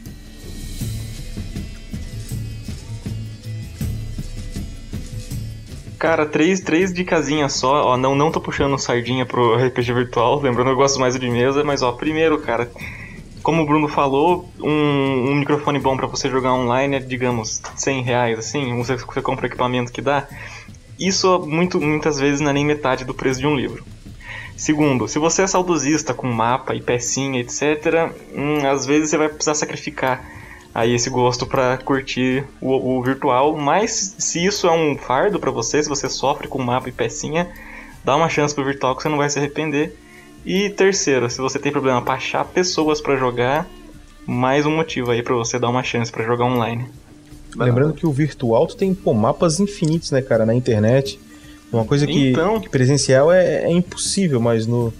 Cara, 5.98 6.26
três, 6.26 6.60
três 6.60 6.92
de 6.92 7.02
casinha 7.04 7.48
só, 7.48 7.86
ó, 7.92 7.96
não, 7.96 8.14
não 8.14 8.30
tô 8.30 8.40
puxando 8.40 8.78
sardinha 8.78 9.24
pro 9.24 9.54
RPG 9.56 9.92
virtual, 9.94 10.40
lembrando 10.40 10.70
eu 10.70 10.76
gosto 10.76 11.00
mais 11.00 11.18
de 11.18 11.30
mesa, 11.30 11.64
mas 11.64 11.80
ó, 11.82 11.92
primeiro, 11.92 12.38
cara, 12.38 12.70
como 13.44 13.62
o 13.62 13.66
Bruno 13.66 13.86
falou, 13.86 14.48
um, 14.58 15.30
um 15.30 15.34
microfone 15.34 15.78
bom 15.78 15.96
pra 15.98 16.06
você 16.06 16.30
jogar 16.30 16.54
online 16.54 16.96
é, 16.96 16.98
digamos, 16.98 17.60
100 17.76 18.02
reais, 18.02 18.38
assim, 18.38 18.74
você, 18.78 18.96
você 18.96 19.20
compra 19.20 19.44
o 19.44 19.48
equipamento 19.48 19.92
que 19.92 20.00
dá, 20.00 20.26
isso 20.98 21.38
muito, 21.40 21.78
muitas 21.78 22.18
vezes 22.18 22.40
não 22.40 22.50
é 22.50 22.54
nem 22.54 22.64
metade 22.64 23.04
do 23.04 23.12
preço 23.12 23.38
de 23.38 23.46
um 23.46 23.54
livro. 23.54 23.84
Segundo, 24.56 25.06
se 25.06 25.18
você 25.18 25.42
é 25.42 25.46
saudosista 25.46 26.14
com 26.14 26.26
mapa 26.26 26.74
e 26.74 26.80
pecinha, 26.80 27.38
etc., 27.38 28.10
hum, 28.34 28.66
às 28.66 28.86
vezes 28.86 29.10
você 29.10 29.18
vai 29.18 29.28
precisar 29.28 29.54
sacrificar 29.54 30.24
aí 30.74 30.94
esse 30.94 31.10
gosto 31.10 31.46
pra 31.46 31.76
curtir 31.76 32.44
o, 32.62 32.96
o 32.96 33.02
virtual, 33.02 33.54
mas 33.54 34.14
se 34.18 34.42
isso 34.42 34.66
é 34.66 34.72
um 34.72 34.96
fardo 34.96 35.38
pra 35.38 35.50
você, 35.50 35.82
se 35.82 35.88
você 35.88 36.08
sofre 36.08 36.48
com 36.48 36.62
mapa 36.62 36.88
e 36.88 36.92
pecinha, 36.92 37.52
dá 38.02 38.16
uma 38.16 38.30
chance 38.30 38.54
pro 38.54 38.64
virtual 38.64 38.96
que 38.96 39.02
você 39.02 39.08
não 39.10 39.18
vai 39.18 39.28
se 39.28 39.38
arrepender. 39.38 39.94
E 40.44 40.68
terceiro, 40.70 41.28
se 41.30 41.38
você 41.38 41.58
tem 41.58 41.72
problema 41.72 42.02
pra 42.02 42.14
achar 42.14 42.44
pessoas 42.44 43.00
pra 43.00 43.16
jogar, 43.16 43.66
mais 44.26 44.66
um 44.66 44.76
motivo 44.76 45.10
aí 45.10 45.22
pra 45.22 45.34
você 45.34 45.58
dar 45.58 45.68
uma 45.68 45.82
chance 45.82 46.12
pra 46.12 46.24
jogar 46.24 46.44
online. 46.44 46.86
Lembrando 47.56 47.94
que 47.94 48.06
o 48.06 48.12
virtual 48.12 48.66
tu 48.66 48.76
tem 48.76 48.92
pô, 48.94 49.14
mapas 49.14 49.60
infinitos, 49.60 50.10
né, 50.10 50.20
cara, 50.20 50.44
na 50.44 50.54
internet. 50.54 51.18
Uma 51.72 51.84
coisa 51.84 52.06
que, 52.06 52.30
Então. 52.30 52.60
que 52.60 52.68
presencial 52.68 53.32
é, 53.32 53.64
é 53.64 53.70
impossível, 53.70 54.40
mas 54.40 54.66
no. 54.66 54.92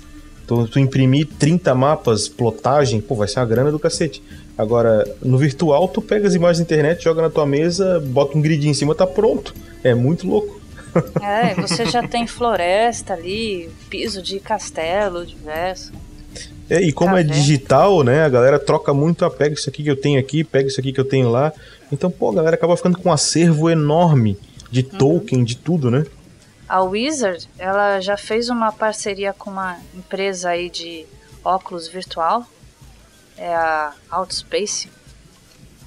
Tu, 0.47 0.68
tu 0.68 0.78
imprimir 0.78 1.26
30 1.38 1.74
mapas, 1.74 2.28
plotagem, 2.28 3.01
pô, 3.01 3.14
vai 3.14 3.26
ser 3.26 3.40
uma 3.40 3.47
grana 3.47 3.72
do 3.72 3.78
cacete. 3.78 4.22
Agora, 4.59 5.05
no 5.22 5.38
virtual, 5.38 5.88
tu 5.88 6.03
pega 6.03 6.28
as 6.28 6.34
imagens 6.34 6.59
da 6.59 6.64
internet, 6.64 7.03
joga 7.03 7.22
na 7.22 7.30
tua 7.30 7.47
mesa, 7.47 7.99
bota 7.99 8.36
um 8.36 8.42
grid 8.42 8.68
em 8.68 8.74
cima, 8.74 8.95
tá 8.95 9.07
pronto. 9.07 9.55
É 9.82 9.95
muito 9.95 10.26
louco. 10.26 10.61
É, 11.22 11.55
você 11.55 11.86
já 11.86 12.07
tem 12.07 12.26
floresta 12.26 13.14
ali, 13.14 13.70
piso 13.90 14.22
de 14.22 14.38
castelo 14.40 15.24
diverso. 15.26 15.92
É, 16.68 16.80
e 16.80 16.92
como 16.92 17.12
Tá 17.12 17.20
é 17.20 17.22
digital, 17.22 18.03
né, 18.03 18.24
a 18.24 18.28
galera 18.28 18.59
troca 18.59 18.95
muito, 18.95 19.24
ah, 19.24 19.30
pega 19.30 19.55
isso 19.55 19.68
aqui 19.68 19.82
que 19.82 19.90
eu 19.90 19.97
tenho 20.01 20.18
aqui, 20.18 20.42
pega 20.42 20.68
isso 20.68 20.80
aqui 20.80 20.92
que 20.92 21.01
eu 21.01 21.05
tenho 21.05 21.30
lá. 21.30 21.53
Então, 21.92 22.11
pô, 22.11 22.30
a 22.30 22.34
galera 22.34 22.57
acaba 22.57 22.76
ficando 22.76 22.99
com 22.99 23.09
um 23.09 23.12
acervo 23.12 23.68
enorme 23.70 24.38
de 24.70 24.80
Uhum. 24.80 24.99
token, 24.99 25.45
de 25.45 25.57
tudo, 25.57 25.90
né? 25.90 26.07
A 26.68 26.82
Wizard, 26.82 27.47
ela 27.59 28.01
já 28.01 28.16
fez 28.16 28.49
uma 28.49 28.72
parceria 28.72 29.32
com 29.34 29.51
uma 29.51 29.78
empresa 29.95 30.51
aí 30.51 30.70
de 30.70 31.05
óculos 31.45 31.86
virtual, 31.86 32.47
é 33.36 33.55
a 33.55 33.92
Outspace, 34.11 34.88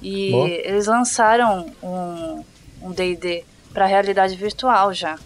e 0.00 0.30
Boa. 0.30 0.48
eles 0.48 0.86
lançaram 0.86 1.66
um 1.82 2.44
um 2.80 2.92
D&D 2.92 3.42
para 3.72 3.86
realidade 3.86 4.34
virtual 4.36 4.92
já. 4.92 5.18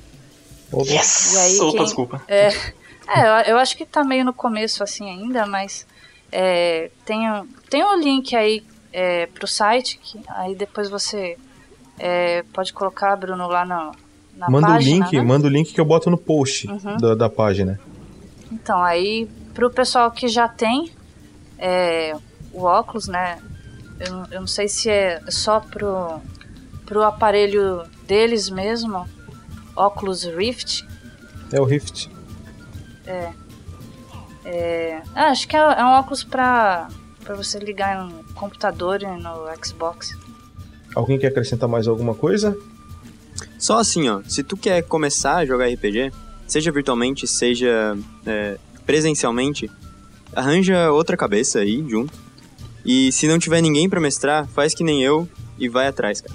Yes! 0.74 1.34
E 1.34 1.38
aí, 1.38 1.61
Opa, 1.61 1.72
quem- 1.72 1.84
desculpa. 1.84 2.22
É, 2.28 2.49
é, 2.49 3.20
eu- 3.49 3.53
eu 3.55 3.59
acho 3.59 3.76
que 3.76 3.84
tá 3.84 4.03
meio 4.05 4.24
no 4.24 4.32
começo 4.32 4.82
assim 4.82 5.09
ainda, 5.11 5.47
mas 5.47 5.86
é, 6.30 6.90
tem, 7.05 7.30
um- 7.30 7.47
tem 7.68 7.84
um 7.84 7.97
link 7.99 8.34
aí 8.34 8.64
é, 8.93 9.26
pro 9.26 9.47
site, 9.47 9.99
que 10.03 10.20
aí 10.28 10.55
depois 10.55 10.88
você 10.90 11.36
é, 11.99 12.43
pode 12.53 12.72
colocar, 12.72 13.14
Bruno, 13.16 13.47
lá 13.49 13.64
na, 13.64 13.93
na 14.36 14.51
manda 14.51 14.66
o 14.68 14.70
página, 14.72 15.05
link, 15.05 15.16
né? 15.16 15.22
manda 15.22 15.47
o 15.47 15.51
link 15.51 15.72
que 15.72 15.80
eu 15.80 15.84
boto 15.84 16.11
no 16.11 16.16
post 16.18 16.66
Uhum. 16.68 16.97
da, 16.97 17.14
da 17.14 17.28
página. 17.30 17.78
Então, 18.51 18.82
aí, 18.82 19.26
pro 19.55 19.70
pessoal 19.70 20.11
que 20.11 20.26
já 20.28 20.49
tem 20.49 20.90
é, 21.59 22.14
o 22.53 22.64
óculos, 22.64 23.07
né? 23.09 23.38
Eu, 24.01 24.12
não- 24.12 24.26
eu 24.32 24.40
não 24.40 24.47
sei 24.47 24.68
se 24.68 24.90
é 24.90 25.22
só 25.28 25.61
pro, 25.61 26.20
pro 26.84 27.03
aparelho 27.03 27.82
deles 28.07 28.50
mesmo, 28.50 29.07
óculos 29.76 30.24
Rift. 30.24 30.86
É 31.53 31.61
o 31.61 31.64
Rift. 31.64 32.11
É, 34.44 35.00
ah, 35.14 35.26
acho 35.26 35.46
que 35.46 35.57
é, 35.57 35.61
é 35.61 35.84
um 35.84 35.92
óculos 35.92 36.24
pra, 36.24 36.88
pra 37.22 37.34
você 37.34 37.59
ligar 37.59 38.05
no 38.05 38.24
computador 38.34 39.03
e 39.03 39.07
no 39.07 39.64
Xbox. 39.64 40.16
Alguém 40.94 41.18
quer 41.18 41.28
acrescentar 41.28 41.68
mais 41.68 41.86
alguma 41.86 42.14
coisa? 42.14 42.57
Só 43.59 43.78
assim, 43.78 44.09
ó, 44.09 44.20
se 44.28 44.42
tu 44.42 44.57
quer 44.57 44.82
começar 44.82 45.36
a 45.36 45.46
jogar 45.46 45.68
RPG, 45.68 46.12
seja 46.46 46.72
virtualmente, 46.72 47.26
seja 47.26 47.96
é, 48.26 48.59
presencialmente, 48.84 49.70
arranja 50.34 50.90
outra 50.90 51.16
cabeça 51.16 51.61
aí 51.61 51.84
junto. 51.88 52.12
E 52.84 53.12
se 53.12 53.28
não 53.28 53.38
tiver 53.38 53.61
ninguém 53.61 53.88
pra 53.88 54.00
mestrar, 54.00 54.46
faz 54.48 54.74
que 54.74 54.82
nem 54.82 55.03
eu 55.03 55.28
e 55.59 55.68
vai 55.68 55.86
atrás, 55.86 56.20
cara. 56.20 56.34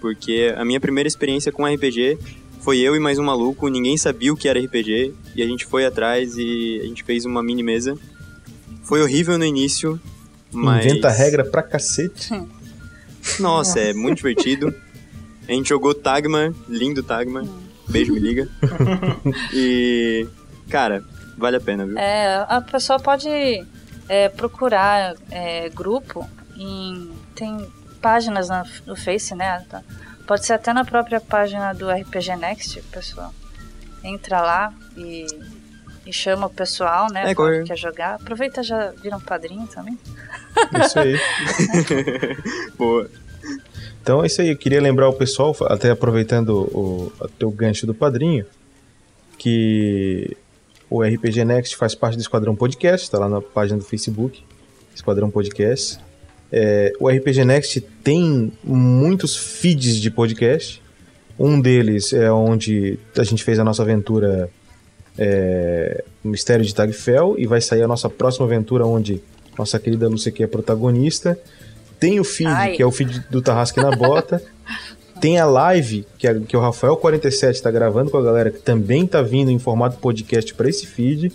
Porque 0.00 0.54
a 0.56 0.64
minha 0.64 0.80
primeira 0.80 1.08
experiência 1.08 1.50
com 1.50 1.66
RPG 1.66 2.18
foi 2.60 2.78
eu 2.78 2.94
e 2.94 3.00
mais 3.00 3.18
um 3.18 3.24
maluco, 3.24 3.68
ninguém 3.68 3.96
sabia 3.96 4.32
o 4.32 4.36
que 4.36 4.48
era 4.48 4.60
RPG, 4.60 5.14
e 5.34 5.42
a 5.42 5.46
gente 5.46 5.64
foi 5.64 5.86
atrás 5.86 6.36
e 6.36 6.80
a 6.82 6.86
gente 6.86 7.02
fez 7.02 7.24
uma 7.24 7.42
mini 7.42 7.62
mesa. 7.62 7.96
Foi 8.82 9.02
horrível 9.02 9.38
no 9.38 9.44
início, 9.44 10.00
mas... 10.52 10.84
Inventa 10.84 11.08
regra 11.10 11.44
pra 11.44 11.62
cacete. 11.62 12.30
Nossa, 13.38 13.80
é 13.80 13.92
muito 13.92 14.18
divertido. 14.18 14.74
A 15.48 15.52
gente 15.52 15.68
jogou 15.68 15.94
Tagma, 15.94 16.54
lindo 16.68 17.02
Tagma. 17.02 17.42
Beijo, 17.88 18.12
me 18.12 18.20
liga. 18.20 18.48
e, 19.52 20.26
cara, 20.68 21.02
vale 21.36 21.56
a 21.56 21.60
pena, 21.60 21.86
viu? 21.86 21.96
É, 21.96 22.44
a 22.48 22.60
pessoa 22.60 22.98
pode 23.00 23.28
é, 24.08 24.28
procurar 24.28 25.14
é, 25.30 25.68
grupo 25.70 26.28
em. 26.56 27.10
Tem 27.34 27.66
páginas 28.00 28.48
na- 28.48 28.64
no 28.86 28.96
Face, 28.96 29.34
né? 29.34 29.64
Tá- 29.68 29.82
Pode 30.26 30.44
ser 30.44 30.52
até 30.54 30.72
na 30.72 30.84
própria 30.84 31.20
página 31.20 31.72
do 31.72 31.88
RPG 31.90 32.36
Next, 32.36 32.80
pessoal. 32.92 33.32
Entra 34.04 34.40
lá 34.42 34.72
e, 34.96 35.26
e 36.04 36.12
chama 36.12 36.46
o 36.46 36.50
pessoal, 36.50 37.10
né? 37.10 37.30
É, 37.30 37.34
que 37.34 37.62
quer 37.64 37.76
jogar. 37.78 38.14
Aproveita 38.16 38.62
já 38.62 38.90
vira 38.90 39.16
um 39.16 39.20
padrinho 39.20 39.66
também. 39.66 39.98
Isso 40.84 40.98
aí. 40.98 41.18
Boa. 42.76 43.08
Então 44.02 44.22
é 44.22 44.26
isso 44.26 44.40
aí. 44.42 44.50
Eu 44.50 44.56
queria 44.56 44.80
lembrar 44.80 45.08
o 45.08 45.12
pessoal, 45.14 45.56
até 45.66 45.90
aproveitando 45.90 46.50
o, 46.50 47.12
o 47.20 47.28
teu 47.28 47.50
gancho 47.50 47.86
do 47.86 47.94
padrinho, 47.94 48.44
que 49.38 50.36
o 50.90 51.02
RPG 51.02 51.44
Next 51.44 51.76
faz 51.76 51.94
parte 51.94 52.16
do 52.16 52.20
Esquadrão 52.20 52.54
Podcast, 52.56 53.06
está 53.06 53.18
lá 53.18 53.28
na 53.28 53.40
página 53.40 53.78
do 53.78 53.84
Facebook, 53.84 54.44
Esquadrão 54.94 55.30
Podcast. 55.30 55.98
É, 56.52 56.92
o 56.98 57.08
RPG 57.08 57.44
Next 57.44 57.80
tem 58.02 58.52
muitos 58.64 59.36
feeds 59.36 59.96
de 59.96 60.10
podcast. 60.10 60.82
Um 61.38 61.60
deles 61.60 62.12
é 62.12 62.30
onde 62.32 62.98
a 63.16 63.22
gente 63.22 63.44
fez 63.44 63.58
a 63.58 63.64
nossa 63.64 63.82
aventura 63.82 64.48
é, 65.16 66.04
Mistério 66.24 66.64
de 66.64 66.74
Tagfell 66.74 67.34
e 67.38 67.46
vai 67.46 67.60
sair 67.60 67.82
a 67.82 67.88
nossa 67.88 68.08
próxima 68.08 68.46
aventura 68.46 68.86
onde 68.86 69.20
nossa 69.58 69.78
querida 69.78 70.08
Lucy 70.08 70.28
aqui 70.28 70.42
é 70.42 70.46
protagonista. 70.46 71.38
Tem 71.98 72.20
o 72.20 72.24
feed, 72.24 72.48
Ai. 72.50 72.72
que 72.72 72.82
é 72.82 72.86
o 72.86 72.92
feed 72.92 73.24
do 73.30 73.42
Tarrasque 73.42 73.80
na 73.80 73.90
Bota. 73.90 74.40
Tem 75.20 75.36
a 75.40 75.46
live, 75.46 76.06
que, 76.16 76.28
é- 76.28 76.38
que 76.38 76.56
o 76.56 76.60
Rafael47 76.60 77.50
está 77.50 77.70
gravando 77.72 78.08
com 78.08 78.18
a 78.18 78.22
galera, 78.22 78.52
que 78.52 78.60
também 78.60 79.04
tá 79.04 79.20
vindo 79.20 79.50
em 79.50 79.58
formato 79.58 79.98
podcast 79.98 80.54
para 80.54 80.68
esse 80.68 80.86
feed. 80.86 81.32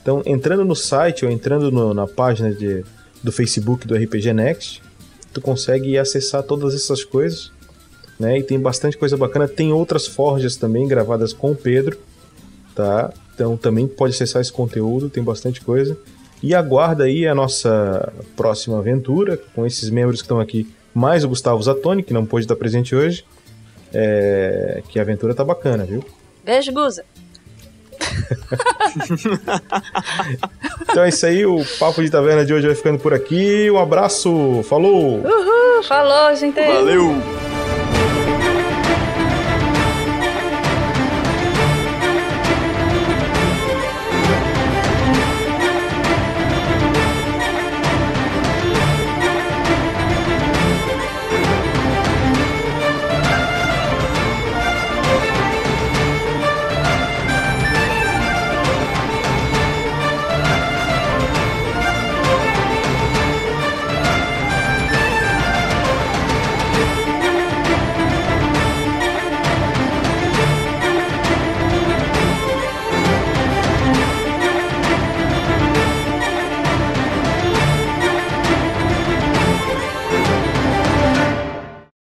Então, 0.00 0.22
entrando 0.24 0.64
no 0.64 0.76
site 0.76 1.24
ou 1.24 1.30
entrando 1.32 1.72
no- 1.72 1.92
na 1.92 2.06
página 2.06 2.52
de, 2.54 2.84
do 3.24 3.32
Facebook 3.32 3.86
do 3.86 3.96
RPG 3.96 4.34
Next, 4.34 4.82
tu 5.32 5.40
consegue 5.40 5.98
acessar 5.98 6.42
todas 6.42 6.74
essas 6.74 7.02
coisas. 7.02 7.50
Né? 8.20 8.38
E 8.38 8.42
tem 8.42 8.60
bastante 8.60 8.96
coisa 8.96 9.16
bacana. 9.16 9.48
Tem 9.48 9.72
outras 9.72 10.06
forjas 10.06 10.56
também 10.56 10.86
gravadas 10.86 11.32
com 11.32 11.52
o 11.52 11.56
Pedro. 11.56 11.98
Tá? 12.74 13.12
Então 13.34 13.56
também 13.56 13.88
pode 13.88 14.14
acessar 14.14 14.42
esse 14.42 14.52
conteúdo, 14.52 15.08
tem 15.08 15.24
bastante 15.24 15.60
coisa. 15.62 15.96
E 16.42 16.54
aguarda 16.54 17.04
aí 17.04 17.26
a 17.26 17.34
nossa 17.34 18.12
próxima 18.36 18.78
aventura 18.78 19.40
com 19.54 19.64
esses 19.64 19.88
membros 19.88 20.20
que 20.20 20.26
estão 20.26 20.38
aqui, 20.38 20.70
mais 20.92 21.24
o 21.24 21.28
Gustavo 21.28 21.62
Zatoni, 21.62 22.02
que 22.02 22.12
não 22.12 22.26
pôde 22.26 22.44
estar 22.44 22.56
presente 22.56 22.94
hoje. 22.94 23.24
É, 23.92 24.82
que 24.88 24.98
a 24.98 25.02
aventura 25.02 25.34
tá 25.34 25.44
bacana, 25.44 25.84
viu? 25.84 26.04
Beijo, 26.44 26.72
Guza. 26.72 27.04
Então 30.82 31.04
é 31.04 31.08
isso 31.08 31.26
aí, 31.26 31.44
o 31.44 31.64
Papo 31.78 32.02
de 32.02 32.10
Taverna 32.10 32.44
de 32.44 32.54
hoje 32.54 32.66
vai 32.66 32.76
ficando 32.76 32.98
por 32.98 33.12
aqui. 33.12 33.70
Um 33.70 33.78
abraço, 33.78 34.64
falou! 34.68 35.22
Falou, 35.86 36.34
gente. 36.34 36.60
Valeu! 36.60 37.53